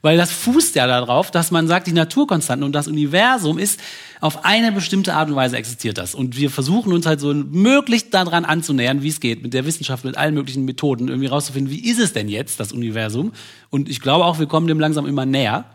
Weil 0.04 0.16
das 0.16 0.32
fußt 0.32 0.76
ja 0.76 0.86
darauf, 0.86 1.32
dass 1.32 1.50
man 1.50 1.68
sagt, 1.68 1.88
die 1.88 1.92
Naturkonstanten 1.92 2.64
und 2.64 2.72
das 2.74 2.88
Universum 2.88 3.58
ist 3.58 3.80
auf 4.22 4.46
eine 4.46 4.72
bestimmte 4.72 5.16
Art 5.16 5.30
und 5.30 5.36
Weise 5.36 5.58
existiert 5.58 5.98
das. 5.98 6.14
Und 6.14 6.38
wir 6.38 6.52
versuchen 6.52 6.94
uns 6.94 7.08
halt 7.08 7.20
so 7.20 7.34
möglichst 7.34 8.14
daran 8.14 8.46
anzunähern, 8.46 9.02
wie 9.02 9.10
es 9.10 9.20
geht, 9.20 9.42
mit 9.42 9.56
der 9.56 9.66
Wissenschaft, 9.66 10.06
mit 10.06 10.16
allen 10.16 10.36
möglichen 10.36 10.66
Methoden, 10.66 11.08
irgendwie 11.08 11.28
rauszufinden, 11.28 11.74
wie 11.74 11.90
ist 11.90 12.00
es 12.00 12.14
denn 12.14 12.30
jetzt, 12.30 12.60
das 12.60 12.72
Universum? 12.72 13.32
Und 13.72 13.90
ich 13.90 14.00
glaube 14.00 14.26
auch, 14.26 14.38
wir 14.38 14.46
kommen 14.46 14.68
dem 14.68 14.80
langsam 14.80 15.08
immer 15.08 15.26
näher. 15.26 15.66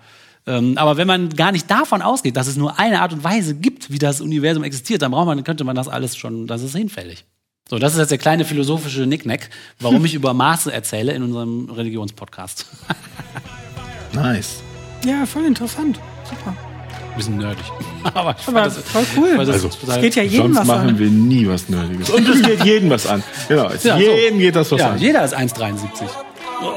Ähm, 0.46 0.76
aber 0.76 0.96
wenn 0.96 1.06
man 1.06 1.30
gar 1.30 1.52
nicht 1.52 1.70
davon 1.70 2.02
ausgeht, 2.02 2.36
dass 2.36 2.46
es 2.48 2.56
nur 2.56 2.78
eine 2.78 3.00
Art 3.00 3.12
und 3.12 3.22
Weise 3.22 3.54
gibt, 3.54 3.90
wie 3.92 3.98
das 3.98 4.20
Universum 4.20 4.64
existiert, 4.64 5.02
dann 5.02 5.12
braucht 5.12 5.26
man, 5.26 5.44
könnte 5.44 5.62
man 5.64 5.76
das 5.76 5.86
alles 5.88 6.16
schon, 6.16 6.46
das 6.48 6.62
ist 6.62 6.74
hinfällig. 6.74 7.24
So, 7.68 7.78
das 7.78 7.92
ist 7.92 8.00
jetzt 8.00 8.10
der 8.10 8.18
kleine 8.18 8.44
philosophische 8.44 9.06
Nicknack, 9.06 9.48
warum 9.78 10.04
ich 10.04 10.14
über 10.14 10.34
Maße 10.34 10.72
erzähle 10.72 11.12
in 11.12 11.22
unserem 11.22 11.70
Religionspodcast. 11.70 12.66
Nice. 14.12 14.62
Ja, 15.06 15.24
voll 15.26 15.44
interessant. 15.46 15.98
Super. 16.28 16.54
Ein 16.54 17.16
bisschen 17.16 17.36
nerdig. 17.38 17.64
Aber 18.14 18.36
ich 18.38 18.48
Aber 18.48 18.62
das, 18.64 18.78
voll 18.78 19.04
cool. 19.16 19.30
weil 19.38 19.46
das 19.46 19.56
Also, 19.56 19.68
total- 19.68 19.96
Es 19.96 20.02
geht 20.02 20.14
ja 20.16 20.22
jedem 20.22 20.46
Sonst 20.54 20.58
was 20.58 20.66
machen 20.66 20.88
an. 20.90 20.98
wir 20.98 21.10
nie 21.10 21.46
was 21.48 21.68
Nerdiges. 21.68 22.10
Und 22.10 22.28
es 22.28 22.42
geht 22.42 22.64
jedem 22.64 22.90
was 22.90 23.06
an. 23.06 23.22
Genau, 23.48 23.70
Ja, 23.70 23.78
so. 23.78 23.94
jedem 23.96 24.38
geht 24.38 24.56
das 24.56 24.70
was 24.70 24.80
ja, 24.80 24.90
an. 24.90 24.98
jeder 24.98 25.24
ist 25.24 25.36
1,73. 25.36 25.78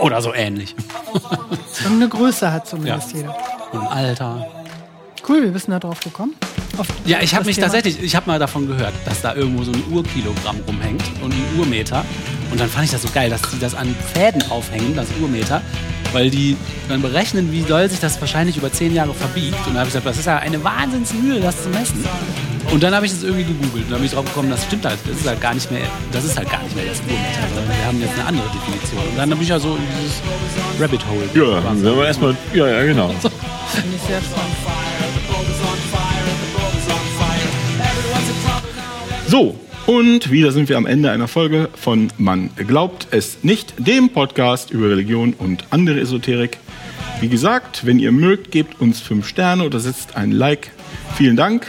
Oder 0.01 0.21
so 0.21 0.33
ähnlich. 0.33 0.75
Irgendeine 1.83 2.09
Größe 2.09 2.51
hat 2.51 2.67
zumindest 2.67 3.11
Ja. 3.13 3.17
jeder. 3.17 3.35
Und 3.71 3.87
Alter. 3.87 4.47
Cool, 5.27 5.43
wir 5.43 5.51
bist 5.51 5.67
da 5.69 5.79
drauf 5.79 5.99
gekommen. 6.01 6.35
Auf 6.77 6.87
Ja, 7.05 7.19
ich 7.21 7.33
habe 7.33 7.45
mich 7.45 7.55
Thema. 7.55 7.67
tatsächlich, 7.67 8.01
ich 8.03 8.15
habe 8.15 8.27
mal 8.27 8.37
davon 8.37 8.67
gehört, 8.67 8.93
dass 9.05 9.21
da 9.21 9.33
irgendwo 9.33 9.63
so 9.63 9.71
ein 9.71 9.83
Urkilogramm 9.91 10.57
rumhängt 10.67 11.01
und 11.23 11.31
ein 11.33 11.59
Urmeter. 11.59 12.03
Und 12.51 12.59
dann 12.59 12.69
fand 12.69 12.85
ich 12.85 12.91
das 12.91 13.01
so 13.01 13.09
geil, 13.13 13.29
dass 13.29 13.41
die 13.51 13.59
das 13.59 13.73
an 13.75 13.95
Fäden 14.13 14.43
aufhängen, 14.51 14.95
das 14.95 15.07
Urmeter, 15.19 15.61
weil 16.13 16.29
die 16.29 16.55
dann 16.89 17.01
berechnen, 17.01 17.51
wie 17.51 17.61
doll 17.63 17.89
sich 17.89 17.99
das 17.99 18.19
wahrscheinlich 18.21 18.57
über 18.57 18.71
zehn 18.71 18.93
Jahre 18.93 19.13
verbiegt. 19.13 19.55
Und 19.65 19.73
da 19.73 19.79
habe 19.79 19.87
ich 19.87 19.93
gesagt, 19.93 20.05
das 20.05 20.17
ist 20.17 20.25
ja 20.25 20.37
eine 20.37 20.63
Wahnsinnsmühe, 20.63 21.39
das 21.39 21.63
zu 21.63 21.69
messen. 21.69 22.05
Und 22.71 22.83
dann 22.83 22.93
habe 22.93 23.05
ich 23.05 23.11
es 23.11 23.23
irgendwie 23.23 23.45
gegoogelt 23.45 23.85
und 23.85 23.91
dann 23.91 23.99
bin 23.99 24.05
ich 24.05 24.13
drauf 24.13 24.25
gekommen, 24.25 24.49
das 24.49 24.63
stimmt 24.63 24.85
halt, 24.85 24.99
das 25.07 25.17
ist 25.17 25.27
halt 25.27 25.39
gar 25.39 25.53
nicht 25.53 25.71
mehr, 25.71 25.87
das 26.11 26.25
ist 26.25 26.37
halt 26.37 26.49
gar 26.49 26.61
nicht 26.63 26.75
mehr 26.75 26.85
das 26.85 26.99
Urmeter, 26.99 27.47
sondern 27.53 27.77
wir 27.77 27.85
haben 27.85 28.01
jetzt 28.01 28.13
eine 28.13 28.25
andere 28.25 28.47
Definition. 28.47 29.01
Und 29.07 29.17
dann 29.17 29.29
bin 29.29 29.41
ich 29.41 29.49
ja 29.49 29.59
so 29.59 29.75
in 29.75 29.81
dieses 30.01 30.21
Rabbit 30.81 31.01
Hole. 31.07 31.29
Ja, 31.33 31.63
wenn 31.63 31.97
wir 31.97 32.05
erstmal, 32.05 32.35
ja, 32.53 32.67
ja, 32.67 32.83
genau. 32.83 33.09
Finde 33.09 33.95
ich 33.95 34.01
sehr 34.01 34.21
spannend. 34.21 34.55
So, 39.27 39.59
und 39.85 40.31
wieder 40.31 40.51
sind 40.51 40.69
wir 40.69 40.77
am 40.77 40.85
Ende 40.85 41.11
einer 41.11 41.27
Folge 41.27 41.69
von 41.75 42.09
Man 42.17 42.51
glaubt 42.55 43.07
es 43.11 43.43
nicht, 43.43 43.73
dem 43.77 44.09
Podcast 44.09 44.71
über 44.71 44.89
Religion 44.89 45.33
und 45.33 45.65
andere 45.71 45.99
Esoterik. 45.99 46.57
Wie 47.19 47.27
gesagt, 47.27 47.85
wenn 47.85 47.99
ihr 47.99 48.11
mögt, 48.11 48.51
gebt 48.51 48.79
uns 48.79 48.99
fünf 48.99 49.27
Sterne 49.27 49.63
oder 49.63 49.79
setzt 49.79 50.15
ein 50.15 50.31
Like. 50.31 50.71
Vielen 51.17 51.35
Dank. 51.35 51.67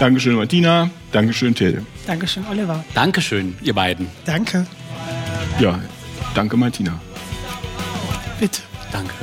Dankeschön, 0.00 0.36
Martina. 0.36 0.90
Dankeschön, 1.10 1.54
Till. 1.54 1.84
Dankeschön, 2.06 2.44
Oliver. 2.48 2.84
Dankeschön, 2.94 3.56
ihr 3.62 3.74
beiden. 3.74 4.06
Danke. 4.24 4.64
Ja, 5.58 5.80
danke, 6.34 6.56
Martina. 6.56 7.00
Bitte. 8.38 8.62
Danke. 8.92 9.14